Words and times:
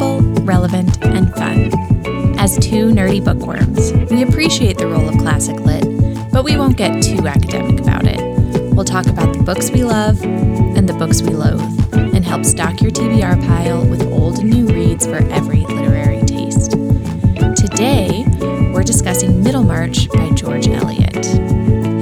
readable, 0.00 0.42
relevant, 0.44 1.04
and 1.04 1.32
fun. 1.34 1.70
As 2.38 2.58
two 2.58 2.88
nerdy 2.88 3.22
bookworms, 3.22 3.92
we 4.10 4.22
appreciate 4.22 4.78
the 4.78 4.86
role 4.86 5.08
of 5.08 5.18
classic 5.18 5.56
lit, 5.60 5.84
but 6.32 6.44
we 6.44 6.56
won't 6.56 6.76
get 6.76 7.02
too 7.02 7.26
academic 7.26 7.80
about 7.80 8.06
it. 8.06 8.20
We'll 8.74 8.84
talk 8.84 9.06
about 9.06 9.36
the 9.36 9.42
books 9.42 9.70
we 9.70 9.84
love 9.84 10.22
and 10.22 10.88
the 10.88 10.94
books 10.94 11.22
we 11.22 11.30
loathe, 11.30 11.60
and 11.92 12.24
help 12.24 12.44
stock 12.44 12.80
your 12.80 12.90
TBR 12.90 13.46
pile 13.46 13.86
with 13.86 14.02
old 14.10 14.38
and 14.38 14.50
new 14.50 14.66
reads 14.68 15.06
for 15.06 15.18
every 15.30 15.66
literary 15.66 16.22
taste. 16.22 16.72
Today, 17.56 18.24
we're 18.72 18.84
discussing 18.84 19.42
Middlemarch 19.42 20.08
by 20.10 20.30
George 20.30 20.68
Eliot. 20.68 21.26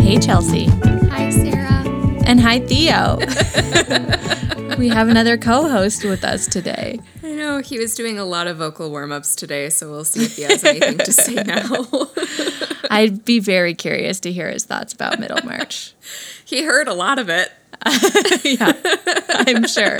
Hey, 0.00 0.18
Chelsea. 0.20 0.66
Hi, 1.10 1.30
Sarah. 1.30 1.82
And 2.26 2.40
hi, 2.40 2.60
Theo. 2.60 3.18
we 4.78 4.88
have 4.88 5.08
another 5.08 5.36
co 5.36 5.68
host 5.68 6.04
with 6.04 6.22
us 6.22 6.46
today. 6.46 7.00
Know 7.58 7.62
he 7.64 7.78
was 7.80 7.96
doing 7.96 8.20
a 8.20 8.24
lot 8.24 8.46
of 8.46 8.58
vocal 8.58 8.88
warm 8.88 9.10
ups 9.10 9.34
today, 9.34 9.68
so 9.68 9.90
we'll 9.90 10.04
see 10.04 10.24
if 10.24 10.36
he 10.36 10.42
has 10.42 10.62
anything 10.62 10.98
to 10.98 11.12
say 11.12 11.34
now. 11.42 11.86
I'd 12.88 13.24
be 13.24 13.40
very 13.40 13.74
curious 13.74 14.20
to 14.20 14.32
hear 14.32 14.48
his 14.48 14.64
thoughts 14.64 14.92
about 14.92 15.18
Middlemarch. 15.18 15.92
he 16.44 16.62
heard 16.62 16.86
a 16.86 16.94
lot 16.94 17.18
of 17.18 17.28
it. 17.28 17.50
yeah, 18.44 18.74
I'm 19.30 19.66
sure. 19.66 19.98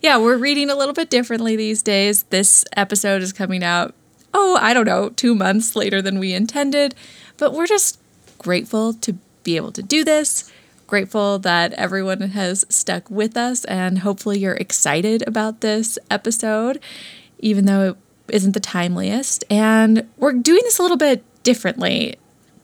Yeah, 0.00 0.16
we're 0.16 0.38
reading 0.38 0.70
a 0.70 0.74
little 0.74 0.94
bit 0.94 1.10
differently 1.10 1.56
these 1.56 1.82
days. 1.82 2.22
This 2.24 2.64
episode 2.74 3.20
is 3.20 3.34
coming 3.34 3.62
out, 3.62 3.94
oh, 4.32 4.58
I 4.58 4.72
don't 4.72 4.86
know, 4.86 5.10
two 5.10 5.34
months 5.34 5.76
later 5.76 6.00
than 6.00 6.18
we 6.18 6.32
intended. 6.32 6.94
But 7.36 7.52
we're 7.52 7.66
just 7.66 8.00
grateful 8.38 8.94
to 8.94 9.18
be 9.42 9.56
able 9.56 9.72
to 9.72 9.82
do 9.82 10.04
this. 10.04 10.50
Grateful 10.92 11.38
that 11.38 11.72
everyone 11.72 12.20
has 12.20 12.66
stuck 12.68 13.10
with 13.10 13.34
us, 13.34 13.64
and 13.64 14.00
hopefully, 14.00 14.38
you're 14.38 14.52
excited 14.52 15.26
about 15.26 15.62
this 15.62 15.98
episode, 16.10 16.80
even 17.38 17.64
though 17.64 17.88
it 17.88 17.96
isn't 18.28 18.52
the 18.52 18.60
timeliest. 18.60 19.42
And 19.48 20.06
we're 20.18 20.34
doing 20.34 20.60
this 20.64 20.78
a 20.78 20.82
little 20.82 20.98
bit 20.98 21.24
differently 21.44 22.16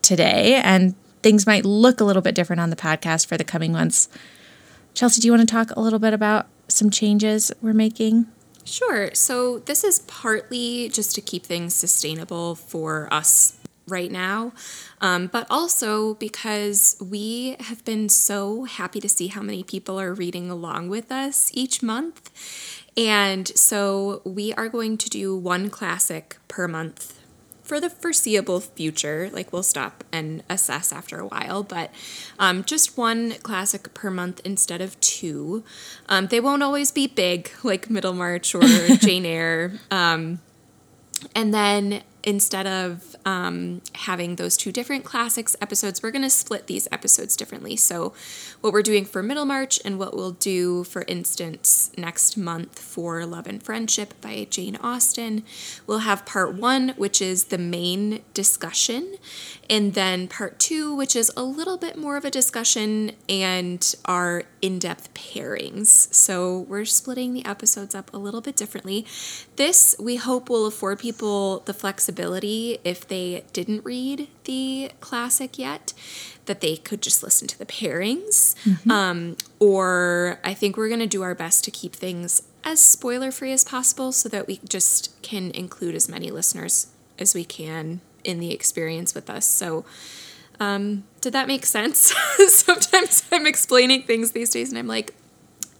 today, 0.02 0.60
and 0.62 0.94
things 1.22 1.46
might 1.46 1.64
look 1.64 2.02
a 2.02 2.04
little 2.04 2.20
bit 2.20 2.34
different 2.34 2.60
on 2.60 2.68
the 2.68 2.76
podcast 2.76 3.26
for 3.26 3.38
the 3.38 3.44
coming 3.44 3.72
months. 3.72 4.10
Chelsea, 4.92 5.22
do 5.22 5.26
you 5.26 5.32
want 5.32 5.48
to 5.48 5.50
talk 5.50 5.70
a 5.70 5.80
little 5.80 5.98
bit 5.98 6.12
about 6.12 6.48
some 6.68 6.90
changes 6.90 7.50
we're 7.62 7.72
making? 7.72 8.26
Sure. 8.62 9.08
So, 9.14 9.60
this 9.60 9.82
is 9.82 10.00
partly 10.00 10.90
just 10.90 11.14
to 11.14 11.22
keep 11.22 11.46
things 11.46 11.72
sustainable 11.72 12.56
for 12.56 13.08
us 13.10 13.58
right 13.88 14.10
now, 14.10 14.52
um, 15.00 15.26
but 15.26 15.46
also 15.50 16.14
because 16.14 16.96
we 17.00 17.56
have 17.60 17.84
been 17.84 18.08
so 18.08 18.64
happy 18.64 19.00
to 19.00 19.08
see 19.08 19.28
how 19.28 19.42
many 19.42 19.62
people 19.62 19.98
are 20.00 20.14
reading 20.14 20.50
along 20.50 20.88
with 20.88 21.10
us 21.10 21.50
each 21.54 21.82
month. 21.82 22.30
And 22.96 23.46
so, 23.48 24.22
we 24.24 24.52
are 24.54 24.68
going 24.68 24.98
to 24.98 25.08
do 25.08 25.36
one 25.36 25.70
classic 25.70 26.36
per 26.48 26.66
month 26.66 27.18
for 27.68 27.78
the 27.80 27.90
foreseeable 27.90 28.60
future. 28.60 29.28
Like 29.30 29.52
we'll 29.52 29.62
stop 29.62 30.02
and 30.10 30.42
assess 30.48 30.90
after 30.90 31.20
a 31.20 31.26
while, 31.26 31.62
but 31.62 31.92
um, 32.38 32.64
just 32.64 32.96
one 32.96 33.32
classic 33.42 33.92
per 33.92 34.10
month 34.10 34.40
instead 34.42 34.80
of 34.80 34.98
two. 35.00 35.62
Um, 36.08 36.28
they 36.28 36.40
won't 36.40 36.62
always 36.62 36.90
be 36.90 37.06
big 37.06 37.50
like 37.62 37.90
Middlemarch 37.90 38.54
or 38.54 38.62
Jane 38.96 39.26
Eyre. 39.26 39.74
Um, 39.90 40.40
and 41.34 41.52
then 41.52 42.02
instead 42.24 42.66
of 42.66 43.16
um, 43.24 43.80
having 43.94 44.36
those 44.36 44.56
two 44.56 44.72
different 44.72 45.04
classics 45.04 45.56
episodes, 45.60 46.02
we're 46.02 46.10
going 46.10 46.22
to 46.22 46.30
split 46.30 46.66
these 46.66 46.88
episodes 46.90 47.36
differently. 47.36 47.76
So, 47.76 48.12
what 48.60 48.72
we're 48.72 48.82
doing 48.82 49.04
for 49.04 49.22
Middlemarch 49.22 49.80
and 49.84 49.98
what 49.98 50.16
we'll 50.16 50.32
do, 50.32 50.84
for 50.84 51.04
instance, 51.06 51.92
next 51.96 52.36
month 52.36 52.78
for 52.78 53.24
Love 53.24 53.46
and 53.46 53.62
Friendship 53.62 54.14
by 54.20 54.46
Jane 54.50 54.76
Austen, 54.76 55.44
we'll 55.86 56.00
have 56.00 56.26
part 56.26 56.54
one, 56.54 56.90
which 56.96 57.22
is 57.22 57.44
the 57.44 57.58
main 57.58 58.22
discussion, 58.34 59.16
and 59.70 59.94
then 59.94 60.26
part 60.26 60.58
two, 60.58 60.94
which 60.94 61.14
is 61.14 61.30
a 61.36 61.44
little 61.44 61.76
bit 61.76 61.96
more 61.96 62.16
of 62.16 62.24
a 62.24 62.30
discussion 62.30 63.12
and 63.28 63.94
our 64.06 64.42
in 64.60 64.78
depth 64.80 65.14
pairings. 65.14 66.12
So, 66.12 66.60
we're 66.60 66.84
splitting 66.84 67.32
the 67.32 67.46
episodes 67.46 67.94
up 67.94 68.12
a 68.12 68.18
little 68.18 68.40
bit 68.40 68.56
differently. 68.56 69.06
This, 69.56 69.94
we 70.00 70.16
hope, 70.16 70.50
will 70.50 70.66
afford 70.66 70.98
people 70.98 71.60
the 71.60 71.74
flexibility 71.74 72.07
if 72.12 73.06
they 73.06 73.44
didn't 73.52 73.84
read 73.84 74.28
the 74.44 74.90
classic 75.00 75.58
yet 75.58 75.92
that 76.46 76.60
they 76.60 76.76
could 76.76 77.02
just 77.02 77.22
listen 77.22 77.46
to 77.48 77.58
the 77.58 77.66
pairings. 77.66 78.54
Mm-hmm. 78.64 78.90
Um, 78.90 79.36
or 79.58 80.40
I 80.42 80.54
think 80.54 80.76
we're 80.76 80.88
going 80.88 81.00
to 81.00 81.06
do 81.06 81.22
our 81.22 81.34
best 81.34 81.64
to 81.64 81.70
keep 81.70 81.94
things 81.94 82.42
as 82.64 82.82
spoiler 82.82 83.30
free 83.30 83.52
as 83.52 83.64
possible 83.64 84.12
so 84.12 84.28
that 84.28 84.46
we 84.46 84.60
just 84.68 85.20
can 85.22 85.50
include 85.52 85.94
as 85.94 86.08
many 86.08 86.30
listeners 86.30 86.88
as 87.18 87.34
we 87.34 87.44
can 87.44 88.00
in 88.24 88.40
the 88.40 88.52
experience 88.52 89.14
with 89.14 89.30
us. 89.30 89.46
So, 89.46 89.84
um, 90.60 91.04
did 91.20 91.32
that 91.34 91.46
make 91.46 91.64
sense? 91.64 92.12
Sometimes 92.48 93.22
I'm 93.30 93.46
explaining 93.46 94.02
things 94.02 94.32
these 94.32 94.50
days 94.50 94.70
and 94.70 94.78
I'm 94.78 94.88
like, 94.88 95.14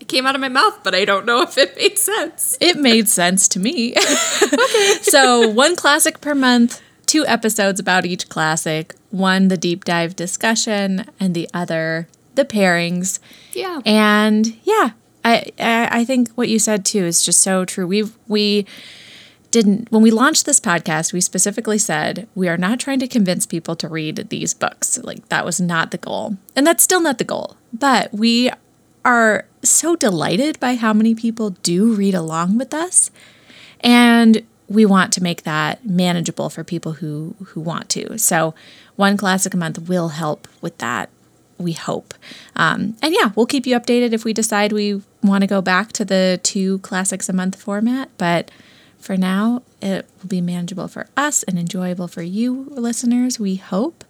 came 0.09 0.27
out 0.27 0.35
of 0.35 0.41
my 0.41 0.49
mouth, 0.49 0.81
but 0.83 0.95
I 0.95 1.05
don't 1.05 1.27
know 1.27 1.43
if 1.43 1.57
it 1.57 1.77
made 1.77 1.99
sense. 1.99 2.57
It 2.61 2.77
made 2.77 3.09
sense 3.09 3.47
to 3.49 3.61
me. 3.61 3.93
okay. 4.43 4.95
so, 5.03 5.49
one 5.49 5.77
classic 5.77 6.21
per 6.21 6.35
month, 6.35 6.81
two 7.07 7.27
episodes 7.27 7.79
about 7.79 8.05
each 8.05 8.29
classic, 8.29 8.95
one 9.11 9.49
the 9.49 9.57
deep 9.57 9.85
dive 9.85 10.17
discussion 10.17 11.07
and 11.21 11.35
the 11.35 11.49
other 11.55 12.09
the 12.35 12.45
pairings. 12.45 13.19
Yeah. 13.53 13.81
And 13.85 14.57
yeah, 14.65 14.91
I 15.25 15.53
I 15.59 16.05
think 16.05 16.31
what 16.31 16.49
you 16.49 16.59
said 16.59 16.85
too 16.85 17.05
is 17.05 17.23
just 17.23 17.41
so 17.41 17.65
true. 17.65 17.87
We 17.87 18.05
we 18.27 18.67
didn't 19.51 19.91
when 19.91 20.03
we 20.03 20.11
launched 20.11 20.47
this 20.47 20.61
podcast, 20.61 21.13
we 21.13 21.21
specifically 21.21 21.79
said 21.79 22.29
we 22.35 22.49
are 22.49 22.57
not 22.57 22.81
trying 22.81 23.01
to 23.01 23.09
convince 23.09 23.47
people 23.47 23.77
to 23.77 23.89
read 23.89 24.29
these 24.31 24.55
books. 24.55 24.99
Like 24.99 25.29
that 25.29 25.45
was 25.45 25.61
not 25.61 25.91
the 25.91 25.99
goal. 25.99 26.37
And 26.55 26.67
that's 26.67 26.85
still 26.85 27.01
not 27.01 27.19
the 27.19 27.25
goal. 27.25 27.57
But 27.73 28.13
we 28.13 28.51
are 29.09 29.47
so 29.63 29.97
delighted 29.97 30.61
by 30.61 30.75
how 30.75 30.93
many 30.93 31.15
people 31.15 31.51
do 31.63 31.95
read 31.95 32.15
along 32.15 32.59
with 32.59 32.75
us. 32.75 33.11
And 33.81 34.43
we 34.69 34.85
want 34.85 35.15
to 35.15 35.23
make 35.23 35.45
that 35.45 35.87
manageable 35.87 36.51
for 36.51 36.63
people 36.63 36.93
who 36.93 37.35
who 37.47 37.61
want 37.61 37.89
to. 37.89 38.19
So 38.19 38.55
one 38.97 39.17
classic 39.17 39.55
a 39.55 39.57
month 39.57 39.89
will 39.89 40.09
help 40.09 40.47
with 40.61 40.77
that. 40.79 41.09
We 41.57 41.73
hope, 41.73 42.15
um, 42.55 42.97
and 43.03 43.13
yeah, 43.13 43.33
we'll 43.35 43.47
keep 43.47 43.67
you 43.67 43.75
updated 43.81 44.13
if 44.13 44.25
we 44.25 44.33
decide 44.33 44.73
we 44.73 45.03
want 45.25 45.41
to 45.41 45.49
go 45.49 45.61
back 45.61 45.91
to 45.93 46.05
the 46.05 46.39
two 46.43 46.79
classics 46.81 47.29
a 47.29 47.33
month 47.33 47.61
format. 47.61 48.11
But 48.19 48.51
for 49.01 49.17
now, 49.17 49.63
it 49.81 50.07
will 50.21 50.29
be 50.29 50.41
manageable 50.41 50.87
for 50.87 51.07
us 51.17 51.43
and 51.45 51.59
enjoyable 51.59 52.07
for 52.09 52.23
you 52.23 52.67
listeners. 52.71 53.41
We 53.41 53.57
hope. 53.57 54.05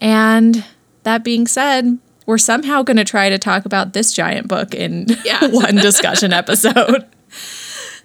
And 0.00 0.64
that 1.02 1.22
being 1.22 1.46
said, 1.46 1.98
we're 2.26 2.38
somehow 2.38 2.82
going 2.82 2.96
to 2.96 3.04
try 3.04 3.28
to 3.28 3.38
talk 3.38 3.64
about 3.64 3.92
this 3.92 4.12
giant 4.12 4.48
book 4.48 4.74
in 4.74 5.06
yeah. 5.24 5.46
one 5.50 5.76
discussion 5.76 6.32
episode. 6.32 7.06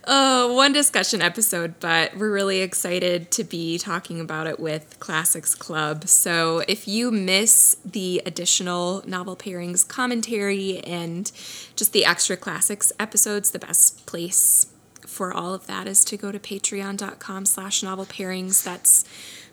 Uh, 0.06 0.50
one 0.54 0.74
discussion 0.74 1.22
episode, 1.22 1.76
but 1.80 2.18
we're 2.18 2.32
really 2.32 2.62
excited 2.62 3.30
to 3.30 3.44
be 3.44 3.78
talking 3.78 4.20
about 4.20 4.48
it 4.48 4.60
with 4.60 4.98
Classics 5.00 5.54
Club. 5.54 6.08
So 6.08 6.64
if 6.68 6.88
you 6.88 7.12
miss 7.12 7.78
the 7.86 8.20
additional 8.26 9.04
novel 9.06 9.36
pairings 9.36 9.88
commentary 9.88 10.80
and 10.80 11.32
just 11.76 11.94
the 11.94 12.06
extra 12.06 12.38
classics 12.38 12.92
episodes, 13.00 13.52
the 13.52 13.60
best 13.60 14.08
place 14.08 14.66
for 15.06 15.32
all 15.32 15.54
of 15.54 15.68
that 15.68 15.88
is 15.88 16.04
to 16.06 16.18
go 16.18 16.32
to 16.32 16.40
patreon.com 16.40 17.46
slash 17.46 17.84
novel 17.84 18.06
pairings. 18.06 18.64
That's 18.64 19.06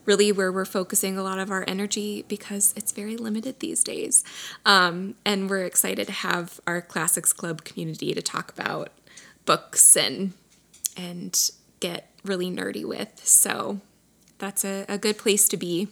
really 0.06 0.32
where 0.32 0.50
we're 0.50 0.64
focusing 0.64 1.18
a 1.18 1.22
lot 1.22 1.38
of 1.38 1.50
our 1.50 1.64
energy 1.68 2.24
because 2.28 2.72
it's 2.76 2.92
very 2.92 3.16
limited 3.16 3.60
these 3.60 3.84
days. 3.84 4.24
Um, 4.64 5.16
and 5.24 5.50
we're 5.50 5.64
excited 5.64 6.06
to 6.06 6.12
have 6.12 6.60
our 6.66 6.80
Classics 6.80 7.32
Club 7.32 7.64
community 7.64 8.14
to 8.14 8.22
talk 8.22 8.52
about 8.56 8.90
books 9.44 9.96
and 9.96 10.32
and 10.96 11.50
get 11.80 12.08
really 12.24 12.50
nerdy 12.50 12.84
with. 12.84 13.20
So 13.22 13.80
that's 14.38 14.64
a, 14.64 14.86
a 14.88 14.96
good 14.96 15.18
place 15.18 15.48
to 15.48 15.56
be. 15.56 15.88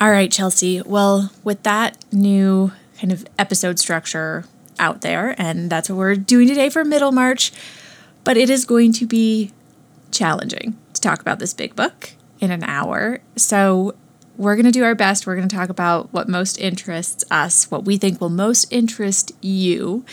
All 0.00 0.10
right, 0.10 0.30
Chelsea. 0.30 0.80
Well, 0.82 1.30
with 1.44 1.62
that 1.64 2.02
new 2.12 2.72
kind 2.98 3.12
of 3.12 3.26
episode 3.38 3.78
structure 3.78 4.44
out 4.78 5.02
there, 5.02 5.34
and 5.38 5.70
that's 5.70 5.88
what 5.88 5.96
we're 5.96 6.16
doing 6.16 6.48
today 6.48 6.68
for 6.70 6.84
Middlemarch, 6.84 7.52
but 8.24 8.36
it 8.36 8.50
is 8.50 8.64
going 8.64 8.92
to 8.94 9.06
be 9.06 9.52
challenging 10.10 10.76
to 10.94 11.00
talk 11.00 11.20
about 11.20 11.38
this 11.38 11.52
big 11.52 11.76
book 11.76 12.14
in 12.40 12.50
an 12.50 12.64
hour. 12.64 13.20
So 13.36 13.94
we're 14.36 14.56
going 14.56 14.66
to 14.66 14.72
do 14.72 14.84
our 14.84 14.94
best. 14.94 15.26
We're 15.26 15.36
going 15.36 15.48
to 15.48 15.56
talk 15.56 15.68
about 15.68 16.12
what 16.12 16.28
most 16.28 16.58
interests 16.58 17.24
us, 17.30 17.70
what 17.70 17.84
we 17.84 17.96
think 17.96 18.20
will 18.20 18.30
most 18.30 18.72
interest 18.72 19.32
you 19.40 20.04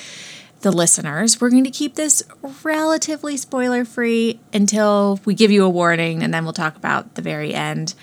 the 0.62 0.71
listeners. 0.71 1.41
We're 1.41 1.50
going 1.50 1.63
to 1.63 1.71
keep 1.71 1.95
this 1.95 2.21
relatively 2.63 3.35
spoiler 3.35 3.83
free 3.83 4.39
until 4.53 5.19
we 5.25 5.33
give 5.33 5.51
you 5.51 5.65
a 5.65 5.69
warning 5.69 6.21
and 6.21 6.33
then 6.33 6.44
we'll 6.44 6.53
talk 6.53 6.75
about 6.75 7.15
the 7.15 7.21
very 7.21 7.53
end. 7.53 7.95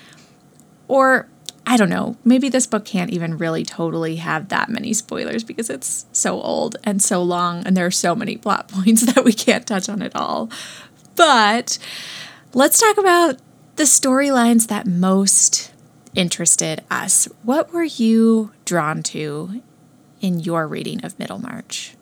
Or 0.87 1.27
I 1.65 1.77
don't 1.77 1.89
know. 1.89 2.17
Maybe 2.25 2.49
this 2.49 2.65
book 2.65 2.83
can't 2.83 3.11
even 3.11 3.37
really 3.37 3.63
totally 3.63 4.15
have 4.15 4.49
that 4.49 4.69
many 4.69 4.91
spoilers 4.91 5.43
because 5.43 5.69
it's 5.69 6.07
so 6.11 6.41
old 6.41 6.77
and 6.83 6.99
so 6.99 7.21
long, 7.21 7.63
and 7.63 7.77
there 7.77 7.85
are 7.85 7.91
so 7.91 8.15
many 8.15 8.37
plot 8.37 8.67
points 8.73 9.05
that 9.13 9.23
we 9.23 9.33
can't 9.33 9.67
touch 9.67 9.87
on 9.87 10.01
at 10.01 10.15
all. 10.15 10.49
But 11.15 11.77
let's 12.53 12.79
talk 12.79 12.97
about 12.97 13.37
the 13.79 13.85
storylines 13.85 14.67
that 14.67 14.85
most 14.85 15.71
interested 16.13 16.83
us. 16.91 17.29
What 17.43 17.71
were 17.71 17.85
you 17.85 18.51
drawn 18.65 19.03
to 19.03 19.61
in 20.19 20.41
your 20.41 20.67
reading 20.67 21.05
of 21.05 21.17
Middlemarch? 21.17 21.95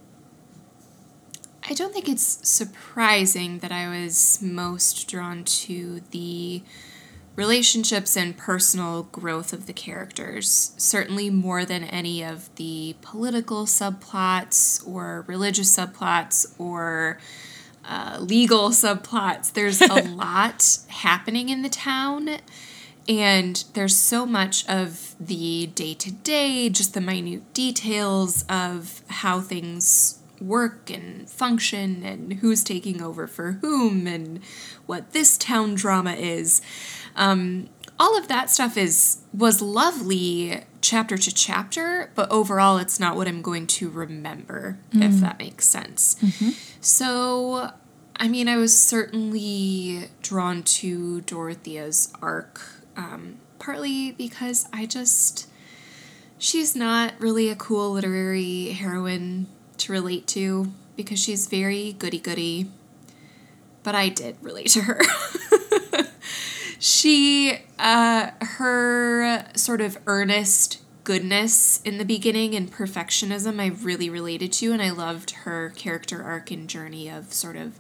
I 1.69 1.75
don't 1.75 1.94
think 1.94 2.09
it's 2.09 2.39
surprising 2.41 3.59
that 3.59 3.71
I 3.71 3.88
was 3.89 4.41
most 4.41 5.07
drawn 5.07 5.44
to 5.44 6.01
the 6.09 6.63
relationships 7.35 8.18
and 8.18 8.35
personal 8.35 9.03
growth 9.03 9.53
of 9.53 9.68
the 9.68 9.74
characters, 9.74 10.74
certainly 10.77 11.29
more 11.29 11.63
than 11.63 11.83
any 11.83 12.24
of 12.24 12.50
the 12.56 12.95
political 13.03 13.68
subplots 13.68 14.81
or 14.88 15.25
religious 15.27 15.77
subplots 15.77 16.59
or 16.59 17.19
uh, 17.88 18.18
legal 18.19 18.69
subplots. 18.69 19.54
There's 19.54 19.81
a 19.81 20.01
lot 20.16 20.80
happening 20.88 21.50
in 21.50 21.62
the 21.62 21.69
town, 21.69 22.38
and 23.07 23.63
there's 23.74 23.95
so 23.95 24.25
much 24.25 24.68
of 24.68 25.16
the 25.19 25.68
day 25.68 25.94
to 25.95 26.12
day, 26.12 26.69
just 26.69 26.94
the 26.94 27.01
minute 27.01 27.54
details 27.54 28.44
of 28.50 29.01
how 29.07 29.39
things 29.39 30.19
work 30.39 30.89
and 30.89 31.30
function 31.30 32.04
and 32.04 32.34
who's 32.34 32.63
taking 32.63 33.01
over 33.01 33.28
for 33.28 33.54
whom 33.54 34.06
and 34.06 34.39
what 34.86 35.12
this 35.12 35.38
town 35.38 35.74
drama 35.75 36.13
is. 36.13 36.62
Um, 37.16 37.69
all 37.99 38.17
of 38.17 38.27
that 38.27 38.49
stuff 38.49 38.77
is 38.77 39.19
was 39.33 39.61
lovely 39.61 40.63
chapter 40.81 41.17
to 41.17 41.33
chapter, 41.33 42.11
but 42.15 42.29
overall 42.31 42.77
it's 42.77 42.99
not 42.99 43.15
what 43.15 43.27
I'm 43.27 43.41
going 43.41 43.67
to 43.67 43.89
remember, 43.89 44.77
mm. 44.91 45.03
if 45.03 45.19
that 45.19 45.39
makes 45.39 45.67
sense. 45.67 46.15
Mm-hmm. 46.15 46.49
So, 46.81 47.71
I 48.15 48.27
mean, 48.27 48.47
I 48.47 48.57
was 48.57 48.79
certainly 48.79 50.09
drawn 50.21 50.63
to 50.63 51.21
Dorothea's 51.21 52.13
arc, 52.21 52.61
um, 52.95 53.38
partly 53.59 54.11
because 54.11 54.67
I 54.71 54.85
just 54.85 55.47
she's 56.38 56.75
not 56.75 57.13
really 57.19 57.50
a 57.50 57.55
cool 57.55 57.91
literary 57.91 58.69
heroine 58.69 59.47
to 59.77 59.91
relate 59.91 60.27
to 60.27 60.71
because 60.95 61.19
she's 61.19 61.47
very 61.47 61.93
goody 61.93 62.19
goody. 62.19 62.71
But 63.83 63.95
I 63.95 64.09
did 64.09 64.35
relate 64.41 64.67
to 64.69 64.81
her. 64.81 65.01
she, 66.79 67.59
uh, 67.79 68.31
her 68.41 69.45
sort 69.56 69.81
of 69.81 69.97
earnest 70.06 70.81
goodness 71.03 71.81
in 71.83 71.97
the 71.97 72.06
beginning 72.06 72.53
and 72.53 72.71
perfectionism 72.71 73.62
I 73.62 73.68
really 73.68 74.09
related 74.09 74.51
to, 74.53 74.74
and 74.74 74.81
I 74.81 74.89
loved 74.89 75.31
her 75.31 75.69
character 75.69 76.21
arc 76.21 76.51
and 76.51 76.69
journey 76.69 77.09
of 77.09 77.33
sort 77.33 77.56
of 77.56 77.79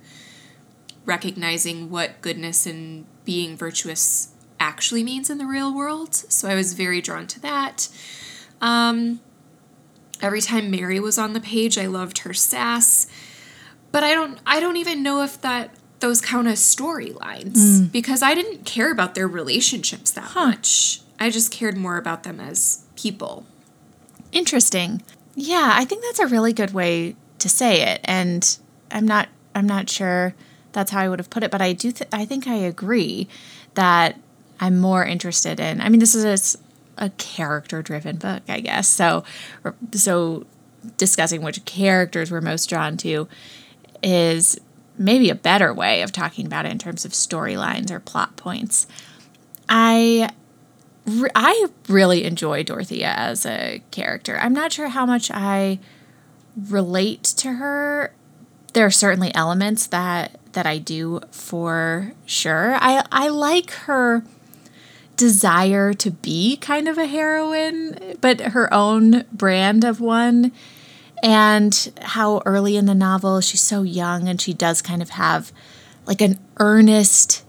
recognizing 1.05 1.89
what 1.89 2.21
goodness 2.21 2.65
and 2.65 3.05
being 3.25 3.57
virtuous 3.57 4.33
actually 4.59 5.03
means 5.03 5.29
in 5.29 5.37
the 5.37 5.45
real 5.45 5.75
world. 5.75 6.15
So 6.15 6.47
I 6.47 6.55
was 6.55 6.73
very 6.73 7.01
drawn 7.01 7.27
to 7.27 7.39
that. 7.41 7.89
Um, 8.61 9.19
every 10.21 10.41
time 10.41 10.71
Mary 10.71 10.99
was 10.99 11.17
on 11.17 11.33
the 11.33 11.39
page, 11.39 11.77
I 11.77 11.87
loved 11.87 12.19
her 12.19 12.33
sass. 12.33 13.07
But 13.91 14.03
I 14.03 14.13
don't 14.13 14.39
I 14.45 14.59
don't 14.59 14.77
even 14.77 15.03
know 15.03 15.21
if 15.23 15.41
that 15.41 15.71
those 15.99 16.21
count 16.21 16.47
as 16.47 16.59
storylines 16.59 17.57
mm. 17.57 17.91
because 17.91 18.21
I 18.21 18.33
didn't 18.35 18.65
care 18.65 18.91
about 18.91 19.15
their 19.15 19.27
relationships 19.27 20.11
that 20.11 20.25
huh. 20.25 20.47
much. 20.47 21.01
I 21.19 21.29
just 21.29 21.51
cared 21.51 21.77
more 21.77 21.97
about 21.97 22.23
them 22.23 22.39
as 22.39 22.85
people. 22.95 23.45
Interesting. 24.31 25.01
Yeah, 25.35 25.71
I 25.73 25.85
think 25.85 26.03
that's 26.03 26.19
a 26.19 26.27
really 26.27 26.53
good 26.53 26.73
way 26.73 27.15
to 27.39 27.49
say 27.49 27.81
it 27.81 28.01
and 28.03 28.57
I'm 28.91 29.07
not 29.07 29.29
I'm 29.55 29.67
not 29.67 29.89
sure 29.89 30.33
that's 30.71 30.91
how 30.91 30.99
I 30.99 31.09
would 31.09 31.19
have 31.19 31.29
put 31.29 31.43
it, 31.43 31.51
but 31.51 31.61
I 31.61 31.73
do 31.73 31.91
th- 31.91 32.09
I 32.13 32.25
think 32.25 32.47
I 32.47 32.55
agree 32.55 33.27
that 33.73 34.19
I'm 34.59 34.79
more 34.79 35.05
interested 35.05 35.59
in. 35.59 35.81
I 35.81 35.89
mean, 35.89 35.99
this 35.99 36.15
is 36.15 36.57
a, 36.97 37.05
a 37.05 37.09
character 37.11 37.81
driven 37.81 38.17
book, 38.17 38.43
I 38.47 38.59
guess. 38.59 38.87
So 38.87 39.23
so 39.93 40.45
discussing 40.97 41.41
which 41.41 41.63
characters 41.65 42.31
we're 42.31 42.41
most 42.41 42.67
drawn 42.69 42.97
to 42.97 43.27
is 44.03 44.59
maybe 44.97 45.29
a 45.29 45.35
better 45.35 45.73
way 45.73 46.01
of 46.01 46.11
talking 46.11 46.45
about 46.45 46.65
it 46.65 46.71
in 46.71 46.77
terms 46.77 47.05
of 47.05 47.11
storylines 47.11 47.91
or 47.91 47.99
plot 47.99 48.35
points. 48.37 48.87
I 49.69 50.31
I 51.35 51.67
really 51.87 52.25
enjoy 52.25 52.63
Dorothea 52.63 53.13
as 53.15 53.45
a 53.45 53.81
character. 53.91 54.37
I'm 54.37 54.53
not 54.53 54.73
sure 54.73 54.89
how 54.89 55.05
much 55.05 55.31
I 55.31 55.79
relate 56.69 57.23
to 57.23 57.53
her. 57.53 58.13
There 58.73 58.85
are 58.85 58.91
certainly 58.91 59.33
elements 59.33 59.87
that 59.87 60.39
that 60.53 60.65
I 60.65 60.77
do 60.77 61.21
for 61.31 62.13
sure. 62.25 62.75
I 62.75 63.05
I 63.11 63.29
like 63.29 63.71
her 63.71 64.23
desire 65.15 65.93
to 65.93 66.11
be 66.11 66.57
kind 66.57 66.87
of 66.87 66.97
a 66.97 67.07
heroine, 67.07 68.17
but 68.21 68.39
her 68.39 68.71
own 68.73 69.25
brand 69.31 69.83
of 69.83 69.99
one 69.99 70.51
and 71.23 71.91
how 72.01 72.41
early 72.45 72.77
in 72.77 72.85
the 72.85 72.95
novel 72.95 73.41
she's 73.41 73.61
so 73.61 73.83
young 73.83 74.27
and 74.27 74.39
she 74.39 74.53
does 74.53 74.81
kind 74.81 75.01
of 75.01 75.11
have 75.11 75.51
like 76.05 76.21
an 76.21 76.39
earnest 76.57 77.43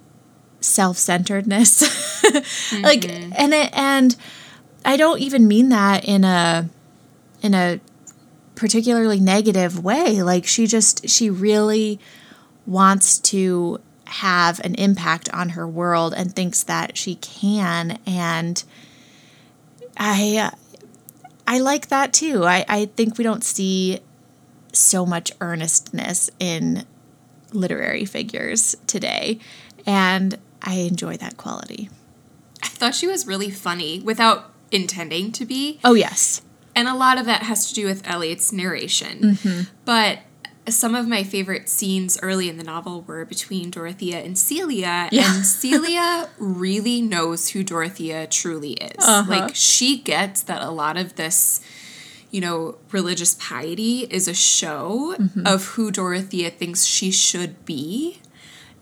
self-centeredness. 0.61 2.07
Mm-hmm. 2.29 2.83
like 2.83 3.09
and 3.09 3.55
it, 3.55 3.71
and 3.73 4.15
I 4.85 4.99
don't 4.99 5.19
even 5.21 5.49
mean 5.49 5.71
that 5.71 6.05
in 6.05 6.25
a 6.25 6.69
in 7.41 7.55
a 7.55 7.81
particularly 8.55 9.19
negative 9.19 9.83
way. 9.83 10.23
Like 10.23 10.45
she 10.45 10.67
just 10.67 11.09
she 11.09 11.31
really 11.31 11.99
wants 12.67 13.19
to 13.21 13.81
have 14.05 14.61
an 14.61 14.75
impact 14.75 15.33
on 15.33 15.51
her 15.51 15.67
world 15.67 16.13
and 16.15 16.35
thinks 16.35 16.63
that 16.65 16.97
she 16.97 17.15
can. 17.17 17.99
And 18.07 18.63
I 19.97 20.53
I 21.49 21.61
like 21.61 21.89
that 21.89 22.13
too. 22.13 22.45
I, 22.45 22.65
I 22.69 22.85
think 22.85 23.17
we 23.17 23.25
don't 23.25 23.43
see 23.43 24.01
so 24.75 25.07
much 25.07 25.33
earnestness 25.41 26.29
in 26.39 26.85
literary 27.53 28.05
figures 28.05 28.77
today. 28.87 29.41
And 29.87 30.39
I 30.63 30.75
enjoy 30.75 31.17
that 31.17 31.39
quality. 31.39 31.89
I 32.63 32.69
thought 32.69 32.95
she 32.95 33.07
was 33.07 33.27
really 33.27 33.51
funny 33.51 33.99
without 34.01 34.53
intending 34.71 35.33
to 35.33 35.47
be. 35.47 35.81
Oh, 35.83 35.95
yes. 35.95 36.43
And 36.75 36.87
a 36.87 36.95
lot 36.95 37.19
of 37.19 37.25
that 37.25 37.45
has 37.45 37.67
to 37.69 37.75
do 37.75 37.87
with 37.87 38.07
Eliot's 38.07 38.53
narration. 38.53 39.21
Mm-hmm. 39.21 39.61
But 39.87 40.19
some 40.71 40.95
of 40.95 41.07
my 41.07 41.23
favorite 41.23 41.69
scenes 41.69 42.19
early 42.23 42.49
in 42.49 42.57
the 42.59 42.65
novel 42.65 43.03
were 43.03 43.25
between 43.25 43.71
Dorothea 43.71 44.19
and 44.19 44.39
Celia, 44.39 45.09
yeah. 45.11 45.35
and 45.35 45.47
Celia 45.47 46.29
really 46.39 47.01
knows 47.01 47.51
who 47.51 47.63
Dorothea 47.63 48.27
truly 48.27 48.73
is. 48.73 49.05
Uh-huh. 49.05 49.31
Like 49.31 49.55
she 49.55 49.99
gets 49.99 50.43
that 50.43 50.63
a 50.63 50.71
lot 50.71 50.97
of 50.97 51.17
this, 51.17 51.61
you 52.31 52.41
know, 52.41 52.79
religious 52.93 53.35
piety 53.35 54.01
is 54.11 54.29
a 54.29 54.35
show 54.35 55.15
mm-hmm. 55.19 55.47
of 55.47 55.65
who 55.67 55.91
Dorothea 55.91 56.51
thinks 56.51 56.85
she 56.85 57.11
should 57.11 57.65
be. 57.65 58.21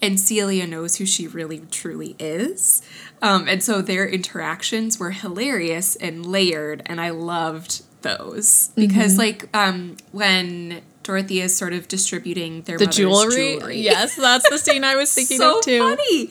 And 0.03 0.21
Celia 0.21 0.67
knows 0.67 0.97
who 0.97 1.07
she 1.07 1.27
really 1.27 1.61
truly 1.71 2.17
is. 2.19 2.83
Um, 3.23 3.49
and 3.49 3.63
so 3.63 3.81
their 3.81 4.07
interactions 4.07 4.99
were 4.99 5.11
hilarious 5.11 5.97
and 5.97 6.27
layered, 6.27 6.83
and 6.85 7.01
I 7.01 7.11
loved 7.11 7.83
those 8.03 8.73
because, 8.77 9.13
mm-hmm. 9.13 9.19
like, 9.19 9.57
um, 9.57 9.97
when 10.13 10.83
Dorothea 11.07 11.45
is 11.45 11.57
sort 11.57 11.73
of 11.73 11.87
distributing 11.87 12.63
their 12.63 12.79
the 12.79 12.87
jewelry. 12.87 13.59
jewelry. 13.59 13.79
Yes, 13.79 14.17
that's 14.17 14.51
the 14.51 14.59
scene 14.59 14.83
I 14.83 14.97
was 14.97 15.15
thinking 15.15 15.39
so 15.39 15.59
of 15.59 15.65
too. 15.65 15.79
funny. 15.79 16.31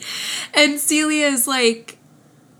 And 0.54 0.82
Celia 0.82 1.28
is 1.28 1.48
like, 1.48 1.98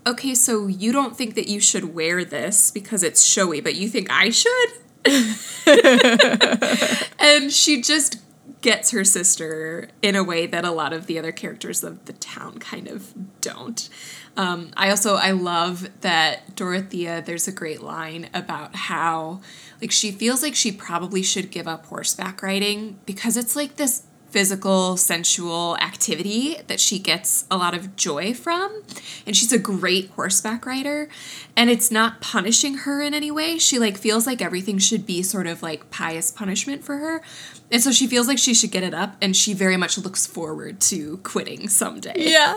okay, 0.06 0.34
so 0.34 0.66
you 0.66 0.92
don't 0.92 1.14
think 1.14 1.34
that 1.34 1.48
you 1.48 1.60
should 1.60 1.94
wear 1.94 2.24
this 2.24 2.70
because 2.70 3.02
it's 3.02 3.22
showy, 3.22 3.60
but 3.60 3.74
you 3.74 3.88
think 3.88 4.08
I 4.10 4.30
should? 4.30 4.70
and 7.18 7.52
she 7.52 7.82
just 7.82 8.16
gets 8.62 8.92
her 8.92 9.04
sister 9.04 9.90
in 10.00 10.16
a 10.16 10.24
way 10.24 10.46
that 10.46 10.64
a 10.64 10.70
lot 10.70 10.94
of 10.94 11.06
the 11.06 11.18
other 11.18 11.32
characters 11.32 11.84
of 11.84 12.06
the 12.06 12.14
town 12.14 12.58
kind 12.58 12.88
of 12.88 13.12
don't. 13.42 13.90
Um, 14.38 14.70
I 14.76 14.88
also 14.88 15.16
I 15.16 15.32
love 15.32 16.00
that 16.00 16.56
Dorothea. 16.56 17.22
There's 17.22 17.46
a 17.46 17.52
great 17.52 17.82
line 17.82 18.30
about 18.34 18.74
how 18.74 19.42
like 19.80 19.92
she 19.92 20.10
feels 20.10 20.42
like 20.42 20.54
she 20.54 20.72
probably 20.72 21.22
should 21.22 21.50
give 21.50 21.68
up 21.68 21.86
horseback 21.86 22.42
riding 22.42 22.98
because 23.06 23.36
it's 23.36 23.56
like 23.56 23.76
this 23.76 24.04
physical, 24.36 24.96
sensual 24.96 25.78
activity 25.78 26.56
that 26.66 26.78
she 26.80 26.98
gets 26.98 27.46
a 27.50 27.56
lot 27.56 27.74
of 27.74 27.96
joy 27.96 28.34
from. 28.34 28.82
And 29.26 29.36
she's 29.36 29.52
a 29.52 29.58
great 29.58 30.10
horseback 30.10 30.66
rider. 30.66 31.08
And 31.56 31.70
it's 31.70 31.90
not 31.90 32.20
punishing 32.20 32.74
her 32.78 33.00
in 33.00 33.14
any 33.14 33.30
way. 33.30 33.56
She 33.58 33.78
like 33.78 33.96
feels 33.96 34.26
like 34.26 34.42
everything 34.42 34.76
should 34.78 35.06
be 35.06 35.22
sort 35.22 35.46
of 35.46 35.62
like 35.62 35.90
pious 35.90 36.30
punishment 36.30 36.84
for 36.84 36.98
her. 36.98 37.22
And 37.70 37.82
so 37.82 37.92
she 37.92 38.06
feels 38.06 38.28
like 38.28 38.38
she 38.38 38.52
should 38.52 38.70
get 38.70 38.82
it 38.82 38.92
up 38.92 39.16
and 39.22 39.34
she 39.34 39.54
very 39.54 39.76
much 39.76 39.96
looks 39.96 40.26
forward 40.26 40.80
to 40.82 41.16
quitting 41.18 41.68
someday. 41.68 42.14
Yeah. 42.16 42.54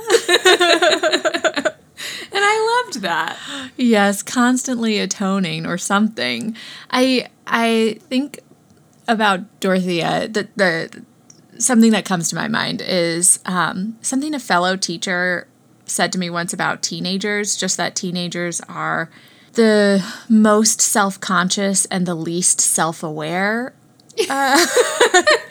and 3.04 3.04
loved 3.04 3.38
that. 3.38 3.72
Yes, 3.78 4.24
constantly 4.24 5.00
atoning 5.00 5.66
or 5.66 5.78
something. 5.78 6.56
I 6.92 7.28
I 7.48 8.00
think 8.02 8.40
about 9.08 9.60
Dorothea 9.60 10.28
the 10.28 10.48
the 10.56 11.04
something 11.60 11.92
that 11.92 12.06
comes 12.06 12.30
to 12.30 12.36
my 12.36 12.48
mind 12.48 12.82
is 12.82 13.40
um, 13.46 13.98
something 14.02 14.34
a 14.34 14.40
fellow 14.40 14.76
teacher 14.76 15.48
said 15.86 16.12
to 16.14 16.20
me 16.20 16.30
once 16.30 16.54
about 16.54 16.82
teenagers, 16.82 17.56
just 17.56 17.78
that 17.78 17.96
teenagers 17.96 18.62
are 18.62 19.10
the 19.54 20.06
most 20.30 20.82
self 20.82 21.20
conscious 21.20 21.86
and 21.86 22.06
the 22.06 22.16
least 22.16 22.62
self 22.62 23.04
aware. 23.04 23.74
Uh, 24.30 24.66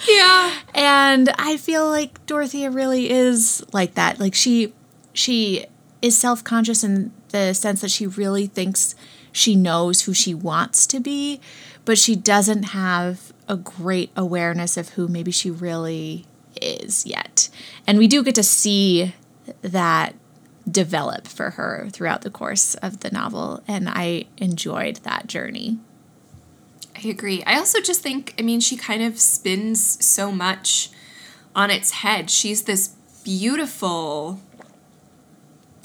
yeah. 0.07 0.55
And 0.75 1.31
I 1.39 1.57
feel 1.57 1.89
like 1.89 2.25
Dorothea 2.27 2.71
really 2.71 3.09
is 3.09 3.65
like 3.73 3.95
that. 3.95 4.21
Like 4.21 4.35
she 4.35 4.75
she 5.15 5.65
is 6.03 6.19
self 6.19 6.45
conscious 6.45 6.85
in 6.85 7.11
the 7.31 7.55
sense 7.55 7.81
that 7.81 7.91
she 7.91 8.07
really 8.07 8.47
thinks 8.47 8.95
she 9.33 9.55
knows 9.55 10.03
who 10.03 10.15
she 10.15 10.35
wants 10.35 10.87
to 10.89 11.01
be, 11.01 11.41
but 11.85 11.99
she 11.99 12.17
doesn't 12.17 12.65
have 12.65 13.33
a 13.49 13.57
great 13.57 14.11
awareness 14.17 14.77
of 14.77 14.91
who 14.91 15.09
maybe 15.09 15.31
she 15.31 15.51
really 15.51 16.27
is 16.61 17.07
yet. 17.07 17.49
And 17.87 17.99
we 17.99 18.07
do 18.07 18.23
get 18.23 18.35
to 18.35 18.43
see 18.43 19.15
that 19.63 20.15
develop 20.71 21.27
for 21.27 21.51
her 21.51 21.89
throughout 21.91 22.23
the 22.23 22.31
course 22.31 22.75
of 22.77 23.01
the 23.01 23.11
novel, 23.11 23.63
and 23.67 23.89
I 23.89 24.27
enjoyed 24.37 24.97
that 24.97 25.27
journey. 25.27 25.79
I 26.97 27.09
agree. 27.09 27.45
I 27.45 27.57
also 27.57 27.81
just 27.81 28.03
think, 28.03 28.35
I 28.39 28.43
mean, 28.43 28.61
she 28.61 28.77
kind 28.77 29.03
of 29.03 29.19
spins 29.19 30.05
so 30.05 30.33
much 30.33 30.91
on 31.55 31.71
its 31.71 31.93
head. 31.93 32.29
She's 32.29 32.65
this 32.65 32.89
beautiful 33.25 34.41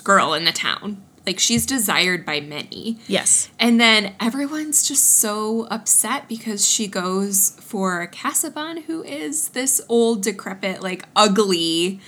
girl 0.03 0.33
in 0.33 0.43
the 0.43 0.51
town. 0.51 1.03
Like 1.25 1.39
she's 1.39 1.65
desired 1.65 2.25
by 2.25 2.41
many. 2.41 2.99
Yes. 3.07 3.49
And 3.59 3.79
then 3.79 4.13
everyone's 4.19 4.85
just 4.85 5.19
so 5.19 5.67
upset 5.67 6.27
because 6.27 6.69
she 6.69 6.87
goes 6.87 7.51
for 7.61 8.07
Casaubon, 8.07 8.83
who 8.83 9.03
is 9.03 9.49
this 9.49 9.81
old, 9.87 10.21
decrepit, 10.21 10.81
like 10.81 11.05
ugly 11.15 12.01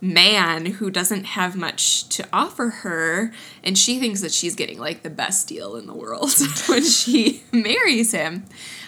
man 0.00 0.66
who 0.66 0.90
doesn't 0.90 1.24
have 1.24 1.56
much 1.56 2.08
to 2.10 2.26
offer 2.32 2.68
her. 2.68 3.32
And 3.64 3.76
she 3.76 3.98
thinks 3.98 4.20
that 4.20 4.32
she's 4.32 4.54
getting 4.54 4.78
like 4.78 5.02
the 5.02 5.10
best 5.10 5.48
deal 5.48 5.76
in 5.76 5.86
the 5.86 5.94
world 5.94 6.30
when 6.66 6.84
she 6.84 7.42
marries 7.52 8.12
him. 8.12 8.44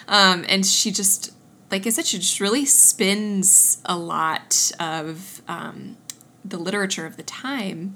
Um, 0.07 0.45
and 0.47 0.65
she 0.65 0.91
just, 0.91 1.33
like 1.69 1.87
I 1.87 1.89
said, 1.89 2.05
she 2.05 2.19
just 2.19 2.39
really 2.39 2.65
spins 2.65 3.81
a 3.85 3.97
lot 3.97 4.71
of 4.79 5.41
um, 5.47 5.97
the 6.45 6.57
literature 6.57 7.05
of 7.05 7.17
the 7.17 7.23
time 7.23 7.95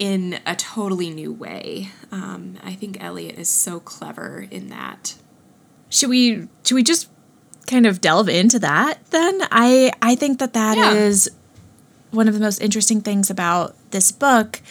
in 0.00 0.40
a 0.46 0.56
totally 0.56 1.10
new 1.10 1.30
way. 1.32 1.90
Um, 2.10 2.56
I 2.64 2.72
think 2.72 2.96
Eliot 3.00 3.38
is 3.38 3.48
so 3.50 3.78
clever 3.78 4.46
in 4.50 4.70
that. 4.70 5.14
Should 5.90 6.08
we 6.10 6.48
should 6.64 6.74
we 6.74 6.82
just 6.82 7.08
kind 7.66 7.86
of 7.86 8.00
delve 8.00 8.28
into 8.28 8.58
that 8.60 9.04
then? 9.10 9.40
I 9.52 9.92
I 10.02 10.14
think 10.16 10.38
that 10.40 10.54
that 10.54 10.76
Yeah. 10.78 10.94
is 10.94 11.30
one 12.10 12.26
of 12.26 12.34
the 12.34 12.40
most 12.40 12.60
interesting 12.60 13.02
things 13.02 13.30
about 13.30 13.76
this 13.90 14.10
book. 14.10 14.62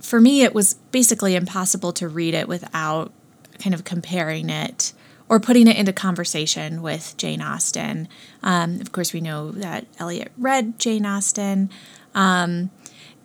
For 0.00 0.18
me, 0.20 0.42
it 0.42 0.54
was 0.54 0.74
basically 0.90 1.36
impossible 1.36 1.92
to 1.92 2.08
read 2.08 2.34
it 2.34 2.48
without 2.48 3.12
kind 3.58 3.74
of 3.74 3.84
comparing 3.84 4.48
it 4.48 4.92
or 5.28 5.40
putting 5.40 5.68
it 5.68 5.76
into 5.76 5.92
conversation 5.92 6.80
with 6.82 7.14
Jane 7.18 7.40
Austen. 7.42 8.08
Um, 8.42 8.80
of 8.80 8.92
course, 8.92 9.12
we 9.12 9.20
know 9.20 9.50
that 9.52 9.86
Eliot 9.98 10.32
read 10.38 10.78
Jane 10.78 11.04
Austen, 11.06 11.70
um, 12.14 12.70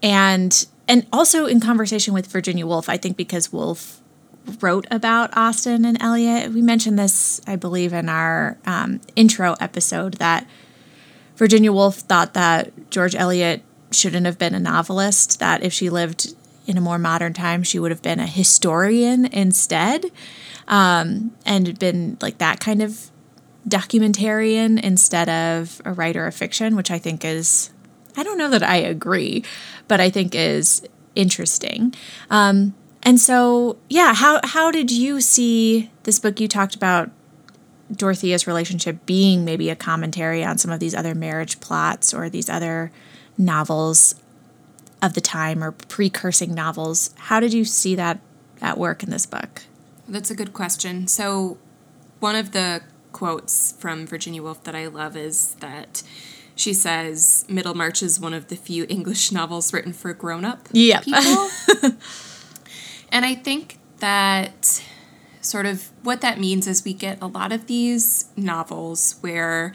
and 0.04 0.68
and 0.88 1.06
also 1.12 1.46
in 1.46 1.60
conversation 1.60 2.14
with 2.14 2.28
Virginia 2.28 2.66
Woolf. 2.66 2.90
I 2.90 2.98
think 2.98 3.18
because 3.18 3.52
Woolf 3.52 4.02
wrote 4.62 4.88
about 4.90 5.36
Austen 5.36 5.86
and 5.86 6.02
Eliot. 6.02 6.54
We 6.54 6.62
mentioned 6.62 6.98
this, 6.98 7.42
I 7.46 7.56
believe, 7.56 7.94
in 7.94 8.10
our 8.10 8.58
um, 8.66 9.02
intro 9.16 9.56
episode 9.60 10.16
that 10.16 10.48
Virginia 11.36 11.72
Woolf 11.72 11.98
thought 11.98 12.34
that 12.34 12.90
George 12.90 13.16
Eliot 13.16 13.62
shouldn't 13.92 14.26
have 14.26 14.38
been 14.38 14.56
a 14.56 14.60
novelist, 14.60 15.40
that 15.40 15.64
if 15.64 15.72
she 15.72 15.90
lived 15.90 16.34
in 16.66 16.78
a 16.78 16.82
more 16.82 16.98
modern 16.98 17.34
time, 17.34 17.64
she 17.64 17.80
would 17.80 17.92
have 17.92 18.02
been 18.02 18.20
a 18.20 18.28
historian 18.28 19.26
instead, 19.28 20.06
um, 20.68 21.32
and 21.46 21.78
been 21.80 22.18
like 22.22 22.40
that 22.40 22.60
kind 22.60 22.82
of 22.82 23.10
documentarian 23.68 24.82
instead 24.82 25.30
of 25.30 25.82
a 25.86 25.94
writer 25.94 26.26
of 26.26 26.34
fiction, 26.34 26.76
which 26.76 26.92
I 26.92 26.98
think 26.98 27.24
is, 27.24 27.70
I 28.18 28.24
don't 28.24 28.38
know 28.38 28.50
that 28.50 28.64
I 28.64 28.78
agree, 28.78 29.44
but 29.88 30.02
I 30.02 30.10
think 30.10 30.36
is 30.36 30.86
interesting. 31.16 31.94
Um, 32.30 32.76
and 33.04 33.20
so, 33.20 33.78
yeah, 33.90 34.14
how 34.14 34.42
how 34.44 34.72
did 34.72 34.92
you 34.92 35.22
see 35.22 35.90
this 36.04 36.20
book? 36.20 36.40
You 36.40 36.48
talked 36.48 36.76
about 36.76 37.12
Dorothea's 37.92 38.48
relationship 38.48 39.06
being 39.06 39.46
maybe 39.46 39.70
a 39.70 39.76
commentary 39.76 40.44
on 40.44 40.58
some 40.58 40.72
of 40.72 40.80
these 40.80 40.94
other 40.94 41.16
marriage 41.16 41.60
plots 41.60 42.14
or 42.14 42.30
these 42.30 42.50
other 42.50 42.92
novels 43.38 44.16
of 45.02 45.14
the 45.14 45.22
time 45.22 45.64
or 45.64 45.72
precursing 45.72 46.54
novels. 46.54 47.14
How 47.16 47.40
did 47.40 47.54
you 47.54 47.64
see 47.64 47.96
that 47.96 48.20
at 48.62 48.78
work 48.78 49.04
in 49.04 49.10
this 49.10 49.26
book? 49.26 49.64
That's 50.08 50.32
a 50.32 50.36
good 50.36 50.54
question. 50.54 51.08
So, 51.08 51.58
one 52.20 52.36
of 52.36 52.52
the 52.52 52.82
quotes 53.12 53.74
from 53.74 54.06
Virginia 54.06 54.42
Woolf 54.42 54.64
that 54.64 54.76
I 54.76 54.88
love 54.88 55.16
is 55.16 55.56
that 55.56 56.04
she 56.58 56.74
says 56.74 57.46
Middlemarch 57.48 58.02
is 58.04 58.20
one 58.20 58.34
of 58.34 58.48
the 58.48 58.56
few 58.56 58.86
English 58.90 59.32
novels 59.40 59.72
written 59.74 59.94
for 59.94 60.14
grown 60.14 60.44
up 60.46 60.68
Yep. 60.72 61.04
people. 61.04 61.50
and 63.12 63.26
I 63.26 63.36
think 63.36 63.80
that 64.00 64.84
sort 65.42 65.66
of 65.66 65.90
what 66.04 66.22
that 66.22 66.40
means 66.40 66.68
is 66.68 66.84
we 66.84 66.94
get 66.94 67.18
a 67.22 67.28
lot 67.28 67.52
of 67.52 67.68
these 67.68 68.26
novels 68.36 69.16
where 69.22 69.74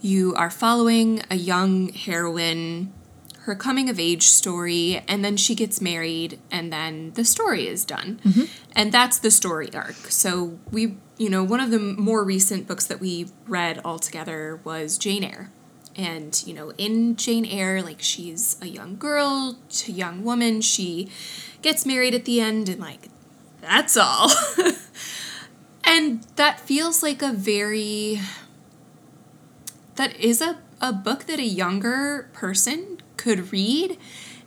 you 0.00 0.34
are 0.36 0.50
following 0.50 1.22
a 1.30 1.36
young 1.36 1.88
heroine 1.92 2.92
her 3.40 3.56
coming 3.56 3.88
of 3.90 3.98
age 3.98 4.28
story 4.28 5.02
and 5.08 5.24
then 5.24 5.36
she 5.36 5.54
gets 5.56 5.80
married 5.80 6.38
and 6.52 6.72
then 6.72 7.10
the 7.14 7.24
story 7.24 7.66
is 7.66 7.84
done 7.84 8.20
mm-hmm. 8.24 8.44
and 8.76 8.92
that's 8.92 9.18
the 9.18 9.30
story 9.32 9.68
arc 9.74 9.94
so 10.08 10.58
we 10.70 10.96
you 11.18 11.28
know 11.28 11.42
one 11.42 11.58
of 11.58 11.70
the 11.72 11.78
more 11.78 12.22
recent 12.24 12.68
books 12.68 12.86
that 12.86 13.00
we 13.00 13.26
read 13.48 13.80
all 13.84 13.98
together 13.98 14.60
was 14.62 14.96
jane 14.96 15.24
eyre 15.24 15.50
and 15.94 16.42
you 16.46 16.54
know 16.54 16.72
in 16.78 17.16
jane 17.16 17.44
eyre 17.44 17.82
like 17.82 18.00
she's 18.00 18.56
a 18.62 18.66
young 18.66 18.96
girl 18.96 19.56
a 19.88 19.92
young 19.92 20.24
woman. 20.24 20.60
She 20.60 21.10
gets 21.60 21.84
married 21.86 22.14
at 22.14 22.24
the 22.24 22.40
end 22.40 22.68
and 22.68 22.80
like 22.80 23.08
that's 23.60 23.96
all. 23.96 24.30
And 25.84 26.22
that 26.36 26.60
feels 26.60 27.02
like 27.02 27.22
a 27.22 27.32
very 27.32 28.20
that 29.96 30.18
is 30.18 30.40
a, 30.40 30.58
a 30.80 30.92
book 30.92 31.24
that 31.24 31.38
a 31.38 31.44
younger 31.44 32.30
person 32.32 32.98
could 33.16 33.52
read. 33.52 33.98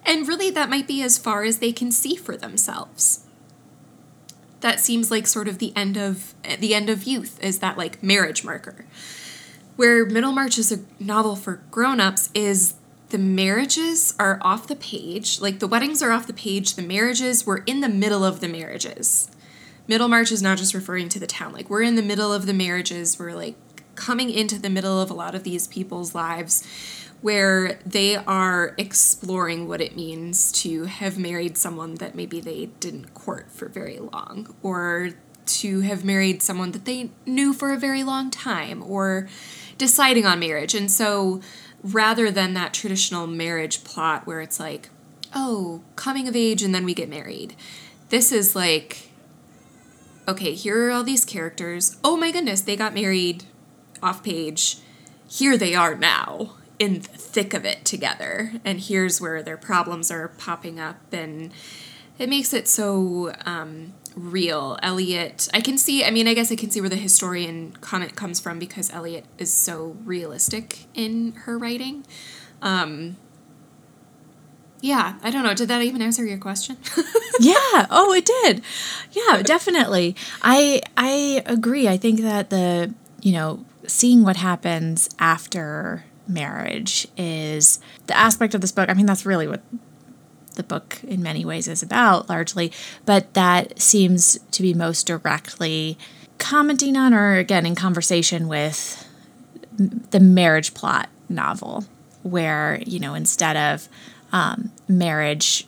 And 0.05 0.27
really 0.27 0.49
that 0.51 0.69
might 0.69 0.87
be 0.87 1.01
as 1.01 1.17
far 1.17 1.43
as 1.43 1.59
they 1.59 1.71
can 1.71 1.91
see 1.91 2.15
for 2.15 2.35
themselves. 2.35 3.25
That 4.61 4.79
seems 4.79 5.11
like 5.11 5.27
sort 5.27 5.47
of 5.47 5.59
the 5.59 5.71
end 5.75 5.97
of 5.97 6.33
the 6.59 6.73
end 6.73 6.89
of 6.89 7.03
youth 7.03 7.39
is 7.43 7.59
that 7.59 7.77
like 7.77 8.01
marriage 8.01 8.43
marker 8.43 8.85
where 9.75 10.05
middlemarch 10.05 10.57
is 10.57 10.71
a 10.71 10.79
novel 10.99 11.35
for 11.35 11.61
grown-ups 11.71 12.29
is 12.33 12.75
the 13.09 13.17
marriages 13.17 14.13
are 14.19 14.39
off 14.41 14.67
the 14.67 14.75
page 14.75 15.39
like 15.39 15.59
the 15.59 15.67
weddings 15.67 16.01
are 16.01 16.11
off 16.11 16.27
the 16.27 16.33
page 16.33 16.75
the 16.75 16.81
marriages 16.81 17.45
we're 17.45 17.63
in 17.63 17.81
the 17.81 17.89
middle 17.89 18.23
of 18.23 18.39
the 18.39 18.47
marriages. 18.47 19.29
Middlemarch 19.87 20.31
is 20.31 20.41
not 20.41 20.57
just 20.57 20.73
referring 20.73 21.09
to 21.09 21.19
the 21.19 21.27
town 21.27 21.53
like 21.53 21.69
we're 21.69 21.83
in 21.83 21.95
the 21.95 22.01
middle 22.01 22.33
of 22.33 22.45
the 22.45 22.53
marriages 22.53 23.19
we're 23.19 23.33
like 23.33 23.55
coming 23.95 24.29
into 24.29 24.59
the 24.59 24.69
middle 24.69 24.99
of 25.01 25.09
a 25.09 25.13
lot 25.13 25.35
of 25.35 25.43
these 25.43 25.67
people's 25.67 26.13
lives 26.13 26.65
where 27.21 27.79
they 27.85 28.15
are 28.15 28.75
exploring 28.77 29.67
what 29.67 29.81
it 29.81 29.95
means 29.95 30.51
to 30.51 30.83
have 30.83 31.17
married 31.17 31.57
someone 31.57 31.95
that 31.95 32.13
maybe 32.13 32.39
they 32.39 32.67
didn't 32.79 33.13
court 33.13 33.49
for 33.49 33.67
very 33.67 33.97
long 33.97 34.53
or 34.61 35.11
to 35.45 35.81
have 35.81 36.03
married 36.03 36.41
someone 36.41 36.71
that 36.71 36.85
they 36.85 37.09
knew 37.25 37.53
for 37.53 37.71
a 37.71 37.77
very 37.77 38.03
long 38.03 38.29
time 38.29 38.83
or 38.83 39.27
deciding 39.77 40.25
on 40.25 40.39
marriage 40.39 40.73
and 40.73 40.91
so 40.91 41.41
rather 41.83 42.31
than 42.31 42.53
that 42.53 42.73
traditional 42.73 43.27
marriage 43.27 43.83
plot 43.83 44.25
where 44.25 44.41
it's 44.41 44.59
like 44.59 44.89
oh 45.33 45.81
coming 45.95 46.27
of 46.27 46.35
age 46.35 46.63
and 46.63 46.73
then 46.73 46.85
we 46.85 46.93
get 46.93 47.09
married 47.09 47.55
this 48.09 48.31
is 48.31 48.55
like 48.55 49.09
okay, 50.27 50.53
here 50.53 50.87
are 50.87 50.91
all 50.91 51.03
these 51.03 51.25
characters. 51.25 51.97
Oh 52.03 52.17
my 52.17 52.31
goodness, 52.31 52.61
they 52.61 52.75
got 52.75 52.93
married 52.93 53.43
off 54.01 54.23
page. 54.23 54.77
Here 55.27 55.57
they 55.57 55.75
are 55.75 55.95
now 55.95 56.53
in 56.79 56.95
the 56.95 57.07
thick 57.09 57.53
of 57.53 57.65
it 57.65 57.85
together. 57.85 58.53
And 58.63 58.79
here's 58.79 59.21
where 59.21 59.41
their 59.41 59.57
problems 59.57 60.11
are 60.11 60.27
popping 60.27 60.79
up. 60.79 60.97
And 61.11 61.51
it 62.17 62.29
makes 62.29 62.53
it 62.53 62.67
so 62.67 63.33
um, 63.45 63.93
real. 64.15 64.77
Eliot, 64.81 65.47
I 65.53 65.61
can 65.61 65.77
see, 65.77 66.03
I 66.05 66.11
mean, 66.11 66.27
I 66.27 66.33
guess 66.33 66.51
I 66.51 66.55
can 66.55 66.71
see 66.71 66.81
where 66.81 66.89
the 66.89 66.95
historian 66.95 67.73
comment 67.81 68.15
comes 68.15 68.39
from 68.39 68.59
because 68.59 68.89
Eliot 68.91 69.25
is 69.37 69.51
so 69.53 69.97
realistic 70.05 70.85
in 70.93 71.33
her 71.45 71.57
writing. 71.57 72.05
Um, 72.61 73.17
Yeah, 74.81 75.15
I 75.23 75.31
don't 75.31 75.43
know. 75.43 75.53
Did 75.53 75.69
that 75.69 75.81
even 75.81 76.01
answer 76.01 76.25
your 76.25 76.37
question? 76.37 76.77
yeah. 77.39 77.87
Oh, 77.89 78.13
it 78.13 78.25
did. 78.25 78.61
Yeah, 79.11 79.41
definitely. 79.41 80.15
I 80.43 80.81
I 80.95 81.41
agree. 81.45 81.87
I 81.87 81.97
think 81.97 82.19
that 82.21 82.49
the 82.49 82.93
you 83.21 83.31
know 83.31 83.65
seeing 83.87 84.23
what 84.23 84.35
happens 84.37 85.09
after 85.17 86.05
marriage 86.27 87.07
is 87.17 87.79
the 88.07 88.15
aspect 88.17 88.53
of 88.53 88.61
this 88.61 88.71
book. 88.71 88.89
I 88.89 88.93
mean, 88.93 89.05
that's 89.05 89.25
really 89.25 89.47
what 89.47 89.61
the 90.55 90.63
book 90.63 90.99
in 91.03 91.21
many 91.21 91.45
ways 91.45 91.67
is 91.67 91.83
about, 91.83 92.29
largely. 92.29 92.71
But 93.05 93.33
that 93.33 93.79
seems 93.81 94.39
to 94.51 94.61
be 94.61 94.73
most 94.73 95.07
directly 95.07 95.97
commenting 96.37 96.97
on, 96.97 97.13
or 97.13 97.35
again, 97.35 97.65
in 97.65 97.75
conversation 97.75 98.47
with 98.47 99.07
the 99.77 100.19
marriage 100.19 100.73
plot 100.73 101.09
novel, 101.29 101.85
where 102.23 102.81
you 102.85 102.99
know 102.99 103.13
instead 103.13 103.57
of 103.57 103.87
um, 104.31 104.71
marriage 104.87 105.67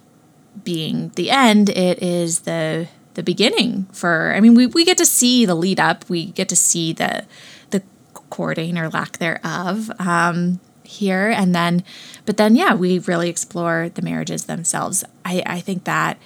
being 0.63 1.09
the 1.15 1.29
end, 1.29 1.69
it 1.69 2.01
is 2.01 2.41
the 2.41 2.87
the 3.13 3.23
beginning 3.23 3.87
for 3.91 4.33
I 4.35 4.39
mean 4.39 4.53
we, 4.53 4.67
we 4.67 4.85
get 4.85 4.97
to 4.99 5.05
see 5.05 5.45
the 5.45 5.55
lead 5.55 5.79
up, 5.79 6.07
we 6.07 6.27
get 6.27 6.49
to 6.49 6.55
see 6.55 6.93
the 6.93 7.25
the 7.71 7.81
courting 8.13 8.77
or 8.77 8.89
lack 8.89 9.17
thereof 9.17 9.91
um, 9.99 10.59
here 10.87 11.29
and 11.29 11.53
then 11.53 11.83
but 12.25 12.37
then 12.37 12.55
yeah, 12.55 12.73
we 12.73 12.99
really 12.99 13.29
explore 13.29 13.89
the 13.93 14.01
marriages 14.01 14.45
themselves. 14.45 15.03
I, 15.23 15.43
I 15.45 15.59
think 15.61 15.83
that 15.83 16.17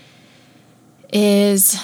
is 1.11 1.75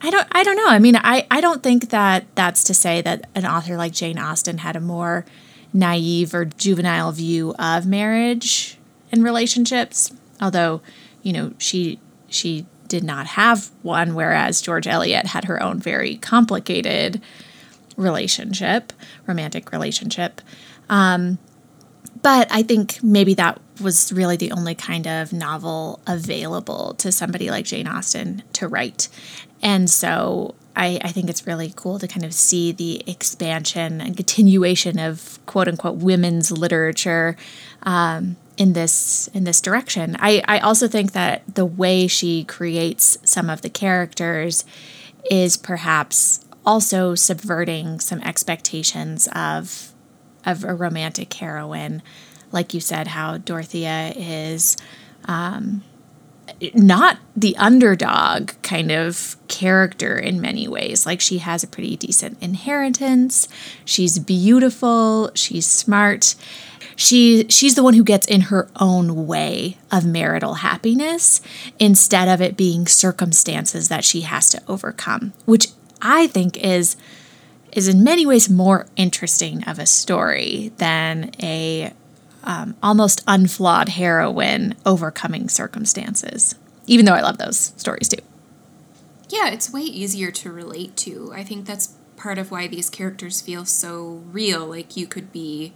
I 0.00 0.10
don't 0.10 0.26
I 0.32 0.42
don't 0.42 0.56
know. 0.56 0.68
I 0.68 0.78
mean, 0.78 0.96
I, 0.96 1.26
I 1.30 1.40
don't 1.40 1.62
think 1.62 1.90
that 1.90 2.26
that's 2.34 2.64
to 2.64 2.74
say 2.74 3.00
that 3.02 3.28
an 3.34 3.46
author 3.46 3.76
like 3.76 3.92
Jane 3.92 4.18
Austen 4.18 4.58
had 4.58 4.76
a 4.76 4.80
more 4.80 5.24
naive 5.72 6.34
or 6.34 6.44
juvenile 6.44 7.10
view 7.12 7.54
of 7.58 7.86
marriage 7.86 8.78
and 9.10 9.24
relationships, 9.24 10.12
although, 10.40 10.80
you 11.22 11.32
know, 11.32 11.52
she 11.58 11.98
she 12.28 12.66
did 12.88 13.02
not 13.02 13.26
have 13.26 13.70
one, 13.82 14.14
whereas 14.14 14.60
George 14.60 14.86
Eliot 14.86 15.26
had 15.26 15.44
her 15.46 15.62
own 15.62 15.78
very 15.78 16.16
complicated 16.16 17.20
relationship, 17.96 18.92
romantic 19.26 19.72
relationship. 19.72 20.40
Um, 20.88 21.38
but 22.24 22.48
I 22.50 22.62
think 22.62 23.02
maybe 23.02 23.34
that 23.34 23.60
was 23.82 24.10
really 24.10 24.38
the 24.38 24.50
only 24.52 24.74
kind 24.74 25.06
of 25.06 25.30
novel 25.30 26.00
available 26.06 26.94
to 26.94 27.12
somebody 27.12 27.50
like 27.50 27.66
Jane 27.66 27.86
Austen 27.86 28.42
to 28.54 28.66
write. 28.66 29.10
And 29.62 29.90
so 29.90 30.54
I, 30.74 30.98
I 31.02 31.12
think 31.12 31.28
it's 31.28 31.46
really 31.46 31.74
cool 31.76 31.98
to 31.98 32.08
kind 32.08 32.24
of 32.24 32.32
see 32.32 32.72
the 32.72 33.04
expansion 33.06 34.00
and 34.00 34.16
continuation 34.16 34.98
of 34.98 35.38
quote 35.44 35.68
unquote 35.68 35.96
women's 35.96 36.50
literature 36.50 37.36
um, 37.82 38.36
in 38.56 38.72
this 38.72 39.28
in 39.34 39.44
this 39.44 39.60
direction. 39.60 40.16
I, 40.18 40.42
I 40.48 40.60
also 40.60 40.88
think 40.88 41.12
that 41.12 41.42
the 41.54 41.66
way 41.66 42.06
she 42.06 42.44
creates 42.44 43.18
some 43.22 43.50
of 43.50 43.60
the 43.60 43.68
characters 43.68 44.64
is 45.30 45.58
perhaps 45.58 46.42
also 46.64 47.14
subverting 47.14 48.00
some 48.00 48.20
expectations 48.22 49.28
of 49.34 49.93
of 50.46 50.64
a 50.64 50.74
romantic 50.74 51.32
heroine. 51.34 52.02
Like 52.52 52.74
you 52.74 52.80
said, 52.80 53.08
how 53.08 53.38
Dorothea 53.38 54.12
is 54.16 54.76
um, 55.24 55.82
not 56.74 57.18
the 57.36 57.56
underdog 57.56 58.52
kind 58.62 58.90
of 58.92 59.36
character 59.48 60.16
in 60.16 60.40
many 60.40 60.68
ways. 60.68 61.06
Like 61.06 61.20
she 61.20 61.38
has 61.38 61.62
a 61.62 61.66
pretty 61.66 61.96
decent 61.96 62.42
inheritance. 62.42 63.48
She's 63.84 64.18
beautiful. 64.18 65.30
She's 65.34 65.66
smart 65.66 66.34
she 66.96 67.46
she's 67.48 67.74
the 67.74 67.82
one 67.82 67.94
who 67.94 68.04
gets 68.04 68.26
in 68.26 68.42
her 68.42 68.68
own 68.76 69.26
way 69.26 69.76
of 69.90 70.04
marital 70.04 70.54
happiness 70.54 71.40
instead 71.78 72.28
of 72.28 72.40
it 72.40 72.56
being 72.56 72.86
circumstances 72.86 73.88
that 73.88 74.04
she 74.04 74.22
has 74.22 74.48
to 74.48 74.62
overcome 74.68 75.32
which 75.44 75.68
i 76.00 76.26
think 76.26 76.56
is 76.56 76.96
is 77.74 77.88
in 77.88 78.04
many 78.04 78.24
ways 78.24 78.48
more 78.48 78.86
interesting 78.96 79.64
of 79.64 79.78
a 79.78 79.86
story 79.86 80.72
than 80.78 81.30
a 81.42 81.92
um, 82.44 82.76
almost 82.82 83.22
unflawed 83.26 83.90
heroine 83.90 84.74
overcoming 84.84 85.48
circumstances 85.48 86.54
even 86.86 87.04
though 87.06 87.14
i 87.14 87.20
love 87.20 87.38
those 87.38 87.72
stories 87.76 88.08
too. 88.08 88.22
Yeah 89.28 89.48
it's 89.50 89.72
way 89.72 89.82
easier 89.82 90.30
to 90.30 90.52
relate 90.52 90.96
to. 90.98 91.32
I 91.34 91.42
think 91.42 91.66
that's 91.66 91.94
part 92.16 92.38
of 92.38 92.50
why 92.50 92.66
these 92.66 92.88
characters 92.90 93.40
feel 93.40 93.64
so 93.64 94.22
real 94.30 94.66
like 94.66 94.96
you 94.96 95.06
could 95.06 95.32
be 95.32 95.72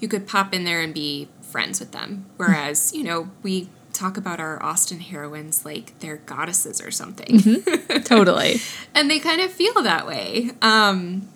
you 0.00 0.08
could 0.08 0.26
pop 0.26 0.52
in 0.52 0.64
there 0.64 0.80
and 0.80 0.92
be 0.92 1.28
friends 1.40 1.78
with 1.78 1.92
them. 1.92 2.26
Whereas, 2.36 2.92
you 2.92 3.04
know, 3.04 3.30
we 3.42 3.68
talk 3.92 4.16
about 4.16 4.40
our 4.40 4.62
Austen 4.62 5.00
heroines 5.00 5.64
like 5.64 5.98
they're 6.00 6.18
goddesses 6.18 6.80
or 6.80 6.90
something. 6.90 7.38
Mm-hmm. 7.38 8.02
Totally. 8.02 8.56
and 8.94 9.10
they 9.10 9.18
kind 9.18 9.40
of 9.40 9.50
feel 9.52 9.82
that 9.82 10.06
way. 10.06 10.50
Um, 10.60 11.28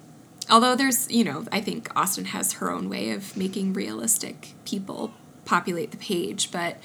although 0.51 0.75
there's, 0.75 1.11
you 1.11 1.25
know, 1.25 1.45
I 1.53 1.61
think 1.61 1.91
Austen 1.97 2.27
has 2.27 2.55
her 2.55 2.71
own 2.71 2.89
way 2.89 3.11
of 3.11 3.37
making 3.37 3.73
realistic 3.73 4.55
people 4.65 5.13
populate 5.45 5.91
the 5.91 5.97
page, 5.97 6.51
but 6.51 6.79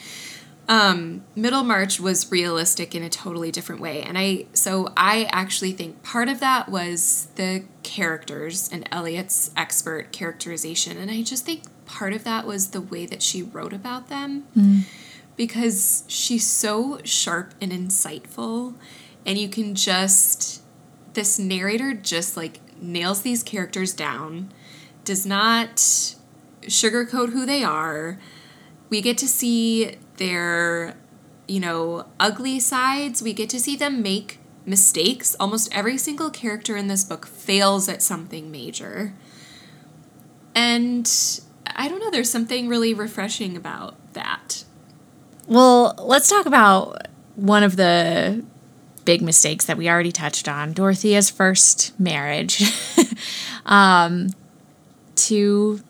um, 0.67 1.23
Middlemarch 1.35 1.99
was 1.99 2.31
realistic 2.31 2.95
in 2.95 3.03
a 3.03 3.09
totally 3.09 3.51
different 3.51 3.81
way. 3.81 4.01
And 4.03 4.17
I, 4.17 4.45
so 4.53 4.93
I 4.95 5.27
actually 5.31 5.73
think 5.73 6.03
part 6.03 6.29
of 6.29 6.39
that 6.39 6.69
was 6.69 7.27
the 7.35 7.65
characters 7.83 8.69
and 8.71 8.87
Eliot's 8.91 9.51
expert 9.57 10.11
characterization. 10.11 10.97
And 10.97 11.11
I 11.11 11.23
just 11.23 11.45
think 11.45 11.63
part 11.85 12.13
of 12.13 12.23
that 12.23 12.45
was 12.45 12.69
the 12.69 12.79
way 12.79 13.05
that 13.05 13.21
she 13.21 13.43
wrote 13.43 13.73
about 13.73 14.07
them 14.07 14.45
mm. 14.55 14.83
Because 15.35 16.03
she's 16.07 16.45
so 16.45 16.99
sharp 17.03 17.53
and 17.61 17.71
insightful. 17.71 18.75
And 19.25 19.37
you 19.37 19.49
can 19.49 19.75
just, 19.75 20.61
this 21.13 21.39
narrator 21.39 21.93
just 21.93 22.35
like 22.37 22.59
nails 22.81 23.21
these 23.21 23.43
characters 23.43 23.93
down, 23.93 24.51
does 25.03 25.25
not 25.25 25.77
sugarcoat 26.61 27.31
who 27.31 27.45
they 27.45 27.63
are. 27.63 28.19
We 28.89 29.01
get 29.01 29.17
to 29.19 29.27
see 29.27 29.97
their, 30.17 30.95
you 31.47 31.59
know, 31.59 32.07
ugly 32.19 32.59
sides. 32.59 33.21
We 33.21 33.33
get 33.33 33.49
to 33.51 33.59
see 33.59 33.75
them 33.75 34.01
make 34.01 34.39
mistakes. 34.65 35.35
Almost 35.39 35.75
every 35.75 35.97
single 35.97 36.29
character 36.29 36.75
in 36.75 36.87
this 36.87 37.03
book 37.03 37.25
fails 37.25 37.87
at 37.87 38.01
something 38.01 38.51
major. 38.51 39.13
And 40.53 41.09
I 41.67 41.87
don't 41.87 41.99
know, 41.99 42.11
there's 42.11 42.29
something 42.29 42.67
really 42.67 42.93
refreshing 42.93 43.55
about 43.55 43.95
that. 44.13 44.60
Well, 45.51 45.95
let's 45.97 46.29
talk 46.29 46.45
about 46.45 47.09
one 47.35 47.63
of 47.63 47.75
the 47.75 48.41
big 49.03 49.21
mistakes 49.21 49.65
that 49.65 49.75
we 49.75 49.89
already 49.89 50.13
touched 50.13 50.47
on 50.47 50.71
Dorothea's 50.71 51.29
first 51.29 51.99
marriage 51.99 52.63
um, 53.65 54.29
to 55.17 55.81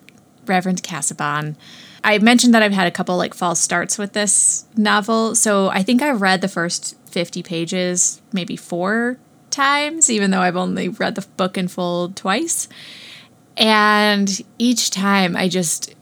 Reverend 0.47 0.81
Casaubon. 0.81 1.57
I 2.03 2.17
mentioned 2.17 2.55
that 2.55 2.63
I've 2.63 2.71
had 2.71 2.87
a 2.87 2.91
couple 2.91 3.17
like 3.17 3.35
false 3.35 3.59
starts 3.59 3.99
with 3.99 4.13
this 4.13 4.65
novel. 4.75 5.35
So 5.35 5.67
I 5.67 5.83
think 5.83 6.01
I've 6.01 6.23
read 6.23 6.41
the 6.41 6.47
first 6.47 6.97
50 7.11 7.43
pages 7.43 8.19
maybe 8.33 8.55
four 8.55 9.19
times, 9.51 10.09
even 10.09 10.31
though 10.31 10.41
I've 10.41 10.57
only 10.57 10.89
read 10.89 11.13
the 11.13 11.27
book 11.37 11.55
in 11.55 11.67
full 11.67 12.09
twice. 12.15 12.67
And 13.57 14.41
each 14.57 14.89
time 14.89 15.35
I 15.35 15.47
just 15.47 15.93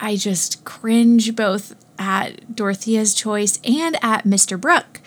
I 0.00 0.16
just 0.16 0.64
cringe 0.64 1.36
both 1.36 1.76
at 1.98 2.54
Dorothea's 2.54 3.14
choice 3.14 3.58
and 3.64 3.96
at 4.02 4.24
Mr. 4.24 4.60
Brooke. 4.60 5.00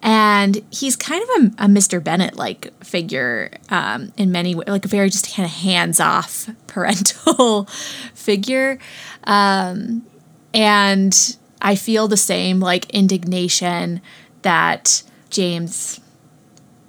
And 0.00 0.64
he's 0.70 0.94
kind 0.94 1.22
of 1.22 1.28
a, 1.28 1.64
a 1.64 1.66
Mr. 1.66 2.02
Bennet 2.02 2.36
like 2.36 2.72
figure 2.84 3.50
um, 3.68 4.12
in 4.16 4.30
many 4.30 4.54
ways, 4.54 4.68
like 4.68 4.84
a 4.84 4.88
very 4.88 5.10
just 5.10 5.34
kind 5.34 5.44
of 5.44 5.52
hands 5.52 5.98
off 5.98 6.48
parental 6.66 7.64
figure. 8.14 8.78
Um, 9.24 10.06
and 10.54 11.36
I 11.60 11.74
feel 11.74 12.06
the 12.06 12.16
same 12.16 12.60
like 12.60 12.88
indignation 12.90 14.00
that 14.42 15.02
James, 15.30 16.00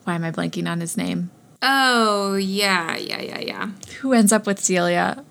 why 0.03 0.15
am 0.15 0.23
I 0.23 0.31
blanking 0.31 0.69
on 0.69 0.79
his 0.79 0.95
name? 0.95 1.31
Oh, 1.61 2.35
yeah, 2.35 2.95
yeah, 2.95 3.21
yeah, 3.21 3.39
yeah. 3.39 3.69
Who 3.99 4.13
ends 4.13 4.31
up 4.31 4.47
with 4.47 4.59
Celia? 4.59 5.25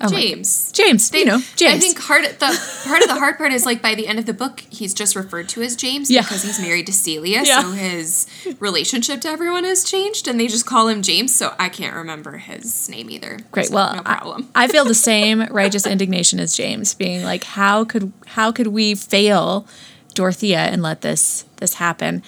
Oh 0.00 0.08
James. 0.08 0.72
James, 0.72 1.10
they, 1.10 1.20
you 1.20 1.24
know, 1.24 1.40
James. 1.56 1.74
I 1.74 1.78
think 1.78 1.98
hard 1.98 2.24
the 2.24 2.82
part 2.84 3.02
of 3.02 3.08
the 3.08 3.14
hard 3.14 3.36
part 3.36 3.52
is 3.52 3.66
like 3.66 3.82
by 3.82 3.94
the 3.94 4.06
end 4.06 4.18
of 4.18 4.26
the 4.26 4.32
book, 4.32 4.60
he's 4.70 4.94
just 4.94 5.14
referred 5.14 5.48
to 5.50 5.62
as 5.62 5.76
James 5.76 6.10
yeah. 6.10 6.22
because 6.22 6.42
he's 6.42 6.60
married 6.60 6.86
to 6.86 6.92
Celia, 6.92 7.42
yeah. 7.44 7.62
so 7.62 7.70
his 7.72 8.26
relationship 8.58 9.20
to 9.22 9.28
everyone 9.28 9.64
has 9.64 9.84
changed, 9.84 10.28
and 10.28 10.40
they 10.40 10.46
just 10.46 10.66
call 10.66 10.88
him 10.88 11.02
James. 11.02 11.34
So 11.34 11.54
I 11.58 11.68
can't 11.68 11.94
remember 11.94 12.38
his 12.38 12.88
name 12.88 13.10
either. 13.10 13.38
Great, 13.50 13.66
so 13.66 13.74
well, 13.74 13.96
no 13.96 14.02
problem. 14.02 14.48
I, 14.54 14.64
I 14.64 14.68
feel 14.68 14.84
the 14.84 14.94
same 15.12 15.42
righteous 15.50 15.86
indignation 15.86 16.40
as 16.40 16.56
James, 16.56 16.94
being 16.94 17.22
like, 17.24 17.44
how 17.44 17.84
could 17.84 18.12
how 18.26 18.52
could 18.52 18.68
we 18.68 18.94
fail 18.94 19.66
Dorothea 20.14 20.58
and 20.58 20.82
let 20.82 21.02
this 21.02 21.44
this 21.56 21.74
happen? 21.74 22.22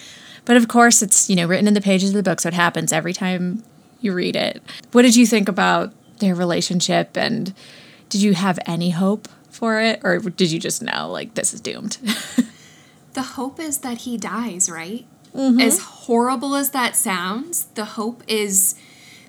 But 0.44 0.56
of 0.56 0.68
course, 0.68 1.02
it's 1.02 1.30
you 1.30 1.36
know 1.36 1.46
written 1.46 1.66
in 1.66 1.74
the 1.74 1.80
pages 1.80 2.10
of 2.10 2.16
the 2.16 2.22
book, 2.22 2.40
so 2.40 2.48
it 2.48 2.54
happens 2.54 2.92
every 2.92 3.12
time 3.12 3.64
you 4.00 4.12
read 4.12 4.36
it. 4.36 4.62
What 4.92 5.02
did 5.02 5.16
you 5.16 5.26
think 5.26 5.48
about 5.48 5.92
their 6.24 6.34
relationship 6.34 7.16
and 7.16 7.54
did 8.08 8.22
you 8.22 8.34
have 8.34 8.58
any 8.66 8.90
hope 8.90 9.28
for 9.50 9.80
it 9.80 10.00
or 10.02 10.18
did 10.18 10.50
you 10.50 10.58
just 10.58 10.82
know 10.82 11.08
like 11.10 11.34
this 11.34 11.54
is 11.54 11.60
doomed 11.60 11.98
the 13.14 13.22
hope 13.22 13.58
is 13.58 13.78
that 13.78 13.98
he 13.98 14.18
dies, 14.18 14.68
right? 14.68 15.06
Mm-hmm. 15.34 15.60
As 15.60 15.80
horrible 15.80 16.54
as 16.54 16.70
that 16.70 16.94
sounds, 16.94 17.64
the 17.74 17.84
hope 17.84 18.22
is 18.28 18.74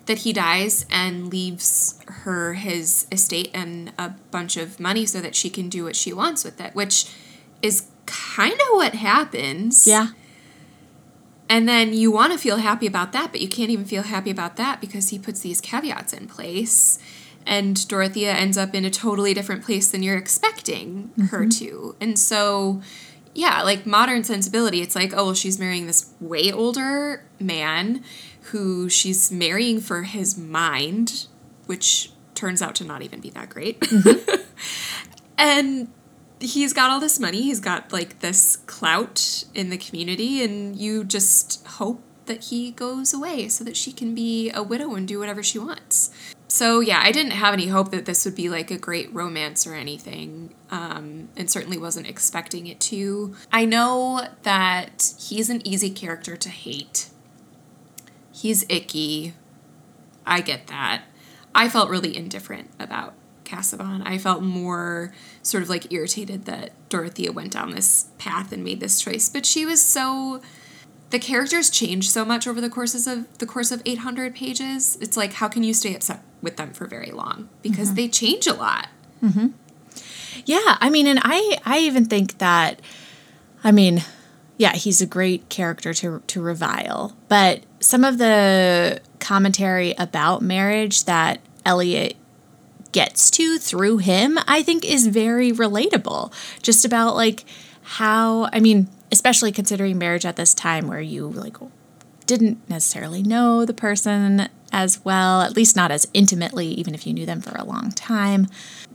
that 0.07 0.19
he 0.19 0.33
dies 0.33 0.85
and 0.91 1.31
leaves 1.31 1.99
her 2.07 2.53
his 2.53 3.07
estate 3.11 3.49
and 3.53 3.91
a 3.97 4.09
bunch 4.29 4.57
of 4.57 4.79
money 4.79 5.05
so 5.05 5.21
that 5.21 5.35
she 5.35 5.49
can 5.49 5.69
do 5.69 5.83
what 5.83 5.95
she 5.95 6.13
wants 6.13 6.43
with 6.43 6.59
it, 6.61 6.75
which 6.75 7.11
is 7.61 7.87
kind 8.05 8.53
of 8.53 8.67
what 8.71 8.93
happens. 8.93 9.87
Yeah. 9.87 10.09
And 11.47 11.69
then 11.69 11.93
you 11.93 12.11
want 12.11 12.33
to 12.33 12.39
feel 12.39 12.57
happy 12.57 12.87
about 12.87 13.11
that, 13.11 13.31
but 13.31 13.41
you 13.41 13.47
can't 13.47 13.69
even 13.69 13.85
feel 13.85 14.03
happy 14.03 14.31
about 14.31 14.55
that 14.55 14.81
because 14.81 15.09
he 15.09 15.19
puts 15.19 15.41
these 15.41 15.61
caveats 15.61 16.13
in 16.13 16.27
place. 16.27 16.97
And 17.45 17.87
Dorothea 17.87 18.33
ends 18.33 18.57
up 18.57 18.73
in 18.73 18.85
a 18.85 18.89
totally 18.89 19.33
different 19.33 19.63
place 19.63 19.89
than 19.89 20.01
you're 20.01 20.17
expecting 20.17 21.11
her 21.29 21.41
mm-hmm. 21.41 21.49
to. 21.49 21.95
And 22.01 22.17
so, 22.17 22.81
yeah, 23.35 23.61
like 23.61 23.85
modern 23.85 24.23
sensibility, 24.23 24.81
it's 24.81 24.95
like, 24.95 25.13
oh, 25.13 25.25
well, 25.25 25.33
she's 25.35 25.59
marrying 25.59 25.85
this 25.85 26.11
way 26.19 26.51
older 26.51 27.23
man 27.39 28.03
who 28.45 28.89
she's 28.89 29.31
marrying 29.31 29.79
for 29.79 30.03
his 30.03 30.37
mind, 30.37 31.27
which 31.67 32.11
turns 32.33 32.61
out 32.61 32.75
to 32.75 32.83
not 32.83 33.01
even 33.03 33.19
be 33.19 33.29
that 33.31 33.49
great. 33.49 33.79
Mm-hmm. 33.79 34.41
and 35.37 35.87
he's 36.39 36.73
got 36.73 36.89
all 36.89 36.99
this 36.99 37.19
money, 37.19 37.41
he's 37.41 37.59
got 37.59 37.91
like 37.91 38.19
this 38.19 38.57
clout 38.65 39.45
in 39.53 39.69
the 39.69 39.77
community, 39.77 40.43
and 40.43 40.75
you 40.75 41.03
just 41.03 41.65
hope 41.67 42.01
that 42.25 42.45
he 42.45 42.71
goes 42.71 43.13
away 43.13 43.47
so 43.47 43.63
that 43.63 43.77
she 43.77 43.91
can 43.91 44.15
be 44.15 44.51
a 44.51 44.63
widow 44.63 44.95
and 44.95 45.07
do 45.07 45.19
whatever 45.19 45.43
she 45.43 45.59
wants. 45.59 46.11
So, 46.47 46.79
yeah, 46.79 46.99
I 47.03 47.11
didn't 47.11 47.31
have 47.31 47.53
any 47.53 47.67
hope 47.67 47.91
that 47.91 48.05
this 48.05 48.23
would 48.23 48.35
be 48.35 48.49
like 48.49 48.71
a 48.71 48.77
great 48.77 49.13
romance 49.13 49.65
or 49.65 49.73
anything, 49.73 50.53
um, 50.71 51.29
and 51.35 51.49
certainly 51.49 51.77
wasn't 51.77 52.07
expecting 52.07 52.67
it 52.67 52.79
to. 52.81 53.35
I 53.51 53.65
know 53.65 54.27
that 54.43 55.13
he's 55.19 55.49
an 55.49 55.65
easy 55.67 55.89
character 55.89 56.35
to 56.37 56.49
hate. 56.49 57.09
He's 58.31 58.65
icky. 58.69 59.33
I 60.25 60.41
get 60.41 60.67
that. 60.67 61.03
I 61.53 61.69
felt 61.69 61.89
really 61.89 62.15
indifferent 62.15 62.69
about 62.79 63.13
Casaubon. 63.45 64.01
I 64.03 64.17
felt 64.17 64.41
more 64.41 65.13
sort 65.41 65.63
of 65.63 65.69
like 65.69 65.91
irritated 65.91 66.45
that 66.45 66.71
Dorothea 66.89 67.31
went 67.31 67.53
down 67.53 67.71
this 67.71 68.07
path 68.17 68.51
and 68.51 68.63
made 68.63 68.79
this 68.79 68.99
choice. 68.99 69.29
But 69.29 69.45
she 69.45 69.65
was 69.65 69.81
so 69.81 70.41
the 71.11 71.19
characters 71.19 71.69
change 71.69 72.09
so 72.09 72.25
much 72.25 72.47
over 72.47 72.59
the 72.59 72.69
courses 72.69 73.07
of 73.07 73.37
the 73.37 73.45
course 73.45 73.71
of 73.71 73.81
800 73.85 74.35
pages. 74.35 74.97
It's 74.99 75.15
like 75.15 75.33
how 75.33 75.47
can 75.47 75.63
you 75.63 75.73
stay 75.73 75.95
upset 75.95 76.23
with 76.41 76.57
them 76.57 76.73
for 76.73 76.87
very 76.87 77.11
long 77.11 77.49
because 77.61 77.87
mm-hmm. 77.87 77.95
they 77.95 78.07
change 78.07 78.47
a 78.47 78.53
lot. 78.53 78.87
Mm-hmm. 79.23 79.47
Yeah, 80.45 80.77
I 80.79 80.89
mean, 80.89 81.07
and 81.07 81.19
I 81.23 81.57
I 81.65 81.79
even 81.79 82.05
think 82.05 82.37
that, 82.37 82.81
I 83.63 83.71
mean, 83.71 84.03
yeah, 84.57 84.73
he's 84.73 85.01
a 85.01 85.05
great 85.05 85.49
character 85.49 85.93
to 85.95 86.21
to 86.27 86.41
revile, 86.41 87.17
but 87.27 87.63
some 87.79 88.03
of 88.03 88.17
the 88.17 89.01
commentary 89.19 89.93
about 89.97 90.41
marriage 90.41 91.05
that 91.05 91.39
Eliot 91.65 92.15
gets 92.95 93.29
to 93.29 93.57
through 93.57 93.97
him, 93.97 94.39
I 94.47 94.63
think, 94.63 94.85
is 94.85 95.07
very 95.07 95.51
relatable. 95.51 96.31
Just 96.61 96.85
about 96.85 97.13
like 97.15 97.43
how 97.83 98.49
I 98.53 98.61
mean, 98.61 98.87
especially 99.11 99.51
considering 99.51 99.97
marriage 99.97 100.25
at 100.25 100.37
this 100.37 100.53
time 100.53 100.87
where 100.87 101.01
you 101.01 101.27
like 101.27 101.57
didn't 102.25 102.67
necessarily 102.69 103.21
know 103.21 103.65
the 103.65 103.73
person 103.73 104.47
as 104.71 105.03
well, 105.03 105.41
at 105.41 105.57
least 105.57 105.75
not 105.75 105.91
as 105.91 106.07
intimately, 106.13 106.67
even 106.67 106.95
if 106.95 107.05
you 107.05 107.13
knew 107.13 107.25
them 107.25 107.41
for 107.41 107.55
a 107.57 107.65
long 107.65 107.91
time. 107.91 108.47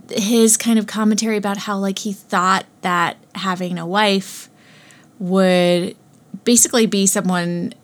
His 0.09 0.57
kind 0.57 0.79
of 0.79 0.87
commentary 0.87 1.37
about 1.37 1.59
how, 1.59 1.79
like, 1.79 2.01
he 2.01 2.13
thought 2.13 2.67
that 2.81 3.17
having 3.37 3.79
a 3.79 3.87
wife 3.87 4.49
would 5.19 5.95
basically 6.43 6.87
be 6.87 7.07
someone 7.07 7.75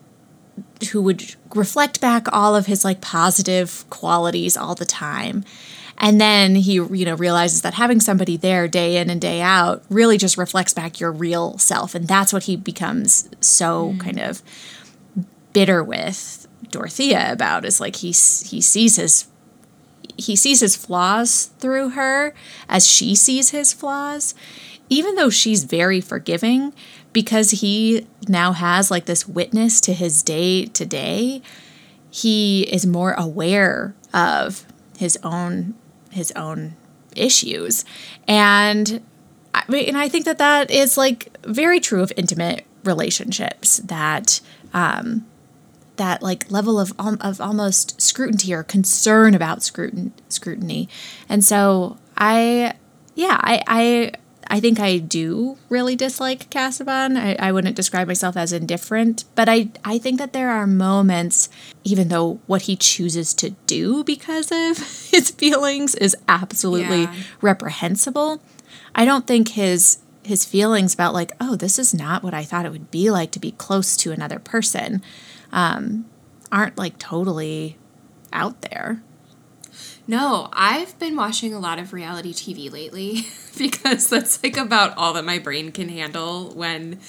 who 0.90 1.02
would 1.02 1.36
reflect 1.54 2.00
back 2.00 2.26
all 2.32 2.56
of 2.56 2.66
his 2.66 2.84
like 2.84 3.00
positive 3.00 3.84
qualities 3.90 4.56
all 4.56 4.74
the 4.74 4.84
time. 4.84 5.44
And 5.98 6.20
then 6.20 6.56
he, 6.56 6.74
you 6.74 7.04
know, 7.04 7.14
realizes 7.14 7.62
that 7.62 7.74
having 7.74 8.00
somebody 8.00 8.36
there 8.36 8.68
day 8.68 8.98
in 8.98 9.08
and 9.08 9.20
day 9.20 9.40
out 9.40 9.82
really 9.88 10.18
just 10.18 10.36
reflects 10.36 10.74
back 10.74 11.00
your 11.00 11.10
real 11.10 11.56
self. 11.58 11.94
And 11.94 12.06
that's 12.06 12.32
what 12.32 12.44
he 12.44 12.56
becomes 12.56 13.30
so 13.40 13.92
mm. 13.92 14.00
kind 14.00 14.20
of 14.20 14.42
bitter 15.52 15.82
with 15.82 16.46
Dorothea 16.70 17.32
about 17.32 17.64
is 17.64 17.80
like 17.80 17.96
he 17.96 18.08
he 18.08 18.60
sees 18.60 18.96
his 18.96 19.26
he 20.18 20.36
sees 20.36 20.60
his 20.60 20.76
flaws 20.76 21.46
through 21.58 21.90
her 21.90 22.34
as 22.68 22.86
she 22.86 23.14
sees 23.14 23.50
his 23.50 23.72
flaws 23.72 24.34
even 24.88 25.14
though 25.14 25.30
she's 25.30 25.64
very 25.64 26.00
forgiving 26.00 26.72
because 27.12 27.50
he 27.50 28.06
now 28.28 28.52
has 28.52 28.90
like 28.90 29.06
this 29.06 29.26
witness 29.26 29.80
to 29.80 29.94
his 29.94 30.22
day 30.22 30.66
to 30.66 30.84
day 30.84 31.40
he 32.10 32.62
is 32.64 32.86
more 32.86 33.12
aware 33.12 33.94
of 34.12 34.66
his 34.98 35.18
own 35.22 35.74
his 36.16 36.32
own 36.32 36.74
issues 37.14 37.84
and 38.26 39.00
I 39.56 39.62
mean, 39.68 39.88
and 39.88 39.96
I 39.96 40.08
think 40.10 40.26
that 40.26 40.36
that 40.36 40.70
is 40.70 40.98
like 40.98 41.34
very 41.44 41.80
true 41.80 42.02
of 42.02 42.12
intimate 42.14 42.66
relationships 42.84 43.78
that 43.78 44.40
um, 44.74 45.26
that 45.96 46.22
like 46.22 46.50
level 46.50 46.78
of 46.78 46.92
of 46.98 47.40
almost 47.40 47.98
scrutiny 48.00 48.52
or 48.52 48.62
concern 48.62 49.34
about 49.34 49.62
scrutin- 49.62 50.12
scrutiny. 50.28 50.90
And 51.28 51.42
so 51.42 51.96
I 52.18 52.74
yeah, 53.14 53.38
I 53.40 53.62
I 53.66 54.12
I 54.48 54.60
think 54.60 54.78
I 54.78 54.98
do 54.98 55.58
really 55.68 55.96
dislike 55.96 56.48
Casaubon. 56.50 57.16
I, 57.16 57.34
I 57.38 57.52
wouldn't 57.52 57.74
describe 57.76 58.06
myself 58.06 58.36
as 58.36 58.52
indifferent, 58.52 59.24
but 59.34 59.48
I, 59.48 59.68
I 59.84 59.98
think 59.98 60.18
that 60.18 60.32
there 60.32 60.50
are 60.50 60.66
moments, 60.66 61.48
even 61.84 62.08
though 62.08 62.40
what 62.46 62.62
he 62.62 62.76
chooses 62.76 63.34
to 63.34 63.50
do 63.66 64.04
because 64.04 64.50
of 64.52 64.78
his 65.10 65.30
feelings 65.30 65.94
is 65.94 66.16
absolutely 66.28 67.02
Yeah. 67.02 67.14
reprehensible. 67.42 68.40
I 68.94 69.04
don't 69.04 69.26
think 69.26 69.48
his 69.50 69.98
his 70.22 70.44
feelings 70.44 70.92
about 70.92 71.14
like, 71.14 71.30
oh, 71.40 71.54
this 71.54 71.78
is 71.78 71.94
not 71.94 72.24
what 72.24 72.34
I 72.34 72.42
thought 72.42 72.66
it 72.66 72.72
would 72.72 72.90
be 72.90 73.10
like 73.10 73.30
to 73.30 73.38
be 73.38 73.52
close 73.52 73.96
to 73.98 74.10
another 74.10 74.40
person, 74.40 75.00
um, 75.52 76.04
aren't 76.50 76.76
like 76.76 76.98
totally 76.98 77.76
out 78.32 78.60
there. 78.62 79.02
No, 80.08 80.48
I've 80.52 80.98
been 80.98 81.16
watching 81.16 81.52
a 81.52 81.58
lot 81.58 81.78
of 81.78 81.92
reality 81.92 82.32
TV 82.32 82.70
lately 82.70 83.26
because 83.58 84.08
that's 84.08 84.42
like 84.42 84.56
about 84.56 84.96
all 84.96 85.12
that 85.14 85.24
my 85.24 85.38
brain 85.38 85.72
can 85.72 85.88
handle 85.88 86.50
when 86.50 87.00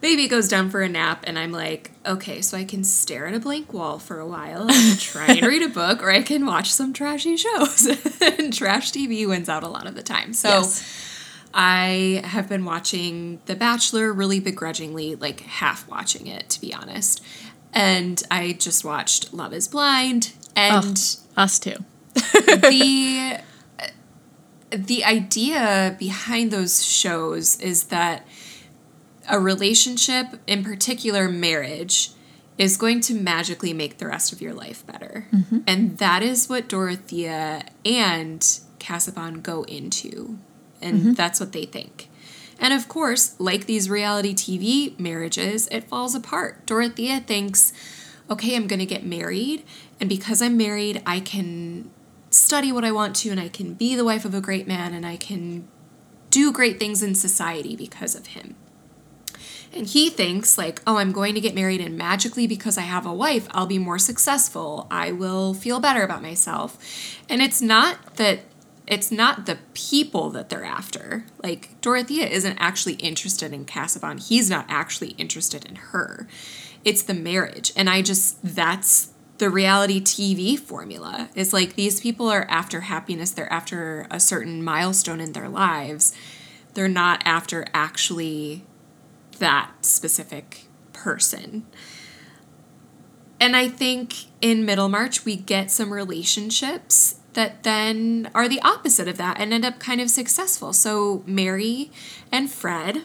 baby 0.00 0.28
goes 0.28 0.48
down 0.48 0.70
for 0.70 0.82
a 0.82 0.88
nap 0.88 1.24
and 1.26 1.38
I'm 1.38 1.52
like, 1.52 1.90
okay, 2.04 2.40
so 2.40 2.56
I 2.56 2.64
can 2.64 2.84
stare 2.84 3.26
at 3.26 3.34
a 3.34 3.40
blank 3.40 3.72
wall 3.72 3.98
for 3.98 4.20
a 4.20 4.26
while 4.26 4.70
and 4.70 5.00
try 5.00 5.26
and 5.26 5.42
read 5.46 5.62
a 5.62 5.68
book 5.68 6.02
or 6.02 6.10
I 6.10 6.22
can 6.22 6.46
watch 6.46 6.72
some 6.72 6.92
trashy 6.92 7.36
shows. 7.36 7.86
and 8.20 8.52
trash 8.52 8.92
TV 8.92 9.26
wins 9.26 9.48
out 9.48 9.62
a 9.62 9.68
lot 9.68 9.86
of 9.86 9.94
the 9.94 10.02
time. 10.02 10.32
So 10.32 10.48
Yes. 10.48 11.10
I 11.56 12.20
have 12.24 12.48
been 12.48 12.64
watching 12.64 13.40
The 13.46 13.54
Bachelor 13.54 14.12
really 14.12 14.40
begrudgingly, 14.40 15.14
like 15.14 15.40
half 15.40 15.88
watching 15.88 16.26
it 16.26 16.48
to 16.50 16.60
be 16.60 16.74
honest. 16.74 17.22
And 17.72 18.22
I 18.30 18.54
just 18.54 18.84
watched 18.84 19.32
Love 19.32 19.52
is 19.52 19.68
Blind 19.68 20.32
and 20.56 20.98
Us 21.36 21.58
too. 21.58 21.76
The 22.32 23.40
the 24.70 25.04
idea 25.04 25.96
behind 25.98 26.50
those 26.50 26.84
shows 26.84 27.60
is 27.60 27.84
that 27.84 28.26
a 29.28 29.38
relationship, 29.38 30.26
in 30.46 30.64
particular 30.64 31.28
marriage, 31.28 32.10
is 32.58 32.76
going 32.76 33.00
to 33.00 33.14
magically 33.14 33.72
make 33.72 33.98
the 33.98 34.06
rest 34.06 34.32
of 34.32 34.40
your 34.40 34.52
life 34.52 34.86
better. 34.86 35.26
Mm-hmm. 35.32 35.58
And 35.66 35.98
that 35.98 36.22
is 36.22 36.48
what 36.48 36.68
Dorothea 36.68 37.66
and 37.84 38.60
Casaubon 38.78 39.40
go 39.40 39.62
into. 39.64 40.38
And 40.80 41.00
mm-hmm. 41.00 41.12
that's 41.14 41.40
what 41.40 41.52
they 41.52 41.64
think. 41.64 42.08
And 42.60 42.72
of 42.72 42.88
course, 42.88 43.34
like 43.40 43.66
these 43.66 43.90
reality 43.90 44.34
TV 44.34 44.98
marriages, 44.98 45.66
it 45.68 45.84
falls 45.84 46.14
apart. 46.14 46.66
Dorothea 46.66 47.20
thinks, 47.20 47.72
okay, 48.30 48.54
I'm 48.54 48.66
going 48.68 48.78
to 48.78 48.86
get 48.86 49.04
married. 49.04 49.64
And 49.98 50.08
because 50.08 50.40
I'm 50.40 50.56
married, 50.56 51.02
I 51.04 51.20
can 51.20 51.90
study 52.34 52.72
what 52.72 52.84
I 52.84 52.92
want 52.92 53.14
to 53.16 53.30
and 53.30 53.40
I 53.40 53.48
can 53.48 53.74
be 53.74 53.94
the 53.94 54.04
wife 54.04 54.24
of 54.24 54.34
a 54.34 54.40
great 54.40 54.66
man 54.66 54.92
and 54.92 55.06
I 55.06 55.16
can 55.16 55.68
do 56.30 56.52
great 56.52 56.78
things 56.78 57.02
in 57.02 57.14
society 57.14 57.76
because 57.76 58.14
of 58.14 58.28
him. 58.28 58.56
And 59.72 59.86
he 59.86 60.08
thinks, 60.08 60.56
like, 60.56 60.80
oh, 60.86 60.98
I'm 60.98 61.10
going 61.10 61.34
to 61.34 61.40
get 61.40 61.54
married, 61.54 61.80
and 61.80 61.98
magically, 61.98 62.46
because 62.46 62.78
I 62.78 62.82
have 62.82 63.04
a 63.04 63.12
wife, 63.12 63.48
I'll 63.50 63.66
be 63.66 63.78
more 63.78 63.98
successful. 63.98 64.86
I 64.88 65.10
will 65.10 65.52
feel 65.52 65.80
better 65.80 66.04
about 66.04 66.22
myself. 66.22 66.78
And 67.28 67.42
it's 67.42 67.60
not 67.60 68.16
that 68.16 68.40
it's 68.86 69.10
not 69.10 69.46
the 69.46 69.58
people 69.72 70.30
that 70.30 70.48
they're 70.48 70.64
after. 70.64 71.24
Like, 71.42 71.80
Dorothea 71.80 72.26
isn't 72.26 72.58
actually 72.58 72.94
interested 72.94 73.52
in 73.52 73.64
Casaubon. 73.64 74.18
He's 74.18 74.50
not 74.50 74.66
actually 74.68 75.10
interested 75.10 75.64
in 75.64 75.76
her. 75.76 76.28
It's 76.84 77.02
the 77.02 77.14
marriage. 77.14 77.72
And 77.76 77.88
I 77.88 78.02
just, 78.02 78.38
that's 78.42 79.13
the 79.38 79.50
reality 79.50 80.00
TV 80.00 80.58
formula. 80.58 81.28
Is 81.34 81.52
like 81.52 81.74
these 81.74 82.00
people 82.00 82.28
are 82.28 82.46
after 82.48 82.82
happiness, 82.82 83.30
they're 83.30 83.52
after 83.52 84.06
a 84.10 84.20
certain 84.20 84.62
milestone 84.62 85.20
in 85.20 85.32
their 85.32 85.48
lives. 85.48 86.14
They're 86.74 86.88
not 86.88 87.22
after 87.24 87.66
actually 87.72 88.64
that 89.38 89.84
specific 89.84 90.66
person. 90.92 91.66
And 93.40 93.56
I 93.56 93.68
think 93.68 94.14
in 94.40 94.64
Middlemarch, 94.64 95.24
we 95.24 95.36
get 95.36 95.70
some 95.70 95.92
relationships 95.92 97.16
that 97.34 97.62
then 97.64 98.30
are 98.34 98.48
the 98.48 98.60
opposite 98.62 99.08
of 99.08 99.16
that 99.18 99.38
and 99.38 99.52
end 99.52 99.64
up 99.64 99.78
kind 99.78 100.00
of 100.00 100.08
successful. 100.08 100.72
So 100.72 101.22
Mary 101.26 101.90
and 102.32 102.50
Fred 102.50 103.04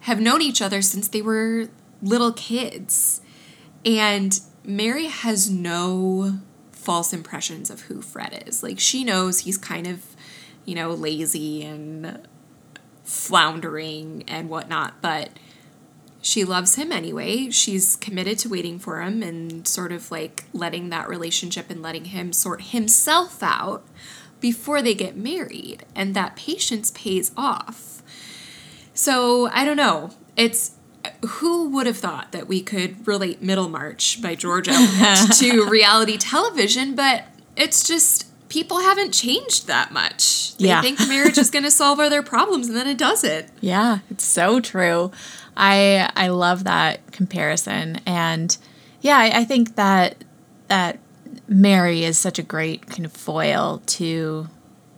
have 0.00 0.20
known 0.20 0.42
each 0.42 0.60
other 0.62 0.82
since 0.82 1.08
they 1.08 1.22
were 1.22 1.68
little 2.02 2.32
kids. 2.32 3.20
And 3.84 4.38
Mary 4.64 5.06
has 5.06 5.50
no 5.50 6.38
false 6.72 7.12
impressions 7.12 7.70
of 7.70 7.82
who 7.82 8.02
Fred 8.02 8.44
is. 8.46 8.62
Like 8.62 8.80
she 8.80 9.04
knows 9.04 9.40
he's 9.40 9.58
kind 9.58 9.86
of, 9.86 10.04
you 10.64 10.74
know, 10.74 10.90
lazy 10.90 11.62
and 11.62 12.26
floundering 13.04 14.24
and 14.26 14.48
whatnot, 14.48 15.00
but 15.00 15.30
she 16.22 16.44
loves 16.44 16.76
him 16.76 16.90
anyway. 16.90 17.50
She's 17.50 17.96
committed 17.96 18.38
to 18.40 18.48
waiting 18.48 18.78
for 18.78 19.02
him 19.02 19.22
and 19.22 19.68
sort 19.68 19.92
of 19.92 20.10
like 20.10 20.44
letting 20.54 20.88
that 20.88 21.08
relationship 21.08 21.68
and 21.68 21.82
letting 21.82 22.06
him 22.06 22.32
sort 22.32 22.62
himself 22.62 23.42
out 23.42 23.84
before 24.40 24.80
they 24.80 24.94
get 24.94 25.16
married. 25.16 25.84
And 25.94 26.14
that 26.14 26.36
patience 26.36 26.90
pays 26.92 27.30
off. 27.36 28.02
So 28.94 29.48
I 29.48 29.64
don't 29.64 29.76
know. 29.76 30.10
It's 30.36 30.73
who 31.26 31.68
would 31.70 31.86
have 31.86 31.96
thought 31.98 32.32
that 32.32 32.46
we 32.48 32.62
could 32.62 33.06
relate 33.06 33.42
Middlemarch 33.42 34.20
by 34.22 34.34
George 34.34 34.68
Eliot 34.68 35.32
to 35.38 35.64
reality 35.68 36.16
television, 36.16 36.94
but 36.94 37.24
it's 37.56 37.86
just 37.86 38.26
people 38.48 38.80
haven't 38.80 39.12
changed 39.12 39.66
that 39.66 39.92
much. 39.92 40.56
They 40.58 40.68
Yeah. 40.68 40.80
think 40.82 41.00
marriage 41.08 41.38
is 41.38 41.50
going 41.50 41.64
to 41.70 41.70
solve 41.70 41.98
all 42.00 42.08
their 42.10 42.22
problems 42.22 42.68
and 42.68 42.76
then 42.76 42.86
it 42.86 42.98
doesn't. 42.98 43.46
Yeah, 43.60 43.98
it's 44.10 44.24
so 44.24 44.60
true. 44.60 45.10
I 45.56 46.10
I 46.16 46.28
love 46.28 46.64
that 46.64 47.12
comparison, 47.12 48.00
and 48.06 48.56
yeah, 49.00 49.16
I, 49.18 49.40
I 49.40 49.44
think 49.44 49.76
that 49.76 50.24
that 50.68 50.98
Mary 51.46 52.04
is 52.04 52.18
such 52.18 52.38
a 52.38 52.42
great 52.42 52.86
kind 52.88 53.04
of 53.04 53.12
foil 53.12 53.82
to 53.86 54.48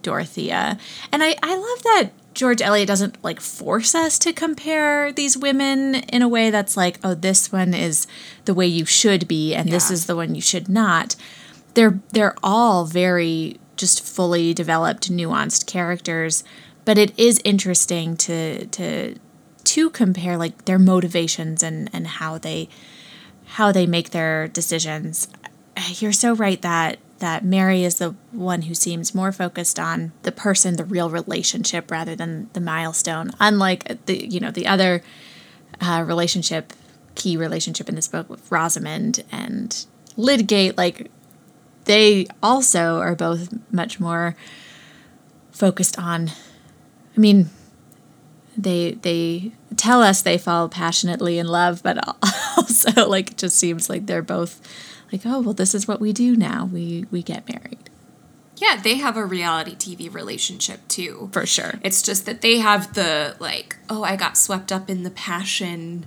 Dorothea, 0.03 0.79
and 1.13 1.23
I 1.23 1.37
I 1.43 1.57
love 1.57 1.83
that 1.83 2.11
George 2.37 2.61
Eliot 2.61 2.87
doesn't 2.87 3.25
like 3.25 3.41
force 3.41 3.95
us 3.95 4.19
to 4.19 4.31
compare 4.31 5.11
these 5.11 5.39
women 5.39 5.95
in 5.95 6.21
a 6.21 6.29
way 6.29 6.51
that's 6.51 6.77
like, 6.77 6.99
oh, 7.03 7.15
this 7.15 7.51
one 7.51 7.73
is 7.73 8.07
the 8.45 8.53
way 8.53 8.67
you 8.67 8.85
should 8.85 9.27
be, 9.27 9.55
and 9.55 9.73
this 9.73 9.91
is 9.91 10.05
the 10.05 10.15
one 10.15 10.35
you 10.35 10.43
should 10.43 10.69
not. 10.69 11.17
They're 11.73 11.99
they're 12.13 12.37
all 12.43 12.85
very 12.85 13.59
just 13.79 14.05
fully 14.05 14.53
developed, 14.53 15.11
nuanced 15.11 15.67
characters, 15.67 16.45
but 16.85 16.99
it 16.99 17.19
is 17.19 17.41
interesting 17.43 18.19
to 18.19 18.67
to 18.67 19.17
to 19.65 19.91
compare 19.91 20.37
like 20.37 20.67
their 20.67 20.79
motivations 20.79 21.63
and 21.63 21.89
and 21.95 22.07
how 22.07 22.37
they 22.37 22.69
how 23.47 23.73
they 23.73 23.87
make 23.87 24.11
their 24.11 24.47
decisions. 24.47 25.27
You're 26.01 26.13
so 26.13 26.35
right 26.35 26.61
that 26.61 26.99
that 27.19 27.45
Mary 27.45 27.85
is 27.85 27.97
the 27.97 28.15
one 28.33 28.63
who 28.63 28.75
seems 28.75 29.15
more 29.15 29.33
focused 29.33 29.79
on 29.79 30.13
the 30.23 30.33
person, 30.33 30.77
the 30.77 30.85
real 30.85 31.11
relationship, 31.11 31.91
rather 31.91 32.15
than 32.15 32.51
the 32.53 32.61
milestone. 32.61 33.31
Unlike 33.41 34.07
the 34.07 34.27
you 34.27 34.41
know 34.41 34.51
the 34.51 34.67
other 34.67 35.03
uh, 35.81 36.05
relationship, 36.07 36.73
key 37.15 37.37
relationship 37.37 37.89
in 37.89 37.95
this 37.95 38.09
book 38.09 38.29
with 38.29 38.51
Rosamond 38.51 39.25
and 39.33 39.87
Lydgate, 40.17 40.77
like 40.77 41.11
they 41.85 42.27
also 42.43 42.99
are 42.99 43.15
both 43.15 43.53
much 43.71 43.99
more 43.99 44.37
focused 45.53 45.99
on. 45.99 46.31
I 47.17 47.21
mean, 47.21 47.49
they 48.57 48.93
they 48.93 49.53
tell 49.77 50.03
us 50.03 50.23
they 50.23 50.39
fall 50.39 50.69
passionately 50.69 51.39
in 51.39 51.47
love, 51.47 51.83
but 51.83 51.99
also 52.57 53.09
like 53.09 53.33
it 53.33 53.39
just 53.39 53.57
seems 53.57 53.89
like 53.89 54.07
they're 54.07 54.23
both 54.23 54.61
like, 55.13 55.23
oh 55.25 55.41
well, 55.41 55.55
this 55.55 55.75
is 55.75 55.87
what 55.89 56.01
we 56.01 56.13
do 56.13 56.37
now. 56.37 56.65
We 56.73 57.07
we 57.11 57.23
get 57.23 57.49
married 57.49 57.91
Yeah, 58.57 58.77
they 58.83 58.97
have 58.97 59.17
a 59.17 59.25
reality 59.25 59.75
TV 59.77 60.13
relationship 60.13 60.81
too. 60.89 61.29
for 61.33 61.47
sure. 61.47 61.75
It's 61.83 62.03
just 62.03 62.27
that 62.27 62.41
they 62.41 62.59
have 62.59 62.95
the 62.95 63.37
like, 63.39 63.77
oh, 63.89 64.03
I 64.03 64.17
got 64.17 64.37
swept 64.39 64.73
up 64.73 64.89
in 64.91 65.03
the 65.03 65.11
passion 65.11 66.07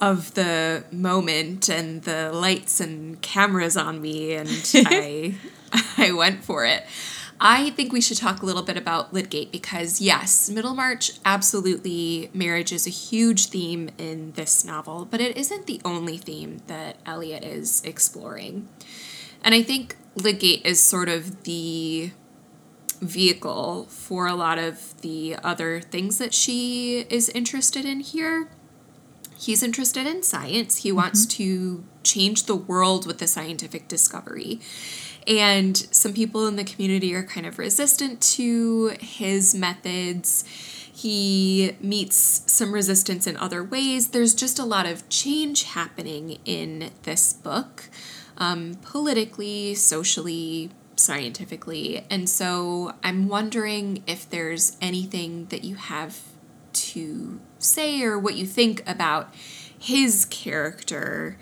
of 0.00 0.34
the 0.34 0.84
moment 0.92 1.68
and 1.68 2.02
the 2.02 2.30
lights 2.32 2.78
and 2.80 3.20
cameras 3.20 3.76
on 3.76 4.00
me 4.00 4.32
and 4.34 4.48
I 4.74 5.34
I 5.96 6.12
went 6.12 6.44
for 6.44 6.64
it. 6.64 6.84
I 7.40 7.70
think 7.70 7.92
we 7.92 8.00
should 8.00 8.16
talk 8.16 8.42
a 8.42 8.46
little 8.46 8.62
bit 8.62 8.76
about 8.76 9.12
Lydgate 9.12 9.52
because 9.52 10.00
yes, 10.00 10.50
Middlemarch 10.50 11.12
absolutely 11.24 12.30
marriage 12.34 12.72
is 12.72 12.86
a 12.86 12.90
huge 12.90 13.46
theme 13.46 13.90
in 13.96 14.32
this 14.32 14.64
novel, 14.64 15.06
but 15.08 15.20
it 15.20 15.36
isn't 15.36 15.66
the 15.66 15.80
only 15.84 16.18
theme 16.18 16.62
that 16.66 16.96
Eliot 17.06 17.44
is 17.44 17.82
exploring. 17.84 18.68
And 19.44 19.54
I 19.54 19.62
think 19.62 19.96
Lydgate 20.16 20.66
is 20.66 20.80
sort 20.80 21.08
of 21.08 21.44
the 21.44 22.10
vehicle 23.00 23.84
for 23.84 24.26
a 24.26 24.34
lot 24.34 24.58
of 24.58 25.00
the 25.02 25.36
other 25.44 25.80
things 25.80 26.18
that 26.18 26.34
she 26.34 27.06
is 27.08 27.28
interested 27.28 27.84
in 27.84 28.00
here. 28.00 28.48
He's 29.38 29.62
interested 29.62 30.04
in 30.04 30.24
science. 30.24 30.78
He 30.78 30.90
wants 30.90 31.24
mm-hmm. 31.24 31.44
to 31.44 31.84
change 32.02 32.44
the 32.44 32.56
world 32.56 33.06
with 33.06 33.18
the 33.18 33.28
scientific 33.28 33.86
discovery. 33.86 34.58
And 35.28 35.76
some 35.76 36.14
people 36.14 36.46
in 36.46 36.56
the 36.56 36.64
community 36.64 37.14
are 37.14 37.22
kind 37.22 37.46
of 37.46 37.58
resistant 37.58 38.22
to 38.22 38.96
his 38.98 39.54
methods. 39.54 40.44
He 40.90 41.76
meets 41.80 42.42
some 42.50 42.72
resistance 42.72 43.26
in 43.26 43.36
other 43.36 43.62
ways. 43.62 44.08
There's 44.08 44.34
just 44.34 44.58
a 44.58 44.64
lot 44.64 44.86
of 44.86 45.08
change 45.10 45.64
happening 45.64 46.38
in 46.46 46.90
this 47.02 47.34
book, 47.34 47.90
um, 48.38 48.76
politically, 48.82 49.74
socially, 49.74 50.70
scientifically. 50.96 52.06
And 52.10 52.28
so 52.28 52.94
I'm 53.04 53.28
wondering 53.28 54.02
if 54.06 54.28
there's 54.28 54.76
anything 54.80 55.46
that 55.50 55.62
you 55.62 55.76
have 55.76 56.20
to 56.72 57.38
say 57.58 58.02
or 58.02 58.18
what 58.18 58.36
you 58.36 58.46
think 58.46 58.82
about 58.88 59.34
his 59.78 60.24
character 60.24 61.36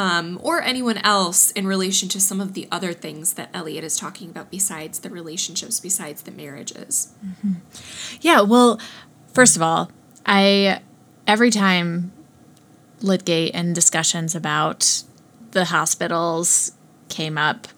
um, 0.00 0.40
or 0.42 0.62
anyone 0.62 0.96
else 0.98 1.50
in 1.50 1.66
relation 1.66 2.08
to 2.08 2.20
some 2.20 2.40
of 2.40 2.54
the 2.54 2.66
other 2.72 2.94
things 2.94 3.34
that 3.34 3.50
Eliot 3.52 3.84
is 3.84 3.98
talking 3.98 4.30
about 4.30 4.50
besides 4.50 5.00
the 5.00 5.10
relationships, 5.10 5.78
besides 5.78 6.22
the 6.22 6.30
marriages. 6.30 7.12
Yeah, 8.22 8.40
well, 8.40 8.80
first 9.34 9.56
of 9.56 9.62
all, 9.62 9.90
I 10.24 10.80
every 11.26 11.50
time 11.50 12.12
Lydgate 13.02 13.54
and 13.54 13.74
discussions 13.74 14.34
about 14.34 15.02
the 15.50 15.66
hospitals 15.66 16.72
came 17.10 17.36
up, 17.36 17.68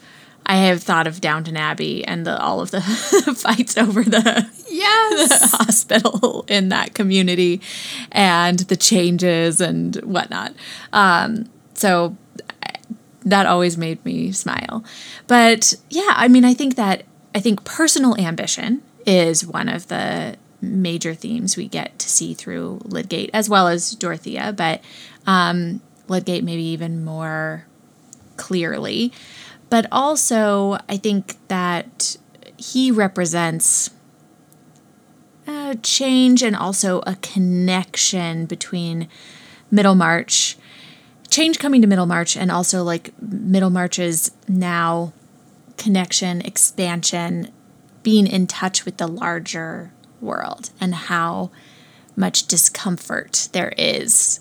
I 0.46 0.56
have 0.56 0.82
thought 0.82 1.06
of 1.08 1.20
Downton 1.20 1.56
Abbey 1.56 2.04
and 2.04 2.24
the, 2.26 2.40
all 2.40 2.61
of 2.61 2.70
the 2.70 2.80
fights 3.37 3.76
over 3.76 4.02
the 4.16 4.48
Yes. 4.68 5.52
hospital 5.52 6.44
in 6.48 6.68
that 6.70 6.94
community 6.94 7.61
and 8.12 8.58
the 8.61 8.76
changes 8.76 9.61
and 9.61 9.96
whatnot. 9.96 10.54
Um, 10.92 11.48
so 11.83 12.16
that 13.25 13.45
always 13.45 13.77
made 13.77 14.03
me 14.05 14.31
smile. 14.31 14.85
But 15.27 15.75
yeah, 15.90 16.12
I 16.14 16.29
mean, 16.29 16.45
I 16.45 16.55
think 16.55 16.77
that 16.77 17.03
I 17.35 17.40
think 17.40 17.64
personal 17.64 18.16
ambition 18.16 18.83
is 19.05 19.45
one 19.45 19.68
of 19.68 19.88
the 19.88 20.37
major 20.61 21.12
themes 21.12 21.57
we 21.57 21.66
get 21.66 21.99
to 21.99 22.09
see 22.09 22.35
through 22.35 22.81
Lydgate 22.85 23.31
as 23.35 23.49
well 23.49 23.66
as 23.66 23.97
Dorothea, 23.97 24.55
but 24.57 24.81
um, 25.27 25.81
Lydgate 26.07 26.45
maybe 26.45 26.62
even 26.62 27.05
more 27.05 27.66
clearly. 28.37 29.12
But 29.68 29.87
also, 29.90 30.79
I 30.88 30.99
think 30.99 31.37
that 31.49 32.16
he 32.57 32.92
represents 32.92 33.90
a 35.49 35.77
change 35.83 36.45
and 36.45 36.55
also 36.55 37.01
a 37.07 37.16
connection 37.16 38.47
between 38.47 39.09
Middlemarch, 39.71 40.59
change 41.33 41.59
coming 41.59 41.81
to 41.81 41.88
Middlemarch, 41.88 42.37
and 42.37 42.51
also 42.51 42.85
like 42.85 43.12
Middlemarch's 43.21 44.31
now 44.47 45.12
connection, 45.79 46.42
expansion, 46.42 47.51
being 48.03 48.27
in 48.27 48.47
touch 48.47 48.85
with 48.85 48.99
the 48.99 49.09
larger 49.09 49.92
world, 50.21 50.71
and 50.81 50.95
how 50.95 51.51
much 52.14 52.47
discomfort 52.47 53.49
there 53.53 53.73
is 53.77 54.40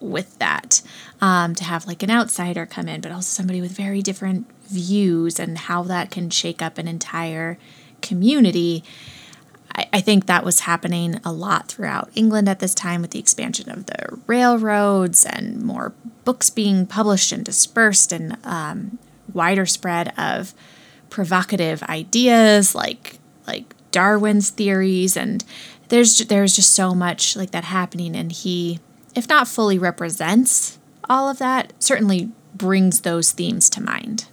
with 0.00 0.38
that. 0.38 0.80
Um, 1.20 1.56
to 1.56 1.64
have 1.64 1.86
like 1.86 2.04
an 2.04 2.10
outsider 2.10 2.64
come 2.64 2.88
in, 2.88 3.00
but 3.00 3.10
also 3.10 3.28
somebody 3.28 3.60
with 3.60 3.72
very 3.72 4.00
different 4.02 4.46
views 4.68 5.40
and 5.40 5.58
how 5.58 5.82
that 5.82 6.12
can 6.12 6.30
shake 6.30 6.62
up 6.62 6.78
an 6.78 6.86
entire 6.86 7.58
community. 8.00 8.84
I, 9.78 9.88
I 9.92 10.00
think 10.00 10.26
that 10.26 10.44
was 10.44 10.60
happening 10.60 11.20
a 11.24 11.32
lot 11.32 11.68
throughout 11.68 12.10
England 12.14 12.48
at 12.48 12.58
this 12.58 12.74
time 12.74 13.00
with 13.00 13.12
the 13.12 13.18
expansion 13.18 13.70
of 13.70 13.86
the 13.86 14.18
railroads 14.26 15.24
and 15.24 15.62
more 15.62 15.92
books 16.24 16.50
being 16.50 16.86
published 16.86 17.32
and 17.32 17.44
dispersed 17.44 18.12
and 18.12 18.36
um, 18.44 18.98
wider 19.32 19.66
spread 19.66 20.12
of 20.18 20.52
provocative 21.10 21.82
ideas 21.84 22.74
like 22.74 23.18
like 23.46 23.74
Darwin's 23.92 24.50
theories 24.50 25.16
and 25.16 25.44
there's 25.88 26.18
there's 26.26 26.54
just 26.54 26.74
so 26.74 26.94
much 26.94 27.34
like 27.34 27.52
that 27.52 27.64
happening 27.64 28.14
and 28.14 28.30
he 28.30 28.78
if 29.14 29.26
not 29.28 29.48
fully 29.48 29.78
represents 29.78 30.78
all 31.08 31.28
of 31.28 31.38
that, 31.38 31.72
certainly 31.82 32.30
brings 32.54 33.00
those 33.00 33.32
themes 33.32 33.70
to 33.70 33.82
mind. 33.82 34.26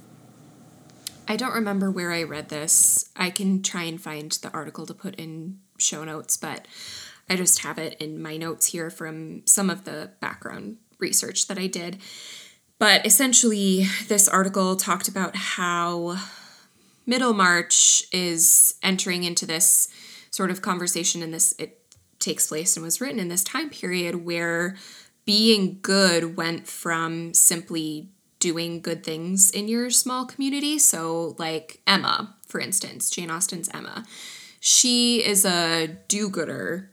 I 1.28 1.36
don't 1.36 1.54
remember 1.54 1.90
where 1.90 2.12
I 2.12 2.24
read 2.24 2.50
this. 2.50 3.10
I 3.16 3.30
can 3.30 3.62
try 3.64 3.84
and 3.84 4.02
find 4.02 4.32
the 4.32 4.52
article 4.52 4.86
to 4.86 4.94
put 4.94 5.16
in 5.16 5.60
show 5.78 6.04
notes, 6.04 6.38
but 6.38 6.68
I 7.30 7.36
just 7.36 7.60
have 7.64 7.78
it 7.78 8.00
in 8.00 8.22
my 8.22 8.38
notes 8.38 8.68
here 8.68 8.90
from 8.90 9.46
some 9.46 9.70
of 9.70 9.86
the 9.86 10.12
background 10.20 10.78
research 11.00 11.48
that 11.48 11.58
I 11.58 11.68
did. 11.68 11.98
But 12.78 13.06
essentially, 13.06 13.88
this 14.08 14.28
article 14.28 14.76
talked 14.76 15.08
about 15.08 15.36
how 15.36 16.18
Middlemarch 17.06 18.04
is 18.12 18.76
entering 18.84 19.24
into 19.24 19.46
this 19.46 19.90
sort 20.30 20.52
of 20.52 20.62
conversation, 20.62 21.24
and 21.24 21.34
this 21.34 21.56
it 21.58 21.82
takes 22.20 22.48
place 22.48 22.76
and 22.76 22.84
was 22.84 23.00
written 23.00 23.20
in 23.20 23.30
this 23.30 23.44
time 23.44 23.70
period 23.70 24.26
where 24.26 24.76
being 25.26 25.80
good 25.82 26.36
went 26.36 26.68
from 26.68 27.34
simply 27.34 28.10
doing 28.46 28.80
good 28.80 29.04
things 29.04 29.50
in 29.50 29.68
your 29.68 29.90
small 29.90 30.24
community. 30.24 30.78
So, 30.78 31.36
like 31.40 31.82
Emma, 31.88 32.36
for 32.46 32.60
instance, 32.60 33.10
Jane 33.10 33.32
Austen's 33.32 33.68
Emma, 33.74 34.06
she 34.60 35.26
is 35.26 35.46
a 35.46 35.98
do 36.08 36.30
gooder. 36.30 36.92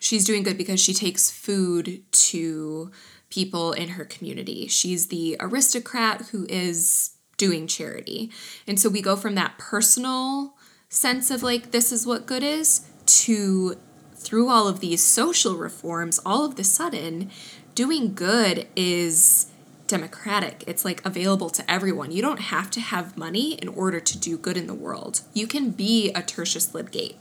She's 0.00 0.24
doing 0.24 0.42
good 0.42 0.58
because 0.58 0.80
she 0.80 0.92
takes 0.92 1.30
food 1.30 2.02
to 2.10 2.90
people 3.30 3.70
in 3.70 3.90
her 3.90 4.04
community. 4.04 4.66
She's 4.66 5.06
the 5.06 5.36
aristocrat 5.38 6.22
who 6.32 6.46
is 6.48 7.12
doing 7.36 7.68
charity. 7.68 8.32
And 8.66 8.80
so 8.80 8.88
we 8.88 9.02
go 9.02 9.14
from 9.14 9.36
that 9.36 9.58
personal 9.58 10.56
sense 10.88 11.30
of 11.30 11.44
like, 11.44 11.70
this 11.70 11.92
is 11.92 12.04
what 12.04 12.26
good 12.26 12.42
is, 12.42 12.88
to 13.06 13.76
through 14.16 14.48
all 14.48 14.66
of 14.66 14.80
these 14.80 15.04
social 15.04 15.54
reforms, 15.54 16.18
all 16.26 16.44
of 16.44 16.56
the 16.56 16.64
sudden, 16.64 17.30
doing 17.76 18.14
good 18.14 18.66
is 18.74 19.51
democratic. 19.92 20.64
It's 20.66 20.86
like 20.86 21.04
available 21.04 21.50
to 21.50 21.70
everyone. 21.70 22.12
You 22.12 22.22
don't 22.22 22.40
have 22.40 22.70
to 22.70 22.80
have 22.80 23.18
money 23.18 23.54
in 23.54 23.68
order 23.68 24.00
to 24.00 24.18
do 24.18 24.38
good 24.38 24.56
in 24.56 24.66
the 24.66 24.74
world. 24.74 25.20
You 25.34 25.46
can 25.46 25.68
be 25.70 26.10
a 26.14 26.22
Tertius 26.22 26.74
Lydgate 26.74 27.20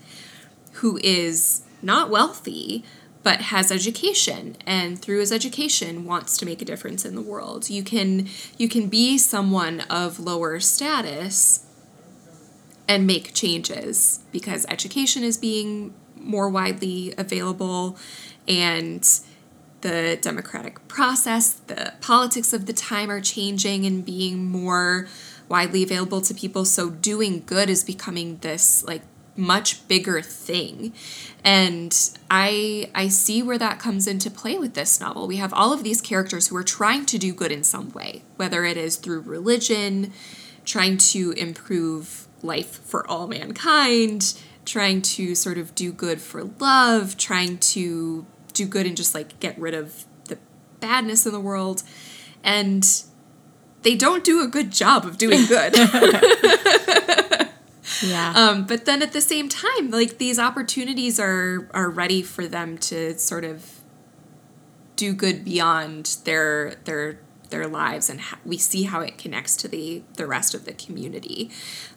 who 0.75 0.97
is 1.03 1.63
not 1.81 2.09
wealthy 2.09 2.85
but 3.23 3.41
has 3.41 3.71
education 3.71 4.55
and 4.65 4.99
through 4.99 5.19
his 5.19 5.31
education 5.31 6.05
wants 6.05 6.37
to 6.37 6.45
make 6.45 6.61
a 6.61 6.65
difference 6.65 7.03
in 7.03 7.13
the 7.13 7.21
world. 7.21 7.69
You 7.69 7.83
can 7.83 8.27
you 8.57 8.69
can 8.69 8.87
be 8.87 9.17
someone 9.17 9.81
of 9.81 10.17
lower 10.17 10.59
status 10.61 11.65
and 12.87 13.05
make 13.05 13.33
changes 13.33 14.21
because 14.31 14.65
education 14.69 15.23
is 15.23 15.37
being 15.37 15.93
more 16.15 16.49
widely 16.49 17.13
available 17.17 17.97
and 18.47 19.07
the 19.81 20.17
democratic 20.21 20.87
process, 20.87 21.51
the 21.53 21.93
politics 22.01 22.53
of 22.53 22.65
the 22.65 22.73
time 22.73 23.09
are 23.09 23.21
changing 23.21 23.85
and 23.85 24.05
being 24.05 24.45
more 24.45 25.07
widely 25.49 25.83
available 25.83 26.21
to 26.21 26.33
people. 26.33 26.65
So 26.65 26.89
doing 26.89 27.43
good 27.45 27.69
is 27.69 27.83
becoming 27.83 28.37
this 28.37 28.83
like 28.83 29.01
much 29.35 29.87
bigger 29.87 30.21
thing. 30.21 30.93
And 31.43 31.97
I 32.29 32.89
I 32.93 33.07
see 33.07 33.41
where 33.41 33.57
that 33.57 33.79
comes 33.79 34.07
into 34.07 34.29
play 34.29 34.57
with 34.57 34.73
this 34.73 34.99
novel. 34.99 35.27
We 35.27 35.37
have 35.37 35.53
all 35.53 35.73
of 35.73 35.83
these 35.83 36.01
characters 36.01 36.47
who 36.47 36.55
are 36.57 36.63
trying 36.63 37.05
to 37.07 37.17
do 37.17 37.33
good 37.33 37.51
in 37.51 37.63
some 37.63 37.91
way, 37.91 38.23
whether 38.35 38.63
it 38.65 38.77
is 38.77 38.97
through 38.97 39.21
religion, 39.21 40.13
trying 40.65 40.97
to 40.97 41.31
improve 41.31 42.27
life 42.43 42.79
for 42.83 43.07
all 43.09 43.27
mankind, 43.27 44.39
trying 44.65 45.01
to 45.01 45.35
sort 45.35 45.57
of 45.57 45.73
do 45.75 45.91
good 45.91 46.21
for 46.21 46.43
love, 46.59 47.17
trying 47.17 47.57
to 47.57 48.25
do 48.53 48.65
good 48.65 48.85
and 48.85 48.95
just 48.97 49.13
like 49.13 49.39
get 49.39 49.57
rid 49.59 49.73
of 49.73 50.05
the 50.25 50.37
badness 50.79 51.25
in 51.25 51.31
the 51.31 51.39
world. 51.39 51.83
And 52.43 52.85
they 53.83 53.95
don't 53.95 54.23
do 54.23 54.41
a 54.43 54.47
good 54.47 54.71
job 54.71 55.05
of 55.05 55.17
doing 55.17 55.45
good. 55.45 55.75
yeah. 58.03 58.33
Um, 58.35 58.65
but 58.65 58.85
then 58.85 59.01
at 59.01 59.13
the 59.13 59.21
same 59.21 59.49
time, 59.49 59.91
like 59.91 60.17
these 60.17 60.39
opportunities 60.39 61.19
are 61.19 61.69
are 61.73 61.89
ready 61.89 62.21
for 62.21 62.47
them 62.47 62.77
to 62.79 63.17
sort 63.17 63.43
of 63.43 63.81
do 64.95 65.13
good 65.13 65.43
beyond 65.43 66.17
their 66.25 66.75
their 66.85 67.19
their 67.49 67.67
lives 67.67 68.09
and 68.09 68.21
we 68.45 68.57
see 68.57 68.83
how 68.83 69.01
it 69.01 69.17
connects 69.17 69.55
to 69.57 69.67
the 69.67 70.01
the 70.15 70.25
rest 70.25 70.53
of 70.53 70.65
the 70.65 70.73
community. 70.73 71.51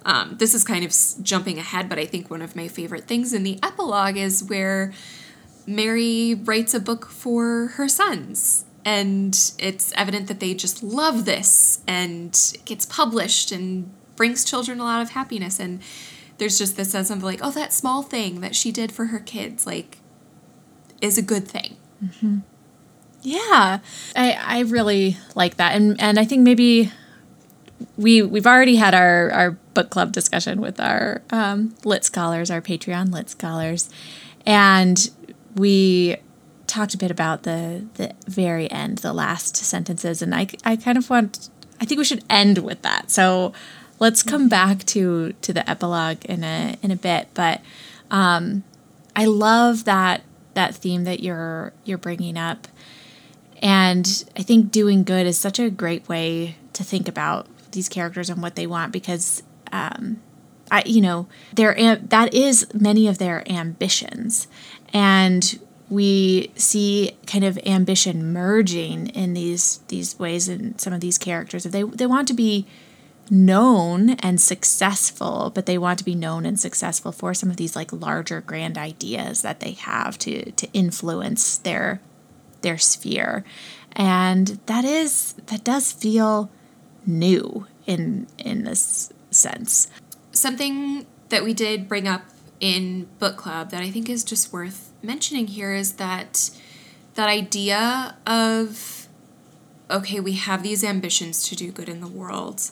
Um, 0.05 0.37
this 0.38 0.53
is 0.53 0.64
kind 0.64 0.85
of 0.85 0.93
jumping 1.23 1.59
ahead, 1.59 1.88
but 1.88 1.99
I 1.99 2.07
think 2.07 2.31
one 2.31 2.43
of 2.43 2.57
my 2.57 2.69
favorite 2.69 3.05
things 3.05 3.33
in 3.33 3.43
the 3.43 3.59
epilogue 3.62 4.17
is 4.17 4.45
where 4.45 4.93
Mary 5.66 6.35
writes 6.35 6.74
a 6.74 6.81
book 6.81 7.07
for 7.07 7.68
her 7.74 7.88
sons. 7.88 8.64
And 8.85 9.35
it's 9.59 9.92
evident 9.96 10.29
that 10.29 10.40
they 10.40 10.53
just 10.53 10.83
love 10.83 11.24
this 11.24 11.81
and 11.88 12.38
it 12.55 12.64
gets 12.66 12.85
published 12.85 13.50
and 13.50 13.90
brings 14.14 14.44
children 14.44 14.79
a 14.79 14.85
lot 14.85 15.00
of 15.00 15.11
happiness. 15.11 15.59
And 15.59 15.81
there's 16.37 16.59
just 16.59 16.77
this 16.77 16.90
sense 16.90 17.09
of 17.09 17.22
like, 17.22 17.40
oh, 17.42 17.50
that 17.53 17.72
small 17.72 18.03
thing 18.03 18.40
that 18.42 18.55
she 18.55 18.70
did 18.70 18.92
for 18.92 19.07
her 19.07 19.20
kids, 19.20 19.66
like, 19.66 19.98
is 21.00 21.16
a 21.16 21.22
good 21.22 21.48
thing. 21.48 21.77
Mm-hmm. 22.05 22.38
Yeah, 23.22 23.79
I, 24.14 24.33
I 24.33 24.61
really 24.61 25.16
like 25.35 25.57
that. 25.57 25.74
And, 25.74 25.98
and 25.98 26.18
I 26.18 26.27
think 26.27 26.42
maybe 26.42 26.92
we 27.96 28.22
we've 28.22 28.46
already 28.46 28.77
had 28.77 28.94
our, 28.94 29.31
our 29.31 29.50
book 29.72 29.90
club 29.90 30.12
discussion 30.12 30.61
with 30.61 30.79
our 30.79 31.22
um, 31.31 31.74
lit 31.85 32.05
scholars, 32.05 32.50
our 32.50 32.61
Patreon 32.61 33.12
lit 33.12 33.31
scholars, 33.31 33.88
and 34.44 35.11
we 35.55 36.17
talked 36.67 36.95
a 36.95 36.99
bit 36.99 37.11
about 37.11 37.43
the 37.43 37.87
the 37.95 38.12
very 38.27 38.71
end, 38.71 38.99
the 38.99 39.12
last 39.12 39.57
sentences, 39.57 40.23
and 40.23 40.35
I 40.35 40.49
I 40.64 40.77
kind 40.77 40.99
of 40.99 41.11
want 41.11 41.51
I 41.81 41.85
think 41.85 41.99
we 41.99 42.05
should 42.05 42.25
end 42.31 42.59
with 42.59 42.83
that. 42.83 43.11
So 43.11 43.53
let's 43.99 44.23
come 44.23 44.49
back 44.49 44.85
to 44.85 45.33
to 45.43 45.53
the 45.53 45.69
epilogue 45.69 46.25
in 46.25 46.45
a 46.45 46.77
in 46.83 46.90
a 46.90 46.97
bit, 46.97 47.29
but 47.35 47.61
um, 48.11 48.64
I 49.17 49.25
love 49.27 49.85
that 49.85 50.23
that 50.55 50.75
theme 50.75 51.05
that 51.05 51.21
you're 51.21 51.73
you're 51.85 51.99
bringing 51.99 52.37
up, 52.37 52.69
and 53.62 54.25
I 54.37 54.43
think 54.43 54.71
doing 54.71 55.05
good 55.05 55.27
is 55.27 55.38
such 55.38 55.59
a 55.59 55.71
great 55.71 56.09
way 56.09 56.57
to 56.73 56.85
think 56.85 57.09
about 57.09 57.47
these 57.73 57.88
characters 57.88 58.31
and 58.31 58.43
what 58.43 58.57
they 58.57 58.67
want 58.67 58.93
because. 58.93 59.43
Um, 59.73 60.21
I, 60.71 60.83
you 60.87 61.03
know, 61.03 61.29
their 61.53 61.75
that 61.97 62.33
is 62.33 62.67
many 62.73 63.07
of 63.07 63.19
their 63.19 63.49
ambitions, 63.51 64.49
and 64.95 65.59
we 65.91 66.53
see 66.55 67.17
kind 67.27 67.45
of 67.45 67.59
ambition 67.67 68.33
merging 68.33 69.09
in 69.09 69.35
these 69.35 69.81
these 69.89 70.19
ways 70.19 70.49
in 70.49 70.79
some 70.79 70.93
of 70.93 71.01
these 71.01 71.19
characters. 71.19 71.65
They 71.65 71.83
they 71.83 72.07
want 72.07 72.29
to 72.29 72.35
be 72.35 72.67
known 73.31 74.11
and 74.11 74.41
successful, 74.41 75.51
but 75.55 75.67
they 75.67 75.79
want 75.79 75.99
to 75.99 76.05
be 76.05 76.15
known 76.15 76.47
and 76.47 76.59
successful 76.59 77.11
for 77.11 77.35
some 77.35 77.51
of 77.51 77.57
these 77.57 77.75
like 77.75 77.93
larger 77.93 78.41
grand 78.41 78.79
ideas 78.79 79.43
that 79.43 79.61
they 79.61 79.73
have 79.73 80.17
to 80.19 80.53
to 80.53 80.69
influence 80.73 81.59
their 81.59 82.01
their 82.63 82.79
sphere. 82.79 83.45
And 83.93 84.61
that 84.67 84.85
is 84.85 85.35
that 85.47 85.65
does 85.65 85.93
feel 85.93 86.51
new 87.05 87.67
in 87.87 88.27
in 88.39 88.65
this 88.65 89.13
sense. 89.31 89.89
Something 90.33 91.07
that 91.29 91.45
we 91.45 91.53
did 91.53 91.89
bring 91.89 92.07
up 92.07 92.23
in 92.64 93.07
book 93.18 93.37
club 93.37 93.70
that 93.70 93.83
I 93.83 93.90
think 93.90 94.09
is 94.09 94.24
just 94.24 94.50
worth 94.50 94.90
mentioning 95.03 95.48
here 95.48 95.74
is 95.74 95.92
that 95.96 96.48
that 97.14 97.29
idea 97.29 98.16
of 98.27 99.07
okay, 99.90 100.18
we 100.18 100.33
have 100.33 100.62
these 100.62 100.83
ambitions 100.83 101.46
to 101.46 101.55
do 101.55 101.70
good 101.70 101.90
in 101.90 102.00
the 102.00 102.09
world, 102.09 102.70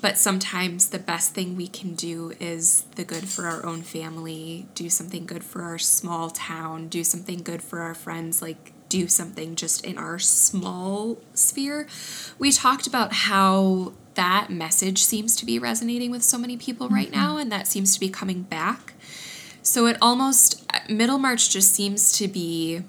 but 0.00 0.16
sometimes 0.16 0.88
the 0.88 0.98
best 0.98 1.34
thing 1.34 1.56
we 1.56 1.68
can 1.68 1.94
do 1.94 2.32
is 2.40 2.86
the 2.94 3.04
good 3.04 3.28
for 3.28 3.44
our 3.46 3.66
own 3.66 3.82
family, 3.82 4.66
do 4.74 4.88
something 4.88 5.26
good 5.26 5.44
for 5.44 5.60
our 5.60 5.76
small 5.76 6.30
town, 6.30 6.88
do 6.88 7.04
something 7.04 7.42
good 7.42 7.60
for 7.60 7.80
our 7.80 7.94
friends, 7.94 8.40
like 8.40 8.72
do 8.88 9.08
something 9.08 9.56
just 9.56 9.84
in 9.84 9.98
our 9.98 10.18
small 10.18 11.18
sphere. 11.34 11.86
We 12.38 12.50
talked 12.50 12.86
about 12.86 13.12
how 13.12 13.92
that 14.16 14.50
message 14.50 15.04
seems 15.04 15.36
to 15.36 15.46
be 15.46 15.58
resonating 15.58 16.10
with 16.10 16.22
so 16.22 16.36
many 16.36 16.56
people 16.56 16.88
right 16.88 17.10
mm-hmm. 17.10 17.20
now, 17.20 17.36
and 17.36 17.50
that 17.52 17.66
seems 17.66 17.94
to 17.94 18.00
be 18.00 18.08
coming 18.08 18.42
back. 18.42 18.94
So 19.62 19.86
it 19.86 19.96
almost, 20.02 20.64
Middlemarch 20.88 21.50
just 21.50 21.72
seems 21.72 22.12
to 22.18 22.28
be 22.28 22.82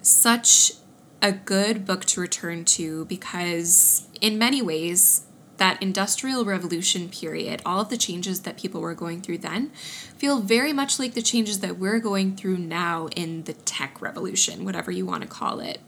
such 0.00 0.72
a 1.20 1.32
good 1.32 1.86
book 1.86 2.04
to 2.06 2.20
return 2.20 2.64
to 2.64 3.04
because, 3.06 4.08
in 4.20 4.38
many 4.38 4.60
ways, 4.60 5.26
that 5.58 5.80
industrial 5.82 6.44
revolution 6.44 7.08
period, 7.08 7.62
all 7.64 7.80
of 7.80 7.88
the 7.88 7.96
changes 7.96 8.40
that 8.40 8.56
people 8.56 8.80
were 8.80 8.94
going 8.94 9.20
through 9.20 9.38
then, 9.38 9.70
feel 10.16 10.40
very 10.40 10.72
much 10.72 10.98
like 10.98 11.14
the 11.14 11.22
changes 11.22 11.60
that 11.60 11.78
we're 11.78 12.00
going 12.00 12.36
through 12.36 12.58
now 12.58 13.06
in 13.14 13.44
the 13.44 13.52
tech 13.52 14.00
revolution, 14.00 14.64
whatever 14.64 14.90
you 14.90 15.06
want 15.06 15.22
to 15.22 15.28
call 15.28 15.60
it 15.60 15.80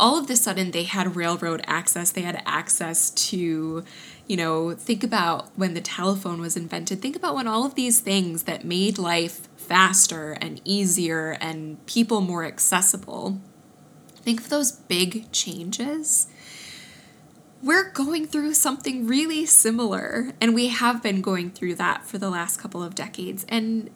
all 0.00 0.18
of 0.18 0.26
the 0.26 0.34
sudden 0.34 0.70
they 0.72 0.84
had 0.84 1.14
railroad 1.14 1.62
access. 1.66 2.10
They 2.10 2.22
had 2.22 2.42
access 2.46 3.10
to, 3.10 3.84
you 4.26 4.36
know, 4.36 4.72
think 4.74 5.04
about 5.04 5.50
when 5.56 5.74
the 5.74 5.80
telephone 5.80 6.40
was 6.40 6.56
invented. 6.56 7.00
Think 7.00 7.14
about 7.14 7.34
when 7.36 7.46
all 7.46 7.66
of 7.66 7.74
these 7.74 8.00
things 8.00 8.44
that 8.44 8.64
made 8.64 8.98
life 8.98 9.46
faster 9.56 10.32
and 10.40 10.60
easier 10.64 11.36
and 11.40 11.84
people 11.86 12.20
more 12.20 12.44
accessible. 12.44 13.40
Think 14.16 14.40
of 14.40 14.48
those 14.48 14.72
big 14.72 15.30
changes. 15.32 16.26
We're 17.62 17.90
going 17.90 18.26
through 18.26 18.54
something 18.54 19.06
really 19.06 19.44
similar, 19.44 20.32
and 20.40 20.54
we 20.54 20.68
have 20.68 21.02
been 21.02 21.20
going 21.20 21.50
through 21.50 21.74
that 21.74 22.06
for 22.06 22.16
the 22.16 22.30
last 22.30 22.56
couple 22.56 22.82
of 22.82 22.94
decades. 22.94 23.44
And 23.50 23.90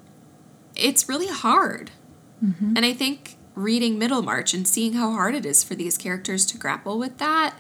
it's 0.77 1.09
really 1.09 1.29
hard. 1.29 1.91
Mm-hmm. 2.45 2.77
And 2.77 2.85
I 2.85 2.93
think 2.93 3.39
reading 3.55 3.99
Middlemarch 3.99 4.55
and 4.55 4.67
seeing 4.67 4.95
how 4.95 5.13
hard 5.13 5.35
it 5.35 5.47
is 5.47 5.63
for 5.63 5.75
these 5.75 5.97
characters 5.97 6.45
to 6.47 6.59
grapple 6.59 6.99
with 6.99 7.19
that 7.19 7.57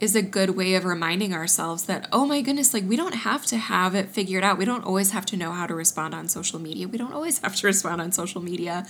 is 0.00 0.14
a 0.14 0.22
good 0.22 0.50
way 0.50 0.74
of 0.74 0.84
reminding 0.84 1.32
ourselves 1.32 1.84
that, 1.84 2.08
oh 2.12 2.26
my 2.26 2.42
goodness, 2.42 2.74
like 2.74 2.84
we 2.84 2.96
don't 2.96 3.14
have 3.14 3.46
to 3.46 3.56
have 3.56 3.94
it 3.94 4.10
figured 4.10 4.44
out. 4.44 4.58
We 4.58 4.64
don't 4.64 4.84
always 4.84 5.12
have 5.12 5.24
to 5.26 5.36
know 5.36 5.52
how 5.52 5.66
to 5.66 5.74
respond 5.74 6.14
on 6.14 6.28
social 6.28 6.58
media. 6.58 6.86
We 6.86 6.98
don't 6.98 7.12
always 7.12 7.38
have 7.38 7.56
to 7.56 7.66
respond 7.66 8.00
on 8.00 8.12
social 8.12 8.42
media. 8.42 8.86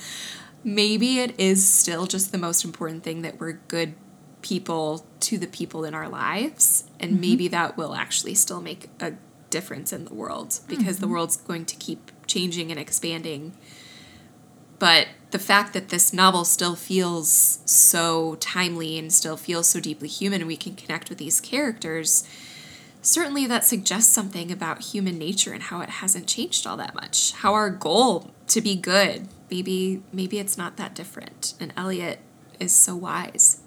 Maybe 0.65 1.21
it 1.21 1.39
is 1.39 1.69
still 1.69 2.07
just 2.07 2.33
the 2.33 2.39
most 2.39 2.65
important 2.65 3.05
thing 3.05 3.23
that 3.23 3.39
we're 3.39 3.61
good 3.69 3.95
people 4.43 5.07
to 5.21 5.39
the 5.39 5.47
people 5.47 5.85
in 5.85 5.95
our 5.95 6.09
lives. 6.09 6.85
And 6.99 7.13
mm-hmm. 7.13 7.21
maybe 7.21 7.49
that 7.49 7.77
will 7.77 7.95
actually 7.95 8.35
still 8.35 8.61
make 8.61 8.91
a 9.01 9.13
difference 9.51 9.93
in 9.93 10.07
the 10.07 10.15
world 10.15 10.59
because 10.67 10.97
mm-hmm. 10.97 11.01
the 11.01 11.09
world's 11.09 11.37
going 11.37 11.67
to 11.67 11.77
keep 11.77 12.11
changing 12.27 12.71
and 12.73 12.81
expanding. 12.81 13.53
But 14.79 15.09
the 15.31 15.39
fact 15.39 15.73
that 15.73 15.89
this 15.89 16.13
novel 16.13 16.45
still 16.45 16.77
feels 16.77 17.61
so 17.65 18.37
timely 18.37 18.99
and 18.99 19.13
still 19.13 19.37
feels 19.37 19.69
so 19.69 19.81
deeply 19.81 20.09
human 20.09 20.41
and 20.41 20.49
we 20.49 20.57
can 20.57 20.75
connect 20.75 21.09
with 21.09 21.19
these 21.19 21.41
characters 21.41 22.29
certainly 23.03 23.47
that 23.47 23.65
suggests 23.65 24.13
something 24.13 24.51
about 24.51 24.83
human 24.83 25.17
nature 25.17 25.53
and 25.53 25.65
how 25.65 25.81
it 25.81 25.89
hasn't 25.89 26.27
changed 26.27 26.67
all 26.67 26.77
that 26.77 26.95
much. 26.95 27.33
How 27.33 27.55
our 27.55 27.71
goal 27.71 28.33
to 28.49 28.61
be 28.61 28.77
good 28.77 29.29
maybe 29.51 30.03
maybe 30.13 30.39
it's 30.39 30.59
not 30.59 30.77
that 30.77 30.95
different. 30.95 31.55
And 31.61 31.73
eliot 31.77 32.19
is 32.59 32.75
so 32.75 32.97
wise. 32.97 33.61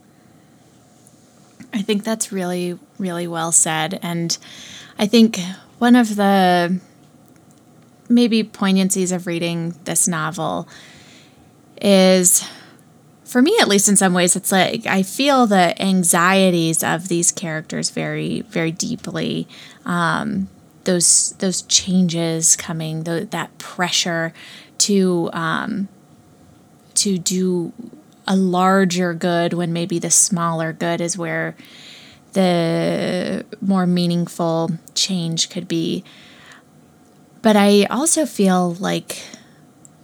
I 1.73 1.81
think 1.81 2.03
that's 2.03 2.31
really 2.31 2.77
really 2.97 3.27
well 3.27 3.51
said. 3.51 3.99
And 4.01 4.37
i 4.97 5.05
think 5.05 5.39
one 5.77 5.95
of 5.95 6.15
the 6.15 6.79
maybe 8.09 8.43
poignancies 8.43 9.11
of 9.11 9.27
reading 9.27 9.75
this 9.85 10.07
novel 10.07 10.67
is 11.81 12.47
for 13.23 13.41
me 13.41 13.55
at 13.61 13.67
least 13.67 13.87
in 13.87 13.95
some 13.95 14.13
ways 14.13 14.35
it's 14.35 14.51
like 14.51 14.85
i 14.87 15.03
feel 15.03 15.45
the 15.45 15.79
anxieties 15.81 16.83
of 16.83 17.07
these 17.07 17.31
characters 17.31 17.89
very 17.89 18.41
very 18.41 18.71
deeply. 18.71 19.47
Um, 19.85 20.49
those 20.89 21.33
those 21.39 21.61
changes 21.63 22.55
coming 22.55 23.03
the, 23.03 23.27
that 23.31 23.55
pressure 23.57 24.33
to 24.79 25.29
um, 25.33 25.87
to 26.95 27.17
do 27.17 27.73
a 28.27 28.35
larger 28.35 29.13
good 29.13 29.53
when 29.53 29.73
maybe 29.73 29.99
the 29.99 30.11
smaller 30.11 30.73
good 30.73 31.01
is 31.01 31.17
where 31.17 31.55
the 32.33 33.45
more 33.61 33.85
meaningful 33.85 34.71
change 34.93 35.49
could 35.49 35.67
be. 35.67 36.03
But 37.41 37.55
i 37.55 37.85
also 37.85 38.25
feel 38.25 38.73
like 38.75 39.21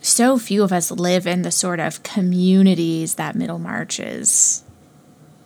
so 0.05 0.37
few 0.37 0.63
of 0.63 0.71
us 0.71 0.91
live 0.91 1.25
in 1.25 1.41
the 1.41 1.51
sort 1.51 1.79
of 1.79 2.03
communities 2.03 3.15
that 3.15 3.35
Middlemarch 3.35 3.99
is 3.99 4.63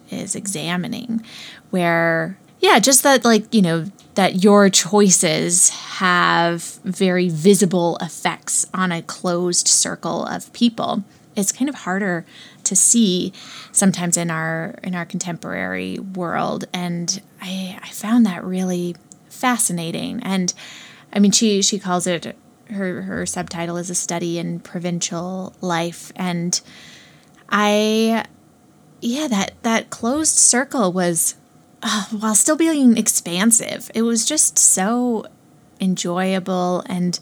is 0.10 0.36
examining 0.36 1.24
where 1.70 2.38
yeah 2.60 2.80
just 2.80 3.04
that 3.04 3.24
like 3.24 3.54
you 3.54 3.62
know 3.62 3.86
that 4.16 4.44
your 4.44 4.70
choices 4.70 5.70
have 5.70 6.62
very 6.84 7.30
visible 7.30 7.98
effects 8.02 8.66
on 8.74 8.92
a 8.92 9.02
closed 9.02 9.68
circle 9.68 10.26
of 10.26 10.52
people. 10.52 11.04
It's 11.38 11.54
kind 11.54 11.70
of 11.70 11.76
harder 11.76 12.26
to 12.66 12.76
see 12.76 13.32
sometimes 13.72 14.18
in 14.18 14.30
our 14.30 14.76
in 14.84 14.94
our 14.94 15.06
contemporary 15.06 16.00
world 16.00 16.66
and 16.74 17.22
i 17.42 17.80
i 17.82 17.90
found 17.90 18.26
that 18.26 18.44
really 18.44 18.96
fascinating. 19.30 20.22
And 20.24 20.54
i 21.14 21.20
mean 21.20 21.32
she 21.32 21.62
she 21.62 21.80
calls 21.80 22.06
it 22.06 22.36
her 22.72 23.04
her 23.04 23.26
subtitle 23.26 23.78
is 23.78 23.90
a 23.90 23.96
study 23.96 24.38
in 24.38 24.60
provincial 24.60 25.54
life 25.62 26.12
and 26.16 26.62
i 27.50 28.26
yeah 29.02 29.28
that 29.28 29.54
that 29.64 29.90
closed 29.90 30.38
circle 30.38 30.92
was 30.92 31.36
uh, 31.82 32.06
while 32.12 32.36
still 32.36 32.58
being 32.58 32.98
expansive 32.98 33.90
it 33.94 34.02
was 34.02 34.26
just 34.26 34.58
so 34.58 35.26
enjoyable 35.80 36.84
and 36.88 37.20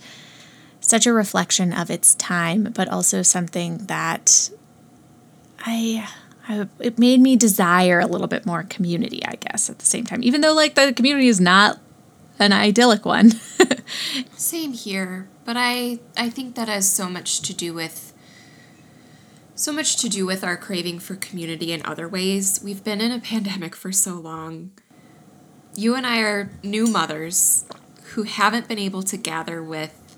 such 0.80 1.06
a 1.06 1.14
reflection 1.14 1.72
of 1.72 1.90
its 1.90 2.16
time 2.16 2.64
but 2.76 2.88
also 2.90 3.22
something 3.22 3.78
that 3.86 4.50
i 5.66 6.08
I, 6.50 6.68
it 6.80 6.98
made 6.98 7.20
me 7.20 7.36
desire 7.36 8.00
a 8.00 8.08
little 8.08 8.28
bit 8.28 8.46
more 8.46 8.64
community, 8.64 9.22
I 9.26 9.36
guess, 9.36 9.70
at 9.70 9.80
the 9.80 9.86
same 9.86 10.06
time. 10.06 10.24
Even 10.24 10.40
though, 10.40 10.54
like, 10.54 10.76
the 10.76 10.94
community 10.94 11.28
is 11.28 11.42
not 11.42 11.78
an 12.40 12.54
idyllic 12.54 13.06
one. 13.06 13.34
Same 14.36 14.74
here, 14.74 15.30
but 15.46 15.56
I 15.58 16.00
I 16.16 16.30
think 16.30 16.56
that 16.56 16.68
has 16.68 16.90
so 16.90 17.10
much 17.10 17.42
to 17.42 17.54
do 17.54 17.74
with 17.74 18.14
so 19.56 19.72
much 19.72 19.98
to 19.98 20.10
do 20.10 20.26
with 20.26 20.44
our 20.44 20.56
craving 20.56 21.00
for 21.00 21.16
community 21.16 21.72
in 21.72 21.84
other 21.84 22.08
ways. 22.08 22.60
We've 22.64 22.84
been 22.84 23.02
in 23.02 23.12
a 23.12 23.20
pandemic 23.20 23.76
for 23.76 23.92
so 23.92 24.14
long. 24.14 24.72
You 25.76 25.96
and 25.96 26.06
I 26.06 26.20
are 26.20 26.52
new 26.64 26.86
mothers 26.86 27.66
who 28.14 28.24
haven't 28.24 28.68
been 28.68 28.80
able 28.80 29.04
to 29.04 29.18
gather 29.18 29.64
with 29.64 30.18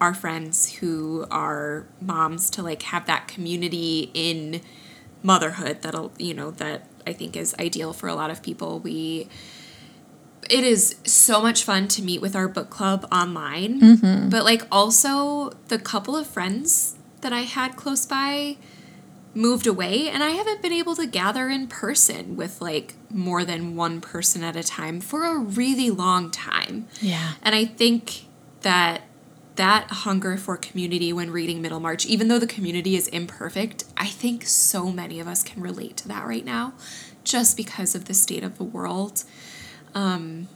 our 0.00 0.14
friends 0.14 0.74
who 0.76 1.26
are 1.30 1.86
moms 2.00 2.50
to 2.50 2.62
like 2.62 2.82
have 2.82 3.06
that 3.06 3.28
community 3.28 4.10
in 4.14 4.60
motherhood 5.22 5.82
that'll, 5.82 6.12
you 6.18 6.34
know, 6.34 6.50
that 6.52 6.86
I 7.06 7.12
think 7.12 7.36
is 7.36 7.54
ideal 7.58 7.92
for 7.92 8.08
a 8.08 8.14
lot 8.14 8.30
of 8.30 8.42
people. 8.42 8.80
We 8.80 9.28
it 10.48 10.64
is 10.64 10.96
so 11.04 11.42
much 11.42 11.64
fun 11.64 11.88
to 11.88 12.02
meet 12.02 12.20
with 12.20 12.34
our 12.34 12.48
book 12.48 12.70
club 12.70 13.06
online. 13.12 13.80
Mm-hmm. 13.80 14.28
But 14.30 14.44
like 14.44 14.62
also 14.70 15.50
the 15.68 15.78
couple 15.78 16.16
of 16.16 16.26
friends 16.26 16.96
that 17.20 17.32
I 17.32 17.40
had 17.40 17.76
close 17.76 18.06
by 18.06 18.56
moved 19.34 19.66
away 19.66 20.08
and 20.08 20.24
I 20.24 20.30
haven't 20.30 20.60
been 20.60 20.72
able 20.72 20.96
to 20.96 21.06
gather 21.06 21.48
in 21.48 21.68
person 21.68 22.36
with 22.36 22.60
like 22.60 22.94
more 23.10 23.44
than 23.44 23.76
one 23.76 24.00
person 24.00 24.42
at 24.42 24.56
a 24.56 24.62
time 24.62 25.00
for 25.00 25.24
a 25.24 25.38
really 25.38 25.90
long 25.90 26.30
time. 26.30 26.88
Yeah. 27.00 27.34
And 27.42 27.54
I 27.54 27.64
think 27.64 28.26
that 28.62 29.02
that 29.56 29.90
hunger 29.90 30.36
for 30.36 30.56
community 30.56 31.12
when 31.12 31.30
reading 31.30 31.60
Middlemarch, 31.60 32.06
even 32.06 32.28
though 32.28 32.38
the 32.38 32.46
community 32.46 32.96
is 32.96 33.06
imperfect, 33.08 33.84
I 33.96 34.06
think 34.06 34.46
so 34.46 34.90
many 34.90 35.20
of 35.20 35.28
us 35.28 35.42
can 35.42 35.62
relate 35.62 35.96
to 35.98 36.08
that 36.08 36.26
right 36.26 36.44
now 36.44 36.72
just 37.24 37.56
because 37.56 37.94
of 37.94 38.06
the 38.06 38.14
state 38.14 38.42
of 38.42 38.58
the 38.58 38.64
world. 38.64 39.24
Um, 39.94 40.48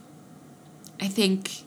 I 0.99 1.07
think 1.07 1.63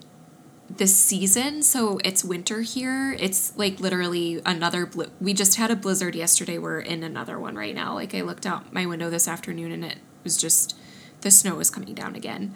this 0.70 0.94
season, 0.94 1.62
so 1.62 1.98
it's 2.04 2.24
winter 2.24 2.60
here. 2.60 3.16
It's 3.18 3.56
like 3.56 3.80
literally 3.80 4.40
another. 4.44 4.86
Bl- 4.86 5.04
we 5.20 5.32
just 5.32 5.56
had 5.56 5.70
a 5.70 5.76
blizzard 5.76 6.14
yesterday. 6.14 6.58
We're 6.58 6.80
in 6.80 7.02
another 7.02 7.38
one 7.38 7.56
right 7.56 7.74
now. 7.74 7.94
Like 7.94 8.14
I 8.14 8.20
looked 8.20 8.46
out 8.46 8.72
my 8.72 8.86
window 8.86 9.10
this 9.10 9.26
afternoon 9.26 9.72
and 9.72 9.84
it 9.84 9.98
was 10.24 10.36
just 10.36 10.76
the 11.22 11.30
snow 11.30 11.54
was 11.54 11.70
coming 11.70 11.94
down 11.94 12.14
again. 12.14 12.54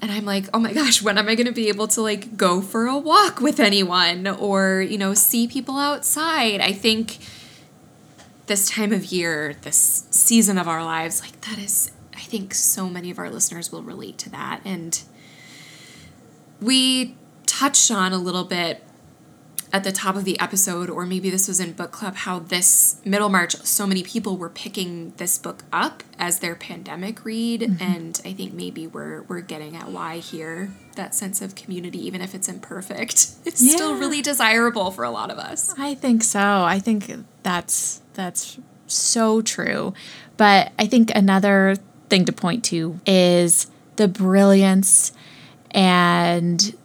And 0.00 0.12
I'm 0.12 0.24
like, 0.24 0.44
oh 0.54 0.60
my 0.60 0.72
gosh, 0.72 1.02
when 1.02 1.18
am 1.18 1.28
I 1.28 1.34
going 1.34 1.46
to 1.46 1.52
be 1.52 1.68
able 1.68 1.88
to 1.88 2.00
like 2.00 2.36
go 2.36 2.60
for 2.60 2.86
a 2.86 2.96
walk 2.96 3.40
with 3.40 3.58
anyone 3.58 4.26
or, 4.28 4.80
you 4.80 4.96
know, 4.96 5.12
see 5.14 5.48
people 5.48 5.76
outside? 5.76 6.60
I 6.60 6.72
think 6.72 7.18
this 8.46 8.70
time 8.70 8.92
of 8.92 9.06
year, 9.06 9.56
this 9.62 10.06
season 10.10 10.56
of 10.56 10.68
our 10.68 10.84
lives, 10.84 11.20
like 11.20 11.40
that 11.42 11.58
is 11.58 11.90
I 12.18 12.22
think 12.22 12.52
so 12.52 12.88
many 12.88 13.10
of 13.10 13.18
our 13.18 13.30
listeners 13.30 13.70
will 13.70 13.82
relate 13.82 14.18
to 14.18 14.30
that. 14.30 14.60
And 14.64 15.00
we 16.60 17.16
touched 17.46 17.92
on 17.92 18.12
a 18.12 18.18
little 18.18 18.44
bit 18.44 18.84
at 19.72 19.84
the 19.84 19.92
top 19.92 20.16
of 20.16 20.24
the 20.24 20.38
episode, 20.40 20.88
or 20.88 21.06
maybe 21.06 21.30
this 21.30 21.46
was 21.46 21.60
in 21.60 21.72
book 21.72 21.90
club, 21.90 22.16
how 22.16 22.38
this 22.38 23.00
Middlemarch, 23.04 23.54
so 23.56 23.86
many 23.86 24.02
people 24.02 24.36
were 24.36 24.48
picking 24.48 25.12
this 25.18 25.38
book 25.38 25.64
up 25.72 26.02
as 26.18 26.40
their 26.40 26.54
pandemic 26.54 27.24
read, 27.24 27.60
mm-hmm. 27.60 27.82
and 27.82 28.20
I 28.24 28.32
think 28.32 28.54
maybe 28.54 28.86
we're 28.86 29.22
we're 29.22 29.40
getting 29.42 29.76
at 29.76 29.88
why 29.88 30.18
here 30.18 30.72
that 30.96 31.14
sense 31.14 31.42
of 31.42 31.54
community, 31.54 32.04
even 32.06 32.20
if 32.20 32.34
it's 32.34 32.48
imperfect, 32.48 33.30
it's 33.44 33.62
yeah. 33.62 33.76
still 33.76 33.98
really 33.98 34.22
desirable 34.22 34.90
for 34.90 35.04
a 35.04 35.10
lot 35.10 35.30
of 35.30 35.38
us. 35.38 35.74
I 35.78 35.94
think 35.94 36.24
so. 36.24 36.40
I 36.40 36.78
think 36.78 37.12
that's 37.42 38.00
that's 38.14 38.58
so 38.86 39.42
true, 39.42 39.92
but 40.36 40.72
I 40.78 40.86
think 40.86 41.12
another 41.14 41.76
thing 42.08 42.24
to 42.26 42.32
point 42.32 42.64
to 42.64 43.00
is 43.06 43.70
the 43.96 44.08
brilliance 44.08 45.12
and 45.70 46.76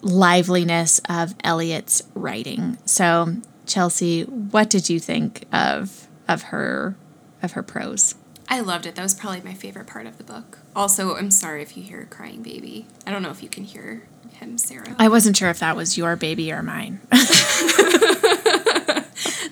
liveliness 0.00 1.00
of 1.08 1.34
Eliot's 1.44 2.02
writing. 2.14 2.78
So, 2.84 3.36
Chelsea, 3.66 4.22
what 4.22 4.68
did 4.68 4.90
you 4.90 4.98
think 4.98 5.46
of 5.52 6.08
of 6.28 6.42
her 6.44 6.96
of 7.42 7.52
her 7.52 7.62
prose? 7.62 8.14
I 8.48 8.60
loved 8.60 8.86
it. 8.86 8.96
That 8.96 9.02
was 9.02 9.14
probably 9.14 9.40
my 9.40 9.54
favorite 9.54 9.86
part 9.86 10.06
of 10.06 10.18
the 10.18 10.24
book. 10.24 10.58
Also, 10.74 11.16
I'm 11.16 11.30
sorry 11.30 11.62
if 11.62 11.76
you 11.76 11.82
hear 11.82 12.02
a 12.02 12.06
crying 12.06 12.42
baby. 12.42 12.86
I 13.06 13.10
don't 13.10 13.22
know 13.22 13.30
if 13.30 13.42
you 13.42 13.48
can 13.48 13.64
hear 13.64 14.02
him, 14.32 14.58
Sarah. 14.58 14.94
I 14.98 15.08
wasn't 15.08 15.36
sure 15.36 15.50
if 15.50 15.60
that 15.60 15.76
was 15.76 15.96
your 15.96 16.16
baby 16.16 16.52
or 16.52 16.62
mine. 16.62 17.00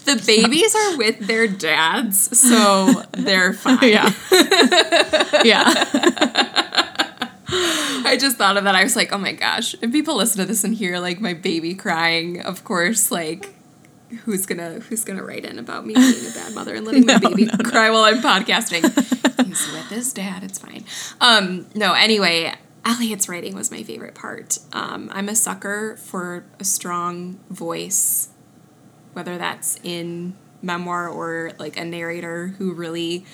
the 0.04 0.22
babies 0.26 0.74
are 0.74 0.96
with 0.96 1.26
their 1.26 1.46
dads, 1.48 2.38
so 2.38 3.02
they're 3.12 3.52
fine. 3.54 3.78
yeah. 3.82 4.12
yeah. 5.44 5.74
I 8.02 8.16
just 8.18 8.36
thought 8.36 8.56
of 8.56 8.64
that. 8.64 8.74
I 8.74 8.82
was 8.82 8.96
like, 8.96 9.12
oh 9.12 9.18
my 9.18 9.32
gosh, 9.32 9.74
if 9.80 9.92
people 9.92 10.16
listen 10.16 10.40
to 10.40 10.46
this 10.46 10.64
and 10.64 10.74
hear 10.74 10.98
like 10.98 11.20
my 11.20 11.34
baby 11.34 11.74
crying, 11.74 12.40
of 12.40 12.64
course, 12.64 13.10
like 13.10 13.54
who's 14.24 14.46
gonna 14.46 14.80
who's 14.80 15.04
gonna 15.04 15.22
write 15.22 15.44
in 15.44 15.58
about 15.58 15.86
me 15.86 15.94
being 15.94 16.26
a 16.26 16.30
bad 16.34 16.54
mother 16.54 16.74
and 16.74 16.84
letting 16.86 17.06
my 17.06 17.18
baby 17.22 17.44
no, 17.44 17.52
no. 17.58 17.70
cry 17.70 17.90
while 17.90 18.02
I'm 18.02 18.20
podcasting? 18.20 18.82
He's 19.46 19.72
with 19.72 19.88
his 19.90 20.12
dad. 20.12 20.42
It's 20.44 20.58
fine. 20.58 20.84
Um, 21.20 21.66
no, 21.74 21.92
anyway, 21.92 22.54
Eliot's 22.84 23.28
writing 23.28 23.54
was 23.54 23.70
my 23.70 23.82
favorite 23.82 24.14
part. 24.14 24.58
Um, 24.72 25.10
I'm 25.12 25.28
a 25.28 25.34
sucker 25.36 25.96
for 25.96 26.44
a 26.58 26.64
strong 26.64 27.38
voice, 27.50 28.28
whether 29.12 29.38
that's 29.38 29.78
in 29.82 30.36
memoir 30.62 31.08
or 31.08 31.52
like 31.58 31.76
a 31.76 31.84
narrator 31.84 32.48
who 32.58 32.72
really 32.72 33.24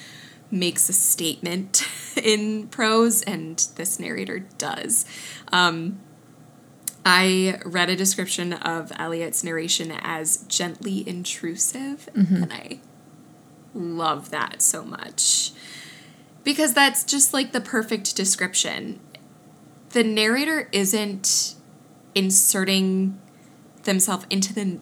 makes 0.51 0.89
a 0.89 0.93
statement 0.93 1.83
in 2.22 2.68
prose, 2.68 3.22
and 3.22 3.66
this 3.77 3.99
narrator 3.99 4.41
does. 4.59 5.05
Um, 5.53 6.01
I 7.05 7.61
read 7.64 7.89
a 7.89 7.97
description 7.97 8.53
of 8.53 8.93
Eliot's 8.97 9.45
narration 9.45 9.93
as 9.93 10.39
gently 10.49 11.09
intrusive, 11.09 12.09
mm-hmm. 12.14 12.43
and 12.43 12.53
I 12.53 12.81
love 13.74 14.31
that 14.31 14.61
so 14.62 14.85
much. 14.85 15.53
Because 16.43 16.74
that's 16.74 17.05
just 17.05 17.33
like 17.35 17.53
the 17.53 17.61
perfect 17.61 18.16
description. 18.16 19.01
The 19.91 20.05
narrator 20.05 20.68
isn't 20.72 21.55
inserting 22.14 23.20
themselves 23.85 24.27
into 24.31 24.53
the 24.53 24.79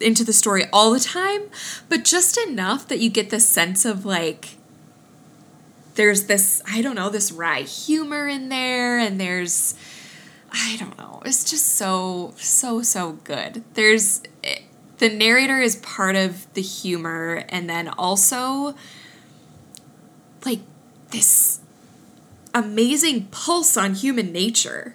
into 0.00 0.24
the 0.24 0.32
story 0.32 0.64
all 0.72 0.92
the 0.92 1.00
time, 1.00 1.42
but 1.88 2.04
just 2.04 2.38
enough 2.38 2.88
that 2.88 3.00
you 3.00 3.10
get 3.10 3.30
this 3.30 3.48
sense 3.48 3.84
of 3.84 4.04
like 4.04 4.56
there's 5.94 6.24
this 6.24 6.62
I 6.70 6.82
don't 6.82 6.94
know 6.94 7.10
this 7.10 7.32
wry 7.32 7.62
humor 7.62 8.26
in 8.28 8.48
there 8.48 8.98
and 8.98 9.20
there's 9.20 9.74
I 10.52 10.76
don't 10.78 10.96
know. 10.98 11.22
It's 11.24 11.48
just 11.48 11.66
so 11.76 12.34
so 12.36 12.82
so 12.82 13.12
good. 13.24 13.62
There's 13.74 14.22
eh, 14.42 14.60
the 14.98 15.08
narrator 15.08 15.60
is 15.60 15.76
part 15.76 16.16
of 16.16 16.52
the 16.54 16.62
humor 16.62 17.44
and 17.48 17.68
then 17.68 17.88
also 17.88 18.74
like 20.44 20.60
this 21.10 21.60
amazing 22.54 23.26
pulse 23.26 23.76
on 23.76 23.94
human 23.94 24.32
nature 24.32 24.94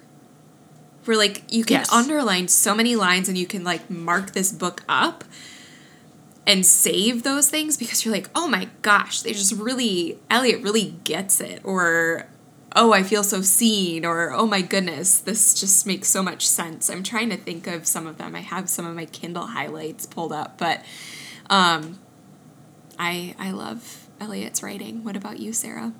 where 1.06 1.16
like 1.16 1.42
you 1.48 1.64
can 1.64 1.78
yes. 1.78 1.92
underline 1.92 2.48
so 2.48 2.74
many 2.74 2.96
lines 2.96 3.28
and 3.28 3.36
you 3.38 3.46
can 3.46 3.64
like 3.64 3.88
mark 3.90 4.32
this 4.32 4.52
book 4.52 4.82
up 4.88 5.24
and 6.46 6.64
save 6.64 7.22
those 7.24 7.48
things 7.48 7.76
because 7.76 8.04
you're 8.04 8.14
like, 8.14 8.30
oh 8.34 8.46
my 8.46 8.68
gosh, 8.82 9.22
they 9.22 9.32
just 9.32 9.52
really, 9.52 10.18
Eliot 10.30 10.62
really 10.62 10.96
gets 11.04 11.40
it. 11.40 11.60
Or 11.64 12.28
oh, 12.74 12.92
I 12.92 13.02
feel 13.02 13.24
so 13.24 13.40
seen, 13.40 14.04
or 14.04 14.32
oh 14.32 14.46
my 14.46 14.60
goodness, 14.60 15.18
this 15.18 15.58
just 15.58 15.86
makes 15.86 16.08
so 16.08 16.22
much 16.22 16.46
sense. 16.46 16.90
I'm 16.90 17.02
trying 17.02 17.30
to 17.30 17.36
think 17.36 17.66
of 17.66 17.86
some 17.86 18.06
of 18.06 18.18
them. 18.18 18.34
I 18.36 18.40
have 18.40 18.68
some 18.68 18.86
of 18.86 18.94
my 18.94 19.06
Kindle 19.06 19.46
highlights 19.46 20.06
pulled 20.06 20.32
up, 20.32 20.58
but 20.58 20.84
um, 21.48 21.98
I 22.98 23.34
I 23.38 23.50
love 23.50 24.06
Eliot's 24.20 24.62
writing. 24.62 25.02
What 25.04 25.16
about 25.16 25.40
you, 25.40 25.52
Sarah? 25.52 25.92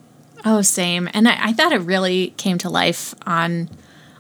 Oh, 0.44 0.62
same. 0.62 1.09
And 1.14 1.26
I, 1.26 1.46
I 1.46 1.52
thought 1.54 1.72
it 1.72 1.80
really 1.80 2.34
came 2.36 2.59
to 2.59 2.68
life 2.68 3.14
on 3.26 3.70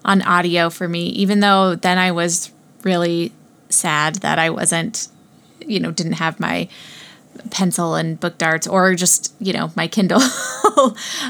on 0.06 0.22
audio 0.22 0.70
for 0.70 0.88
me, 0.88 1.08
even 1.08 1.40
though 1.40 1.74
then 1.74 1.98
I 1.98 2.12
was 2.12 2.50
really 2.82 3.32
sad 3.68 4.16
that 4.16 4.38
I 4.38 4.48
wasn't, 4.48 5.08
you 5.60 5.78
know, 5.78 5.90
didn't 5.90 6.14
have 6.14 6.40
my 6.40 6.68
pencil 7.50 7.94
and 7.94 8.18
book 8.18 8.38
darts 8.38 8.66
or 8.66 8.94
just 8.94 9.34
you 9.38 9.52
know 9.52 9.70
my 9.76 9.86
kindle 9.86 10.18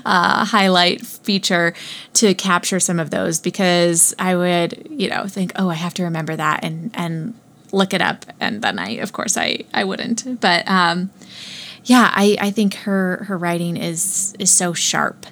uh, 0.05 0.45
highlight 0.45 1.05
feature 1.05 1.75
to 2.13 2.33
capture 2.33 2.79
some 2.79 3.01
of 3.01 3.11
those 3.11 3.41
because 3.41 4.15
i 4.21 4.37
would 4.37 4.87
you 4.89 5.11
know 5.11 5.27
think 5.27 5.51
oh 5.57 5.69
i 5.69 5.75
have 5.75 5.93
to 5.93 6.05
remember 6.05 6.37
that 6.37 6.63
and 6.63 6.93
and 6.95 7.35
look 7.73 7.93
it 7.93 8.01
up. 8.01 8.27
And 8.41 8.63
then 8.63 8.79
i 8.79 8.91
of 8.97 9.13
course 9.13 9.37
i 9.37 9.65
i 9.73 9.85
wouldn't. 9.85 10.41
But 10.41 10.67
um 10.69 11.11
yeah 11.85 12.11
i 12.15 12.37
i 12.41 12.51
think 12.51 12.75
her 12.75 13.25
her 13.29 13.39
writing 13.39 13.77
is 13.77 14.35
is 14.39 14.51
so 14.51 14.73
sharp 14.73 15.27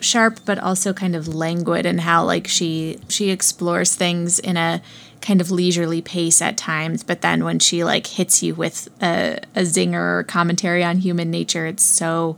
sharp 0.00 0.40
but 0.44 0.58
also 0.58 0.92
kind 0.92 1.16
of 1.16 1.28
languid 1.28 1.86
and 1.86 2.00
how 2.00 2.24
like 2.24 2.46
she 2.46 2.98
she 3.08 3.30
explores 3.30 3.94
things 3.94 4.38
in 4.38 4.56
a 4.56 4.82
kind 5.20 5.40
of 5.40 5.50
leisurely 5.50 6.00
pace 6.00 6.40
at 6.40 6.56
times, 6.56 7.02
but 7.02 7.20
then 7.20 7.44
when 7.44 7.58
she 7.58 7.82
like 7.82 8.06
hits 8.06 8.42
you 8.42 8.54
with 8.54 8.88
a, 9.02 9.40
a 9.54 9.62
zinger 9.62 10.26
commentary 10.28 10.84
on 10.84 10.98
human 10.98 11.30
nature, 11.30 11.66
it's 11.66 11.82
so 11.82 12.36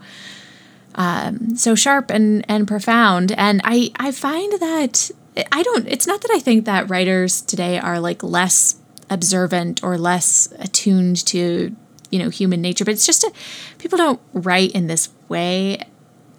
um, 0.94 1.56
so 1.56 1.74
sharp 1.74 2.10
and 2.10 2.44
and 2.48 2.66
profound. 2.66 3.32
And 3.32 3.60
I 3.64 3.90
I 3.96 4.10
find 4.10 4.52
that 4.60 5.10
I 5.52 5.62
don't. 5.62 5.86
It's 5.86 6.06
not 6.06 6.22
that 6.22 6.30
I 6.30 6.40
think 6.40 6.64
that 6.64 6.88
writers 6.88 7.40
today 7.42 7.78
are 7.78 8.00
like 8.00 8.22
less 8.22 8.76
observant 9.10 9.82
or 9.82 9.96
less 9.98 10.52
attuned 10.58 11.24
to 11.26 11.74
you 12.10 12.18
know 12.18 12.30
human 12.30 12.60
nature, 12.60 12.84
but 12.84 12.92
it's 12.92 13.06
just 13.06 13.22
a, 13.22 13.32
people 13.78 13.98
don't 13.98 14.20
write 14.32 14.72
in 14.72 14.86
this 14.86 15.10
way 15.28 15.78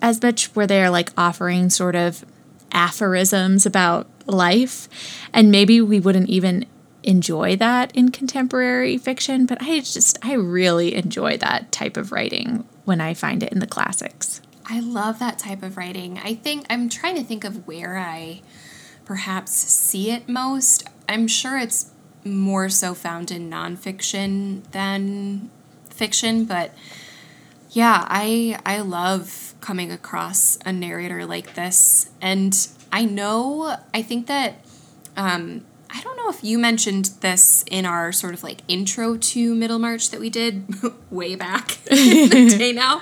as 0.01 0.21
much 0.21 0.47
where 0.55 0.67
they're 0.67 0.89
like 0.89 1.11
offering 1.17 1.69
sort 1.69 1.95
of 1.95 2.25
aphorisms 2.71 3.65
about 3.65 4.07
life. 4.25 4.87
And 5.33 5.51
maybe 5.51 5.81
we 5.81 5.99
wouldn't 5.99 6.29
even 6.29 6.65
enjoy 7.03 7.55
that 7.55 7.95
in 7.95 8.11
contemporary 8.11 8.97
fiction, 8.97 9.45
but 9.45 9.61
I 9.61 9.79
just, 9.79 10.17
I 10.23 10.33
really 10.33 10.95
enjoy 10.95 11.37
that 11.37 11.71
type 11.71 11.97
of 11.97 12.11
writing 12.11 12.65
when 12.85 13.01
I 13.01 13.13
find 13.13 13.41
it 13.41 13.51
in 13.51 13.59
the 13.59 13.67
classics. 13.67 14.41
I 14.65 14.79
love 14.81 15.17
that 15.19 15.39
type 15.39 15.63
of 15.63 15.77
writing. 15.77 16.19
I 16.23 16.35
think 16.35 16.65
I'm 16.69 16.89
trying 16.89 17.15
to 17.15 17.23
think 17.23 17.43
of 17.43 17.65
where 17.67 17.97
I 17.97 18.41
perhaps 19.05 19.51
see 19.51 20.11
it 20.11 20.29
most. 20.29 20.87
I'm 21.07 21.27
sure 21.27 21.57
it's 21.57 21.89
more 22.23 22.69
so 22.69 22.93
found 22.93 23.31
in 23.31 23.49
nonfiction 23.49 24.63
than 24.71 25.49
fiction, 25.89 26.45
but 26.45 26.73
yeah, 27.71 28.05
I 28.07 28.59
I 28.65 28.81
love 28.81 29.53
coming 29.61 29.91
across 29.91 30.57
a 30.65 30.73
narrator 30.73 31.25
like 31.25 31.53
this. 31.53 32.09
And 32.21 32.55
I 32.91 33.05
know, 33.05 33.77
I 33.93 34.01
think 34.01 34.27
that, 34.27 34.65
um, 35.15 35.65
I 35.91 36.01
don't 36.01 36.17
know 36.17 36.29
if 36.29 36.43
you 36.43 36.57
mentioned 36.57 37.11
this 37.21 37.63
in 37.69 37.85
our 37.85 38.11
sort 38.11 38.33
of 38.33 38.43
like 38.43 38.61
intro 38.67 39.17
to 39.17 39.55
Middlemarch 39.55 40.11
that 40.11 40.19
we 40.19 40.29
did 40.29 40.65
way 41.11 41.35
back 41.35 41.77
in 41.91 42.29
the 42.29 42.49
day 42.57 42.73
now. 42.73 43.01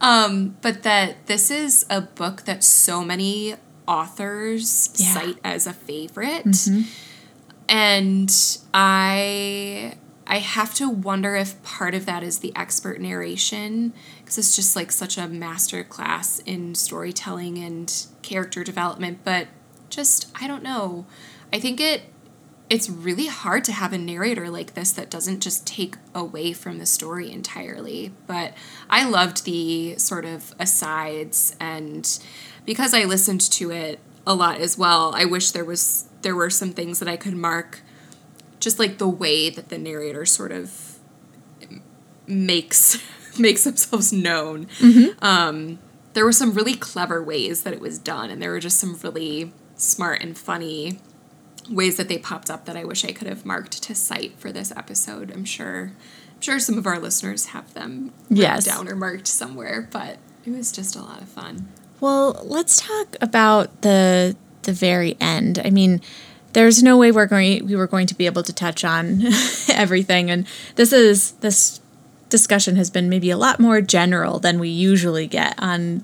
Um, 0.00 0.56
but 0.62 0.82
that 0.82 1.26
this 1.26 1.50
is 1.50 1.86
a 1.88 2.00
book 2.00 2.42
that 2.42 2.64
so 2.64 3.04
many 3.04 3.54
authors 3.86 4.92
yeah. 4.96 5.14
cite 5.14 5.38
as 5.44 5.66
a 5.66 5.72
favorite. 5.72 6.44
Mm-hmm. 6.44 6.82
And 7.68 8.58
I 8.74 9.94
I 10.32 10.38
have 10.38 10.72
to 10.76 10.88
wonder 10.88 11.36
if 11.36 11.62
part 11.62 11.94
of 11.94 12.06
that 12.06 12.22
is 12.22 12.38
the 12.38 12.56
expert 12.56 12.98
narration 13.02 13.92
because 14.20 14.38
it's 14.38 14.56
just 14.56 14.74
like 14.74 14.90
such 14.90 15.18
a 15.18 15.28
master 15.28 15.84
class 15.84 16.38
in 16.38 16.74
storytelling 16.74 17.58
and 17.58 18.06
character 18.22 18.64
development 18.64 19.18
but 19.24 19.48
just 19.90 20.32
I 20.40 20.46
don't 20.48 20.62
know. 20.62 21.04
I 21.52 21.60
think 21.60 21.82
it 21.82 22.04
it's 22.70 22.88
really 22.88 23.26
hard 23.26 23.62
to 23.64 23.72
have 23.72 23.92
a 23.92 23.98
narrator 23.98 24.48
like 24.48 24.72
this 24.72 24.92
that 24.92 25.10
doesn't 25.10 25.40
just 25.40 25.66
take 25.66 25.96
away 26.14 26.54
from 26.54 26.78
the 26.78 26.86
story 26.86 27.30
entirely. 27.30 28.14
But 28.26 28.54
I 28.88 29.06
loved 29.06 29.44
the 29.44 29.98
sort 29.98 30.24
of 30.24 30.54
asides 30.58 31.54
and 31.60 32.08
because 32.64 32.94
I 32.94 33.04
listened 33.04 33.42
to 33.42 33.70
it 33.70 34.00
a 34.26 34.32
lot 34.32 34.62
as 34.62 34.78
well, 34.78 35.12
I 35.14 35.26
wish 35.26 35.50
there 35.50 35.66
was 35.66 36.08
there 36.22 36.34
were 36.34 36.48
some 36.48 36.72
things 36.72 37.00
that 37.00 37.08
I 37.08 37.18
could 37.18 37.36
mark 37.36 37.82
just 38.62 38.78
like 38.78 38.98
the 38.98 39.08
way 39.08 39.50
that 39.50 39.68
the 39.70 39.76
narrator 39.76 40.24
sort 40.24 40.52
of 40.52 40.98
makes 42.26 43.02
makes 43.38 43.64
themselves 43.64 44.12
known. 44.12 44.66
Mm-hmm. 44.78 45.24
Um, 45.24 45.78
there 46.14 46.24
were 46.24 46.32
some 46.32 46.52
really 46.52 46.74
clever 46.74 47.22
ways 47.22 47.64
that 47.64 47.72
it 47.72 47.80
was 47.80 47.98
done, 47.98 48.30
and 48.30 48.40
there 48.40 48.50
were 48.50 48.60
just 48.60 48.78
some 48.78 48.98
really 49.02 49.52
smart 49.74 50.22
and 50.22 50.38
funny 50.38 51.00
ways 51.70 51.96
that 51.96 52.08
they 52.08 52.18
popped 52.18 52.50
up 52.50 52.64
that 52.66 52.76
I 52.76 52.84
wish 52.84 53.04
I 53.04 53.12
could 53.12 53.26
have 53.28 53.44
marked 53.44 53.82
to 53.82 53.94
cite 53.94 54.38
for 54.38 54.52
this 54.52 54.72
episode. 54.72 55.30
I'm 55.30 55.44
sure, 55.44 55.92
I'm 56.34 56.40
sure 56.40 56.58
some 56.60 56.78
of 56.78 56.86
our 56.86 56.98
listeners 56.98 57.46
have 57.46 57.72
them 57.74 58.12
yes. 58.28 58.64
down 58.64 58.88
or 58.88 58.94
marked 58.94 59.26
somewhere, 59.26 59.88
but 59.90 60.18
it 60.44 60.50
was 60.50 60.70
just 60.70 60.94
a 60.94 61.00
lot 61.00 61.20
of 61.20 61.28
fun. 61.28 61.68
Well, 62.00 62.40
let's 62.44 62.80
talk 62.80 63.16
about 63.20 63.82
the 63.82 64.36
the 64.62 64.72
very 64.72 65.16
end. 65.20 65.60
I 65.64 65.70
mean, 65.70 66.00
there's 66.52 66.82
no 66.82 66.96
way 66.96 67.10
we're 67.10 67.26
going 67.26 67.66
we 67.66 67.76
were 67.76 67.86
going 67.86 68.06
to 68.06 68.14
be 68.14 68.26
able 68.26 68.42
to 68.42 68.52
touch 68.52 68.84
on 68.84 69.22
everything 69.68 70.30
and 70.30 70.46
this 70.76 70.92
is 70.92 71.32
this 71.40 71.80
discussion 72.28 72.76
has 72.76 72.88
been 72.88 73.08
maybe 73.08 73.30
a 73.30 73.36
lot 73.36 73.60
more 73.60 73.80
general 73.80 74.38
than 74.38 74.58
we 74.58 74.68
usually 74.68 75.26
get 75.26 75.54
on 75.58 76.02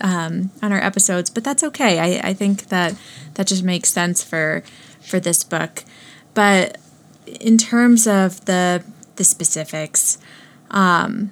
um, 0.00 0.50
on 0.62 0.72
our 0.72 0.82
episodes, 0.82 1.30
but 1.30 1.44
that's 1.44 1.62
okay. 1.62 1.98
I, 1.98 2.30
I 2.30 2.34
think 2.34 2.68
that 2.68 2.94
that 3.34 3.46
just 3.46 3.62
makes 3.62 3.90
sense 3.90 4.22
for 4.22 4.62
for 5.00 5.20
this 5.20 5.44
book. 5.44 5.84
But 6.34 6.78
in 7.26 7.58
terms 7.58 8.06
of 8.06 8.44
the 8.46 8.84
the 9.16 9.24
specifics, 9.24 10.18
um, 10.70 11.30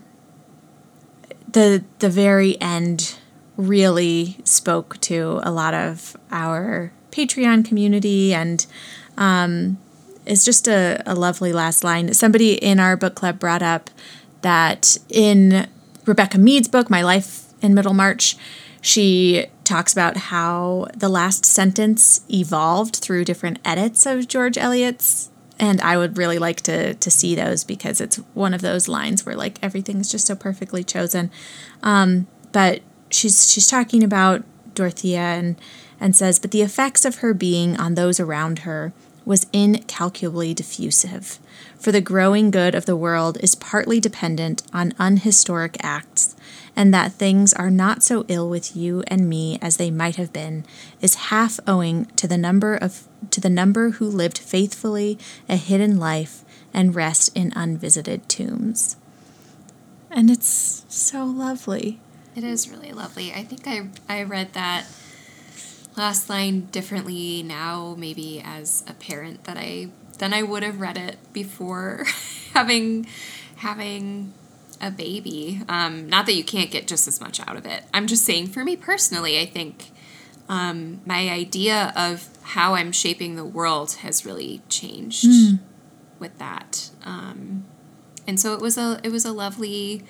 the 1.50 1.84
the 1.98 2.08
very 2.08 2.60
end 2.60 3.16
really 3.56 4.38
spoke 4.44 5.00
to 5.02 5.40
a 5.42 5.50
lot 5.50 5.74
of 5.74 6.16
our 6.30 6.92
Patreon 7.12 7.64
community 7.64 8.34
and 8.34 8.66
um, 9.16 9.78
is 10.26 10.44
just 10.44 10.66
a, 10.66 11.02
a 11.06 11.14
lovely 11.14 11.52
last 11.52 11.84
line. 11.84 12.12
Somebody 12.14 12.54
in 12.54 12.80
our 12.80 12.96
book 12.96 13.14
club 13.14 13.38
brought 13.38 13.62
up 13.62 13.90
that 14.40 14.96
in 15.08 15.68
Rebecca 16.04 16.38
Mead's 16.38 16.68
book, 16.68 16.90
My 16.90 17.02
Life 17.02 17.44
in 17.62 17.74
Middlemarch, 17.74 18.36
she 18.80 19.46
talks 19.62 19.92
about 19.92 20.16
how 20.16 20.88
the 20.94 21.08
last 21.08 21.46
sentence 21.46 22.22
evolved 22.28 22.96
through 22.96 23.24
different 23.24 23.60
edits 23.64 24.04
of 24.06 24.26
George 24.26 24.58
Eliot's. 24.58 25.30
And 25.58 25.80
I 25.80 25.96
would 25.96 26.18
really 26.18 26.38
like 26.40 26.60
to 26.62 26.94
to 26.94 27.10
see 27.10 27.36
those 27.36 27.62
because 27.62 28.00
it's 28.00 28.16
one 28.34 28.52
of 28.52 28.62
those 28.62 28.88
lines 28.88 29.24
where 29.24 29.36
like 29.36 29.58
everything's 29.62 30.10
just 30.10 30.26
so 30.26 30.34
perfectly 30.34 30.82
chosen. 30.82 31.30
Um, 31.84 32.26
but 32.50 32.80
she's 33.10 33.48
she's 33.50 33.68
talking 33.68 34.02
about 34.02 34.42
Dorothea 34.74 35.20
and 35.20 35.56
and 36.02 36.16
says, 36.16 36.40
but 36.40 36.50
the 36.50 36.62
effects 36.62 37.04
of 37.04 37.16
her 37.16 37.32
being 37.32 37.78
on 37.78 37.94
those 37.94 38.18
around 38.18 38.60
her 38.60 38.92
was 39.24 39.46
incalculably 39.52 40.52
diffusive, 40.52 41.38
for 41.78 41.92
the 41.92 42.00
growing 42.00 42.50
good 42.50 42.74
of 42.74 42.86
the 42.86 42.96
world 42.96 43.38
is 43.40 43.54
partly 43.54 44.00
dependent 44.00 44.64
on 44.74 44.94
unhistoric 44.98 45.76
acts, 45.80 46.34
and 46.74 46.92
that 46.92 47.12
things 47.12 47.52
are 47.52 47.70
not 47.70 48.02
so 48.02 48.24
ill 48.26 48.50
with 48.50 48.74
you 48.76 49.04
and 49.06 49.28
me 49.28 49.60
as 49.62 49.76
they 49.76 49.92
might 49.92 50.16
have 50.16 50.32
been 50.32 50.64
is 51.00 51.30
half 51.30 51.60
owing 51.68 52.06
to 52.16 52.26
the 52.26 52.36
number 52.36 52.74
of 52.74 53.06
to 53.30 53.40
the 53.40 53.50
number 53.50 53.90
who 53.90 54.06
lived 54.06 54.38
faithfully 54.38 55.16
a 55.48 55.54
hidden 55.54 56.00
life 56.00 56.44
and 56.74 56.96
rest 56.96 57.30
in 57.36 57.52
unvisited 57.54 58.26
tombs. 58.28 58.96
And 60.10 60.30
it's 60.30 60.84
so 60.88 61.24
lovely. 61.24 62.00
It 62.34 62.42
is 62.42 62.68
really 62.68 62.92
lovely. 62.92 63.32
I 63.32 63.44
think 63.44 63.68
I 63.68 63.86
I 64.08 64.24
read 64.24 64.54
that 64.54 64.86
last 65.96 66.28
line 66.28 66.66
differently 66.66 67.42
now, 67.42 67.94
maybe 67.98 68.40
as 68.44 68.84
a 68.88 68.94
parent 68.94 69.44
that 69.44 69.56
I 69.56 69.88
than 70.18 70.32
I 70.32 70.42
would 70.42 70.62
have 70.62 70.80
read 70.80 70.98
it 70.98 71.16
before 71.32 72.04
having 72.54 73.06
having 73.56 74.32
a 74.80 74.90
baby. 74.90 75.62
Um, 75.68 76.08
not 76.08 76.26
that 76.26 76.34
you 76.34 76.44
can't 76.44 76.70
get 76.70 76.86
just 76.86 77.06
as 77.06 77.20
much 77.20 77.40
out 77.40 77.56
of 77.56 77.66
it. 77.66 77.84
I'm 77.94 78.06
just 78.06 78.24
saying, 78.24 78.48
for 78.48 78.64
me 78.64 78.76
personally, 78.76 79.40
I 79.40 79.46
think 79.46 79.90
um, 80.48 81.00
my 81.06 81.28
idea 81.28 81.92
of 81.96 82.28
how 82.42 82.74
I'm 82.74 82.92
shaping 82.92 83.36
the 83.36 83.44
world 83.44 83.92
has 84.02 84.26
really 84.26 84.60
changed 84.68 85.24
mm. 85.24 85.60
with 86.18 86.36
that. 86.38 86.90
Um, 87.04 87.64
and 88.26 88.38
so 88.38 88.54
it 88.54 88.60
was 88.60 88.76
a 88.76 89.00
it 89.02 89.10
was 89.10 89.24
a 89.24 89.32
lovely 89.32 90.04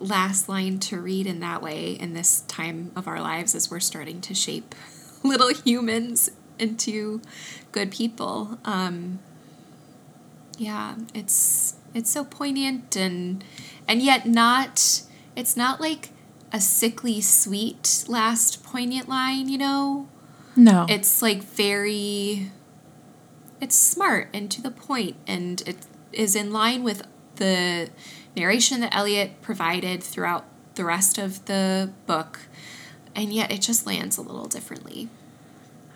last 0.00 0.48
line 0.48 0.78
to 0.78 1.00
read 1.00 1.26
in 1.26 1.40
that 1.40 1.62
way 1.62 1.92
in 1.92 2.14
this 2.14 2.40
time 2.42 2.90
of 2.96 3.06
our 3.06 3.20
lives 3.20 3.54
as 3.54 3.70
we're 3.70 3.80
starting 3.80 4.20
to 4.22 4.34
shape 4.34 4.74
little 5.22 5.52
humans 5.52 6.30
into 6.58 7.20
good 7.72 7.90
people. 7.90 8.58
Um, 8.64 9.20
yeah, 10.58 10.96
it's 11.14 11.76
it's 11.94 12.10
so 12.10 12.24
poignant 12.24 12.96
and 12.96 13.44
and 13.86 14.02
yet 14.02 14.26
not. 14.26 15.02
It's 15.36 15.56
not 15.56 15.80
like 15.80 16.10
a 16.52 16.60
sickly 16.60 17.20
sweet 17.20 18.04
last 18.08 18.62
poignant 18.62 19.08
line, 19.08 19.48
you 19.48 19.58
know. 19.58 20.08
No, 20.56 20.86
it's 20.88 21.22
like 21.22 21.42
very. 21.42 22.50
It's 23.60 23.76
smart 23.76 24.28
and 24.32 24.50
to 24.50 24.62
the 24.62 24.70
point, 24.70 25.16
and 25.26 25.62
it 25.66 25.86
is 26.12 26.34
in 26.34 26.50
line 26.50 26.82
with 26.82 27.02
the 27.40 27.90
narration 28.36 28.80
that 28.80 28.94
Eliot 28.94 29.42
provided 29.42 30.02
throughout 30.02 30.44
the 30.76 30.84
rest 30.84 31.18
of 31.18 31.44
the 31.46 31.90
book, 32.06 32.42
and 33.16 33.32
yet 33.32 33.50
it 33.50 33.60
just 33.60 33.86
lands 33.86 34.16
a 34.16 34.22
little 34.22 34.46
differently. 34.46 35.08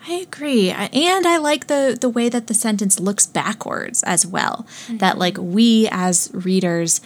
I 0.07 0.15
agree. 0.15 0.69
And 0.69 1.25
I 1.25 1.37
like 1.37 1.67
the 1.67 1.97
the 1.99 2.09
way 2.09 2.29
that 2.29 2.47
the 2.47 2.53
sentence 2.53 2.99
looks 2.99 3.25
backwards 3.25 4.03
as 4.03 4.27
well. 4.27 4.67
Mm-hmm. 4.67 4.97
That 4.97 5.17
like 5.17 5.37
we 5.39 5.87
as 5.91 6.29
readers 6.33 7.01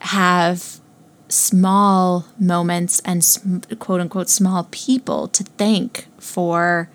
have 0.00 0.78
small 1.28 2.26
moments 2.38 3.00
and 3.04 3.22
quote 3.78 4.00
unquote 4.00 4.28
small 4.28 4.68
people 4.70 5.28
to 5.28 5.44
thank 5.44 6.06
for 6.18 6.88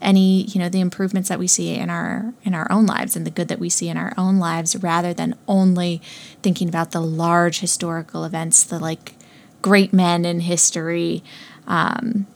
any 0.00 0.42
you 0.44 0.58
know 0.58 0.68
the 0.68 0.80
improvements 0.80 1.28
that 1.28 1.38
we 1.38 1.46
see 1.46 1.74
in 1.74 1.90
our 1.90 2.32
in 2.42 2.54
our 2.54 2.70
own 2.70 2.86
lives 2.86 3.16
and 3.16 3.26
the 3.26 3.30
good 3.30 3.48
that 3.48 3.58
we 3.58 3.68
see 3.68 3.88
in 3.88 3.96
our 3.96 4.12
own 4.16 4.38
lives 4.38 4.76
rather 4.76 5.12
than 5.12 5.36
only 5.46 6.00
thinking 6.42 6.68
about 6.68 6.92
the 6.92 7.00
large 7.00 7.60
historical 7.60 8.24
events 8.24 8.64
the 8.64 8.78
like 8.78 9.14
great 9.62 9.92
men 9.92 10.24
in 10.24 10.40
history 10.40 11.22
um, 11.66 12.26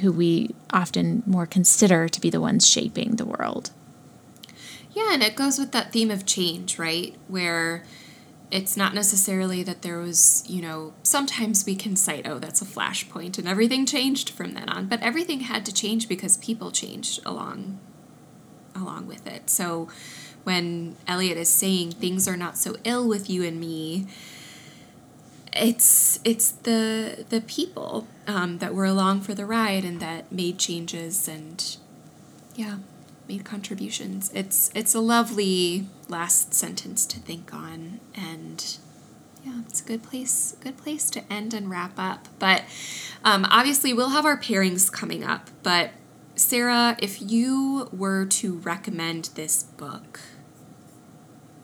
who 0.00 0.12
we 0.12 0.54
often 0.72 1.22
more 1.26 1.46
consider 1.46 2.08
to 2.08 2.20
be 2.20 2.30
the 2.30 2.40
ones 2.40 2.66
shaping 2.66 3.16
the 3.16 3.26
world. 3.26 3.70
Yeah 4.92 5.12
and 5.12 5.22
it 5.22 5.36
goes 5.36 5.58
with 5.58 5.72
that 5.72 5.92
theme 5.92 6.10
of 6.10 6.26
change 6.26 6.78
right? 6.78 7.14
Where 7.28 7.84
it's 8.50 8.76
not 8.76 8.94
necessarily 8.94 9.62
that 9.62 9.82
there 9.82 9.98
was, 9.98 10.44
you 10.48 10.60
know, 10.60 10.92
sometimes 11.02 11.64
we 11.64 11.76
can 11.76 11.94
cite, 11.94 12.26
oh, 12.26 12.38
that's 12.38 12.60
a 12.60 12.64
flashpoint 12.64 13.38
and 13.38 13.46
everything 13.46 13.86
changed 13.86 14.30
from 14.30 14.54
then 14.54 14.68
on, 14.68 14.86
but 14.86 15.00
everything 15.02 15.40
had 15.40 15.64
to 15.66 15.72
change 15.72 16.08
because 16.08 16.36
people 16.38 16.70
changed 16.70 17.20
along 17.24 17.78
along 18.74 19.06
with 19.06 19.26
it. 19.26 19.50
So 19.50 19.88
when 20.44 20.96
Eliot 21.06 21.36
is 21.36 21.48
saying 21.48 21.92
things 21.92 22.26
are 22.26 22.36
not 22.36 22.56
so 22.56 22.76
ill 22.84 23.06
with 23.06 23.28
you 23.28 23.44
and 23.44 23.60
me, 23.60 24.06
it's 25.52 26.20
it's 26.24 26.50
the 26.50 27.24
the 27.28 27.40
people 27.40 28.06
um, 28.26 28.58
that 28.58 28.74
were 28.74 28.84
along 28.84 29.20
for 29.20 29.34
the 29.34 29.44
ride 29.44 29.84
and 29.84 30.00
that 30.00 30.30
made 30.30 30.58
changes 30.58 31.28
and 31.28 31.76
yeah 32.54 32.78
made 33.28 33.44
contributions. 33.44 34.30
It's 34.34 34.70
it's 34.74 34.94
a 34.94 35.00
lovely 35.00 35.86
last 36.10 36.52
sentence 36.54 37.06
to 37.06 37.18
think 37.18 37.54
on, 37.54 38.00
and 38.14 38.78
yeah, 39.44 39.60
it's 39.66 39.80
a 39.80 39.84
good 39.84 40.02
place 40.02 40.56
good 40.60 40.76
place 40.76 41.10
to 41.10 41.32
end 41.32 41.54
and 41.54 41.70
wrap 41.70 41.92
up. 41.96 42.28
But 42.38 42.64
um, 43.24 43.46
obviously, 43.48 43.92
we'll 43.92 44.10
have 44.10 44.26
our 44.26 44.38
pairings 44.38 44.90
coming 44.92 45.24
up. 45.24 45.50
But 45.62 45.92
Sarah, 46.34 46.96
if 47.00 47.20
you 47.22 47.88
were 47.92 48.26
to 48.26 48.58
recommend 48.58 49.30
this 49.34 49.62
book, 49.62 50.20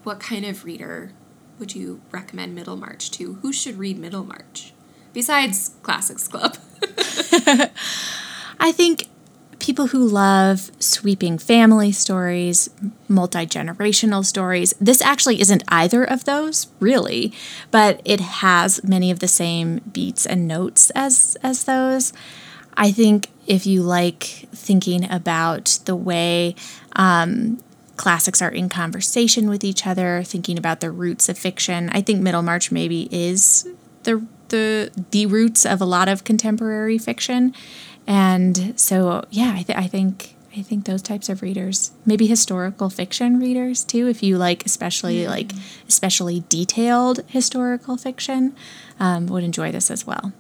what 0.03 0.21
kind 0.21 0.45
of 0.45 0.65
reader 0.65 1.13
would 1.59 1.75
you 1.75 2.01
recommend 2.11 2.55
Middlemarch 2.55 3.11
to? 3.13 3.35
Who 3.35 3.53
should 3.53 3.77
read 3.79 3.99
Middlemarch 3.99 4.73
besides 5.13 5.77
Classics 5.83 6.29
Club? 6.29 6.57
I 8.59 8.73
think 8.73 9.09
people 9.77 9.89
who 9.89 10.09
love 10.09 10.71
sweeping 10.79 11.37
family 11.37 11.93
stories, 11.93 12.71
multi 13.09 13.45
generational 13.45 14.25
stories. 14.25 14.73
This 14.81 15.03
actually 15.03 15.39
isn't 15.39 15.63
either 15.69 16.03
of 16.03 16.25
those, 16.25 16.69
really, 16.81 17.31
but 17.71 18.01
it 18.03 18.21
has 18.21 18.83
many 18.83 19.11
of 19.11 19.19
the 19.19 19.29
same 19.29 19.83
beats 19.93 20.25
and 20.25 20.49
notes 20.49 20.89
as 20.95 21.37
as 21.43 21.65
those. 21.65 22.15
I 22.75 22.91
think 22.91 23.29
if 23.47 23.67
you 23.67 23.83
like 23.83 24.23
thinking 24.51 25.11
about 25.11 25.79
the 25.85 25.95
way 25.95 26.55
um, 26.93 27.63
classics 27.99 28.41
are 28.41 28.51
in 28.51 28.71
conversation 28.71 29.47
with 29.51 29.63
each 29.63 29.87
other, 29.87 30.23
thinking 30.25 30.57
about 30.57 30.81
the 30.81 30.91
roots 30.91 31.29
of 31.29 31.37
fiction, 31.37 31.91
I 31.91 32.01
think 32.01 32.23
Middlemarch 32.23 32.73
maybe 32.73 33.11
is 33.13 33.69
the 34.05 34.25
the 34.49 34.91
the 35.11 35.27
roots 35.27 35.67
of 35.67 35.83
a 35.83 35.85
lot 35.85 36.09
of 36.09 36.25
contemporary 36.25 36.97
fiction 36.97 37.53
and 38.07 38.79
so, 38.79 39.25
yeah, 39.31 39.55
I, 39.57 39.63
th- 39.63 39.79
I 39.79 39.87
think 39.87 40.37
I 40.57 40.63
think 40.63 40.87
those 40.87 41.03
types 41.03 41.29
of 41.29 41.43
readers, 41.43 41.91
maybe 42.07 42.27
historical 42.27 42.89
fiction 42.89 43.39
readers 43.39 43.85
too, 43.85 44.09
if 44.09 44.23
you 44.23 44.39
like, 44.39 44.65
especially 44.65 45.23
mm-hmm. 45.23 45.31
like 45.31 45.53
especially 45.87 46.45
detailed 46.49 47.21
historical 47.27 47.97
fiction, 47.99 48.57
um, 48.99 49.27
would 49.27 49.45
enjoy 49.45 49.71
this 49.71 49.91
as 49.91 50.07
well. 50.07 50.33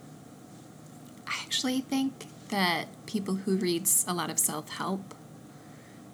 I 1.26 1.34
actually 1.42 1.80
think 1.80 2.26
that 2.48 2.86
people 3.06 3.34
who 3.34 3.56
reads 3.56 4.06
a 4.08 4.14
lot 4.14 4.30
of 4.30 4.38
self 4.38 4.70
help 4.70 5.14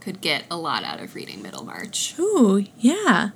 could 0.01 0.21
get 0.21 0.45
a 0.51 0.57
lot 0.57 0.83
out 0.83 1.01
of 1.01 1.15
reading 1.15 1.41
Middlemarch. 1.41 2.19
Ooh, 2.19 2.67
yeah. 2.79 3.31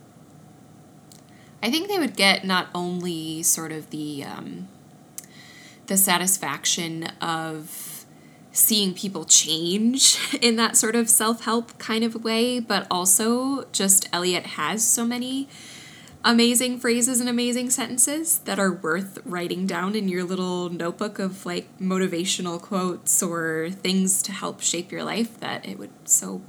I 1.62 1.70
think 1.70 1.86
they 1.86 1.98
would 1.98 2.16
get 2.16 2.44
not 2.44 2.68
only 2.74 3.44
sort 3.44 3.70
of 3.70 3.90
the 3.90 4.24
um, 4.24 4.68
the 5.86 5.96
satisfaction 5.96 7.04
of 7.20 7.85
seeing 8.56 8.94
people 8.94 9.24
change 9.24 10.18
in 10.40 10.56
that 10.56 10.76
sort 10.76 10.96
of 10.96 11.08
self 11.08 11.44
help 11.44 11.78
kind 11.78 12.04
of 12.04 12.24
way, 12.24 12.58
but 12.60 12.86
also 12.90 13.64
just 13.72 14.08
Eliot 14.12 14.46
has 14.46 14.86
so 14.86 15.04
many 15.04 15.48
amazing 16.24 16.78
phrases 16.78 17.20
and 17.20 17.28
amazing 17.28 17.70
sentences 17.70 18.38
that 18.40 18.58
are 18.58 18.72
worth 18.72 19.18
writing 19.24 19.64
down 19.64 19.94
in 19.94 20.08
your 20.08 20.24
little 20.24 20.68
notebook 20.68 21.20
of 21.20 21.46
like 21.46 21.68
motivational 21.78 22.60
quotes 22.60 23.22
or 23.22 23.70
things 23.70 24.22
to 24.22 24.32
help 24.32 24.60
shape 24.60 24.90
your 24.90 25.04
life 25.04 25.38
that 25.38 25.64
it 25.64 25.78
would 25.78 25.92
so 26.04 26.42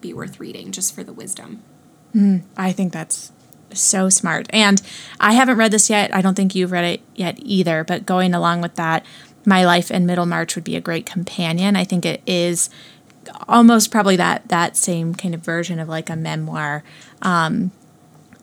be 0.00 0.14
worth 0.14 0.40
reading 0.40 0.72
just 0.72 0.94
for 0.94 1.04
the 1.04 1.12
wisdom. 1.12 1.62
Mm, 2.14 2.42
I 2.56 2.72
think 2.72 2.92
that's 2.92 3.32
so 3.74 4.08
smart. 4.08 4.46
And 4.50 4.80
I 5.20 5.32
haven't 5.32 5.56
read 5.56 5.72
this 5.72 5.90
yet. 5.90 6.14
I 6.14 6.22
don't 6.22 6.34
think 6.34 6.54
you've 6.54 6.72
read 6.72 6.84
it 6.84 7.00
yet 7.14 7.38
either. 7.40 7.84
But 7.84 8.06
going 8.06 8.34
along 8.34 8.60
with 8.62 8.76
that, 8.76 9.04
My 9.44 9.64
Life 9.64 9.90
in 9.90 10.06
Middlemarch 10.06 10.54
would 10.54 10.64
be 10.64 10.76
a 10.76 10.80
great 10.80 11.06
companion. 11.06 11.76
I 11.76 11.84
think 11.84 12.04
it 12.04 12.22
is 12.26 12.70
almost 13.48 13.90
probably 13.90 14.16
that 14.16 14.48
that 14.48 14.76
same 14.76 15.14
kind 15.14 15.34
of 15.34 15.40
version 15.40 15.78
of 15.78 15.88
like 15.88 16.10
a 16.10 16.16
memoir, 16.16 16.82
um, 17.22 17.70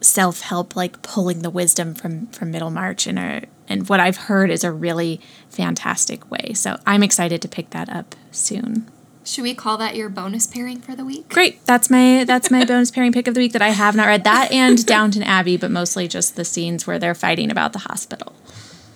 self 0.01 0.41
help, 0.41 0.75
like 0.75 1.01
pulling 1.01 1.41
the 1.41 1.49
wisdom 1.49 1.93
from 1.93 2.27
from 2.27 2.51
Middlemarch 2.51 3.07
in 3.07 3.17
a 3.17 3.43
and 3.67 3.87
what 3.87 3.99
I've 3.99 4.17
heard 4.17 4.49
is 4.49 4.63
a 4.63 4.71
really 4.71 5.21
fantastic 5.49 6.29
way. 6.29 6.53
So 6.53 6.77
I'm 6.85 7.03
excited 7.03 7.41
to 7.43 7.47
pick 7.47 7.69
that 7.69 7.87
up 7.89 8.15
soon. 8.31 8.89
Should 9.23 9.43
we 9.43 9.53
call 9.53 9.77
that 9.77 9.95
your 9.95 10.09
bonus 10.09 10.47
pairing 10.47 10.81
for 10.81 10.95
the 10.95 11.05
week? 11.05 11.29
Great. 11.29 11.63
That's 11.65 11.89
my 11.89 12.23
that's 12.23 12.49
my 12.49 12.65
bonus 12.65 12.89
pairing 12.89 13.11
pick 13.11 13.27
of 13.27 13.35
the 13.35 13.39
week 13.39 13.53
that 13.53 13.61
I 13.61 13.69
have 13.69 13.95
not 13.95 14.07
read. 14.07 14.23
That 14.23 14.51
and 14.51 14.83
Downton 14.85 15.21
Abbey, 15.21 15.55
but 15.55 15.69
mostly 15.69 16.07
just 16.07 16.35
the 16.35 16.43
scenes 16.43 16.87
where 16.87 16.97
they're 16.97 17.13
fighting 17.13 17.51
about 17.51 17.73
the 17.73 17.79
hospital. 17.79 18.33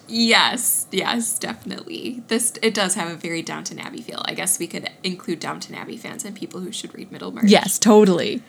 Yes, 0.08 0.88
yes, 0.92 1.40
definitely. 1.40 2.24
This 2.28 2.54
it 2.62 2.74
does 2.74 2.96
have 2.96 3.10
a 3.10 3.16
very 3.16 3.42
Downton 3.42 3.80
Abbey 3.80 4.02
feel. 4.02 4.22
I 4.26 4.34
guess 4.34 4.60
we 4.60 4.68
could 4.68 4.90
include 5.04 5.40
Downton 5.40 5.76
Abbey 5.76 5.98
fans 5.98 6.26
and 6.26 6.36
people 6.36 6.60
who 6.60 6.72
should 6.72 6.94
read 6.94 7.12
Middlemarch. 7.12 7.46
Yes, 7.46 7.80
totally. 7.80 8.44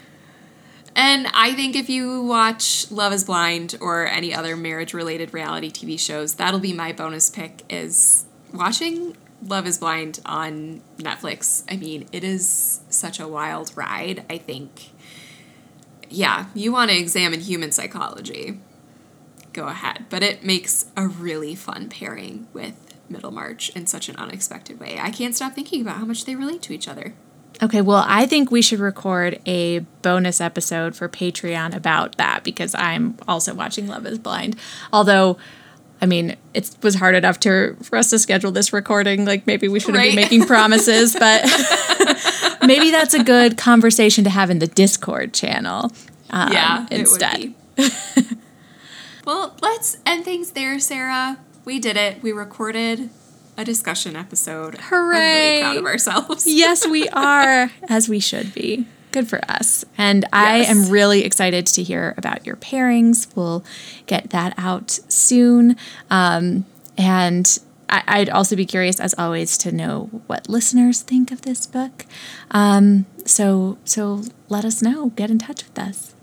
And 0.97 1.27
I 1.35 1.55
think 1.55 1.75
if 1.75 1.89
you 1.89 2.23
watch 2.23 2.91
Love 2.91 3.13
is 3.13 3.25
Blind 3.25 3.77
or 3.81 4.07
any 4.07 4.33
other 4.33 4.57
marriage 4.57 4.95
related 4.95 5.35
reality 5.35 5.71
TV 5.71 5.99
shows, 5.99 6.35
that'll 6.35 6.61
be 6.61 6.73
my 6.73 6.93
bonus 6.93 7.31
pick 7.31 7.63
is 7.69 8.27
watching 8.53 9.17
Love 9.45 9.67
is 9.67 9.79
Blind 9.79 10.21
on 10.25 10.83
Netflix. 10.99 11.65
I 11.69 11.77
mean, 11.77 12.07
it 12.13 12.23
is 12.23 12.81
such 12.89 13.19
a 13.19 13.27
wild 13.27 13.73
ride. 13.77 14.25
I 14.31 14.39
think 14.39 14.91
yeah, 16.11 16.47
you 16.55 16.73
want 16.73 16.91
to 16.91 16.97
examine 16.97 17.41
human 17.41 17.73
psychology. 17.73 18.61
Go 19.55 19.69
ahead, 19.69 20.05
but 20.11 20.23
it 20.23 20.45
makes 20.45 20.85
a 20.97 21.07
really 21.07 21.55
fun 21.55 21.89
pairing 21.89 22.47
with 22.53 22.75
Middlemarch 23.09 23.71
in 23.71 23.87
such 23.87 24.09
an 24.09 24.17
unexpected 24.17 24.79
way. 24.81 24.99
I 25.01 25.11
can't 25.11 25.35
stop 25.35 25.55
thinking 25.55 25.81
about 25.81 25.97
how 25.97 26.05
much 26.05 26.25
they 26.27 26.35
relate 26.35 26.61
to 26.63 26.73
each 26.75 26.89
other. 26.89 27.15
Okay, 27.63 27.81
well, 27.81 28.05
I 28.07 28.27
think 28.27 28.51
we 28.51 28.61
should 28.61 28.81
record 28.81 29.41
a 29.47 29.79
bonus 30.03 30.41
episode 30.41 30.97
for 30.97 31.09
Patreon 31.09 31.73
about 31.75 32.17
that 32.17 32.43
because 32.43 32.75
I'm 32.75 33.17
also 33.29 33.55
watching 33.55 33.87
Love 33.87 34.05
is 34.07 34.19
Blind. 34.19 34.57
Although, 34.93 35.39
I 36.03 36.07
mean, 36.07 36.35
it 36.53 36.75
was 36.83 36.97
hard 36.97 37.15
enough 37.15 37.39
to 37.41 37.77
for 37.81 37.97
us 37.97 38.11
to 38.11 38.19
schedule 38.19 38.51
this 38.51 38.73
recording. 38.73 39.25
Like 39.25 39.47
maybe 39.47 39.69
we 39.69 39.79
shouldn't 39.79 39.99
Right. 39.99 40.11
be 40.11 40.17
making 40.17 40.47
promises, 40.47 41.15
but 41.17 41.45
maybe 42.67 42.91
that's 42.91 43.15
a 43.15 43.23
good 43.23 43.57
conversation 43.57 44.25
to 44.25 44.31
have 44.31 44.51
in 44.51 44.59
the 44.59 44.67
Discord 44.67 45.33
channel. 45.33 45.93
um, 46.31 46.53
yeah, 46.53 46.87
instead. 46.91 47.55
Would 49.25 49.33
well, 49.33 49.57
let's 49.63 49.97
end 50.05 50.25
things 50.25 50.51
there, 50.53 50.79
Sarah. 50.79 51.39
We 51.65 51.79
did 51.79 51.97
it. 51.97 52.23
We 52.23 52.33
recorded 52.33 53.11
a 53.57 53.65
discussion 53.65 54.17
episode. 54.17 54.77
I'm 54.77 54.83
Hooray. 54.83 55.17
really 55.17 55.61
proud 55.61 55.77
of 55.79 55.85
ourselves. 55.87 56.47
yes, 56.47 56.87
we 56.87 57.09
are, 57.09 57.71
as 57.89 58.09
we 58.09 58.21
should 58.21 58.53
be. 58.55 58.87
Good 59.13 59.29
for 59.29 59.41
us. 59.49 59.85
And 59.97 60.25
I 60.33 60.65
am 60.65 60.91
really 60.91 61.25
excited 61.25 61.67
to 61.69 61.83
hear 61.83 62.15
about 62.17 62.45
your 62.45 62.57
pairings. 62.57 63.35
We'll 63.37 63.65
get 64.07 64.31
that 64.31 64.55
out 64.59 64.91
soon. 65.09 65.77
Um, 66.11 66.67
and 66.99 67.59
I, 67.89 68.03
I'd 68.07 68.29
also 68.29 68.57
be 68.57 68.67
curious, 68.67 68.99
as 68.99 69.15
always, 69.17 69.57
to 69.59 69.73
know 69.73 70.11
what 70.27 70.49
listeners 70.49 71.01
think 71.01 71.31
of 71.31 71.43
this 71.43 71.65
book. 71.65 72.07
Um, 72.51 73.07
so, 73.25 73.79
so 73.85 74.23
let 74.49 74.65
us 74.65 74.83
know. 74.83 75.11
Get 75.11 75.31
in 75.31 75.39
touch 75.39 75.63
with 75.65 75.79
us. 75.79 76.14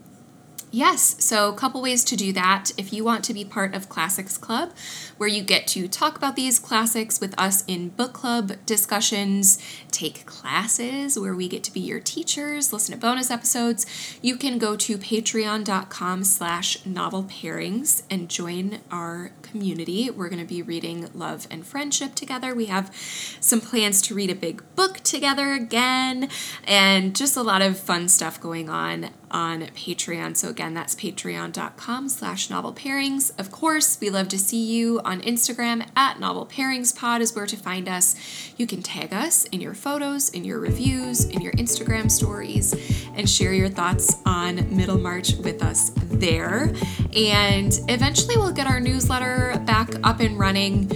Yes, 0.74 1.18
so 1.20 1.50
a 1.50 1.54
couple 1.54 1.82
ways 1.82 2.06
to 2.06 2.16
do 2.16 2.32
that. 2.32 2.72
If 2.78 2.94
you 2.94 3.04
want 3.04 3.26
to 3.26 3.34
be 3.34 3.44
part 3.44 3.76
of 3.76 3.90
Classics 3.90 4.38
Club, 4.38 4.72
where 5.18 5.28
you 5.28 5.44
get 5.44 5.68
to 5.68 5.90
talk 5.90 6.16
about 6.16 6.38
these 6.38 6.60
classics 6.60 7.20
with 7.20 7.38
us 7.38 7.66
in 7.68 7.90
book 7.90 8.14
club 8.14 8.54
discussions, 8.66 9.62
take 9.92 10.26
classes 10.26 11.20
where 11.20 11.36
we 11.36 11.50
get 11.50 11.66
to 11.66 11.74
be 11.74 11.82
your 11.82 12.00
teachers, 12.00 12.72
listen 12.72 12.94
to 12.96 13.02
bonus 13.02 13.30
episodes, 13.30 13.86
you 14.22 14.38
can 14.38 14.58
go 14.58 14.78
to 14.78 14.98
patreon.com 14.98 16.24
slash 16.24 16.86
novel 16.86 17.26
pairings 17.26 18.04
and 18.10 18.30
join 18.30 18.80
our 18.90 19.34
community. 19.42 20.10
We're 20.10 20.30
going 20.30 20.40
to 20.40 20.48
be 20.48 20.62
reading 20.62 21.10
Love 21.14 21.48
and 21.52 21.66
Friendship 21.66 22.16
together. 22.16 22.56
We 22.56 22.68
have 22.68 22.96
some 22.96 23.60
plans 23.60 24.02
to 24.04 24.16
read 24.16 24.30
a 24.30 24.36
big 24.36 24.64
book 24.78 25.02
together 25.02 25.52
again, 25.52 26.30
and 26.64 27.14
just 27.14 27.36
a 27.36 27.44
lot 27.44 27.62
of 27.62 27.78
fun 27.78 28.08
stuff 28.08 28.40
going 28.40 28.70
on 28.70 29.10
on 29.32 29.62
Patreon. 29.68 30.38
So 30.38 30.50
again, 30.50 30.74
that's 30.74 30.94
patreon.com 30.96 32.10
slash 32.10 32.50
novel 32.50 32.74
pairings. 32.74 33.32
Of 33.40 33.52
course, 33.52 34.00
we 34.00 34.10
love 34.10 34.28
to 34.30 34.38
see 34.38 34.64
you 34.64 35.00
on 35.04 35.22
Instagram 35.22 35.88
at 35.96 36.20
novel 36.20 36.46
pairings 36.46 36.96
pod 36.96 37.22
is 37.22 37.36
where 37.36 37.48
to 37.48 37.58
find 37.58 37.90
us. 37.90 38.16
You 38.58 38.68
can 38.68 38.82
tag 38.84 39.14
us 39.14 39.46
in 39.46 39.62
your 39.62 39.74
photos, 39.74 40.30
in 40.30 40.44
your 40.44 40.60
reviews, 40.60 41.26
in 41.26 41.42
your 41.42 41.54
Instagram 41.54 42.12
stories, 42.12 42.74
and 43.16 43.30
share 43.30 43.54
your 43.54 43.70
thoughts 43.70 44.16
on 44.26 44.58
Middlemarch 44.76 45.36
with 45.38 45.64
us 45.64 45.92
there. 45.96 46.74
And 47.16 47.74
eventually 47.88 48.38
we'll 48.38 48.52
get 48.52 48.68
our 48.68 48.80
newsletter 48.80 49.60
back 49.66 49.90
up 50.04 50.20
and 50.20 50.38
running. 50.38 50.92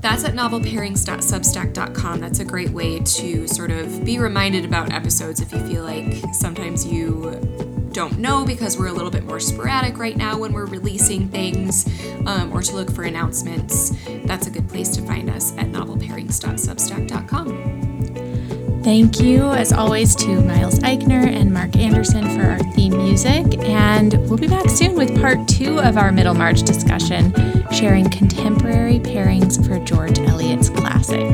That's 0.00 0.24
at 0.24 0.34
novelpairings.substack.com. 0.34 2.20
That's 2.20 2.40
a 2.40 2.44
great 2.44 2.70
way 2.70 2.98
to 2.98 3.46
sort 3.46 3.70
of 3.70 4.04
be 4.04 4.18
reminded 4.18 4.64
about 4.64 4.92
episodes 4.92 5.40
if 5.40 5.52
you 5.52 5.60
feel 5.60 5.84
like 5.84 6.24
sometimes 6.34 6.84
you 6.84 7.71
don't 7.92 8.18
know 8.18 8.44
because 8.44 8.76
we're 8.78 8.88
a 8.88 8.92
little 8.92 9.10
bit 9.10 9.24
more 9.24 9.40
sporadic 9.40 9.98
right 9.98 10.16
now 10.16 10.38
when 10.38 10.52
we're 10.52 10.66
releasing 10.66 11.28
things 11.28 11.88
um, 12.26 12.52
or 12.52 12.62
to 12.62 12.74
look 12.74 12.90
for 12.90 13.04
announcements. 13.04 13.92
That's 14.24 14.46
a 14.46 14.50
good 14.50 14.68
place 14.68 14.88
to 14.90 15.02
find 15.02 15.30
us 15.30 15.56
at 15.58 15.66
novelpairings.substack.com. 15.66 17.82
Thank 18.82 19.20
you, 19.20 19.44
as 19.44 19.72
always, 19.72 20.16
to 20.16 20.40
Miles 20.40 20.80
Eichner 20.80 21.24
and 21.24 21.54
Mark 21.54 21.76
Anderson 21.76 22.24
for 22.36 22.46
our 22.46 22.58
theme 22.72 22.96
music. 22.96 23.56
And 23.60 24.14
we'll 24.28 24.38
be 24.38 24.48
back 24.48 24.68
soon 24.68 24.96
with 24.96 25.16
part 25.20 25.46
two 25.46 25.78
of 25.78 25.96
our 25.96 26.10
Middlemarch 26.10 26.62
discussion, 26.62 27.32
sharing 27.70 28.10
contemporary 28.10 28.98
pairings 28.98 29.64
for 29.64 29.78
George 29.84 30.18
Eliot's 30.18 30.68
classic. 30.68 31.30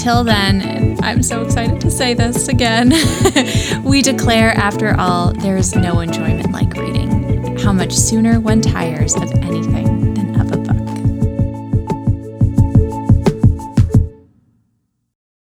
Until 0.00 0.24
then, 0.24 0.96
I'm 1.02 1.22
so 1.22 1.42
excited 1.42 1.78
to 1.82 1.90
say 1.90 2.14
this 2.14 2.48
again, 2.48 2.88
we 3.84 4.00
declare, 4.00 4.48
after 4.52 4.98
all, 4.98 5.34
there 5.34 5.58
is 5.58 5.76
no 5.76 6.00
enjoyment 6.00 6.52
like 6.52 6.72
reading. 6.72 7.58
How 7.58 7.74
much 7.74 7.92
sooner 7.92 8.40
one 8.40 8.62
tires 8.62 9.14
of 9.14 9.30
anything 9.42 9.89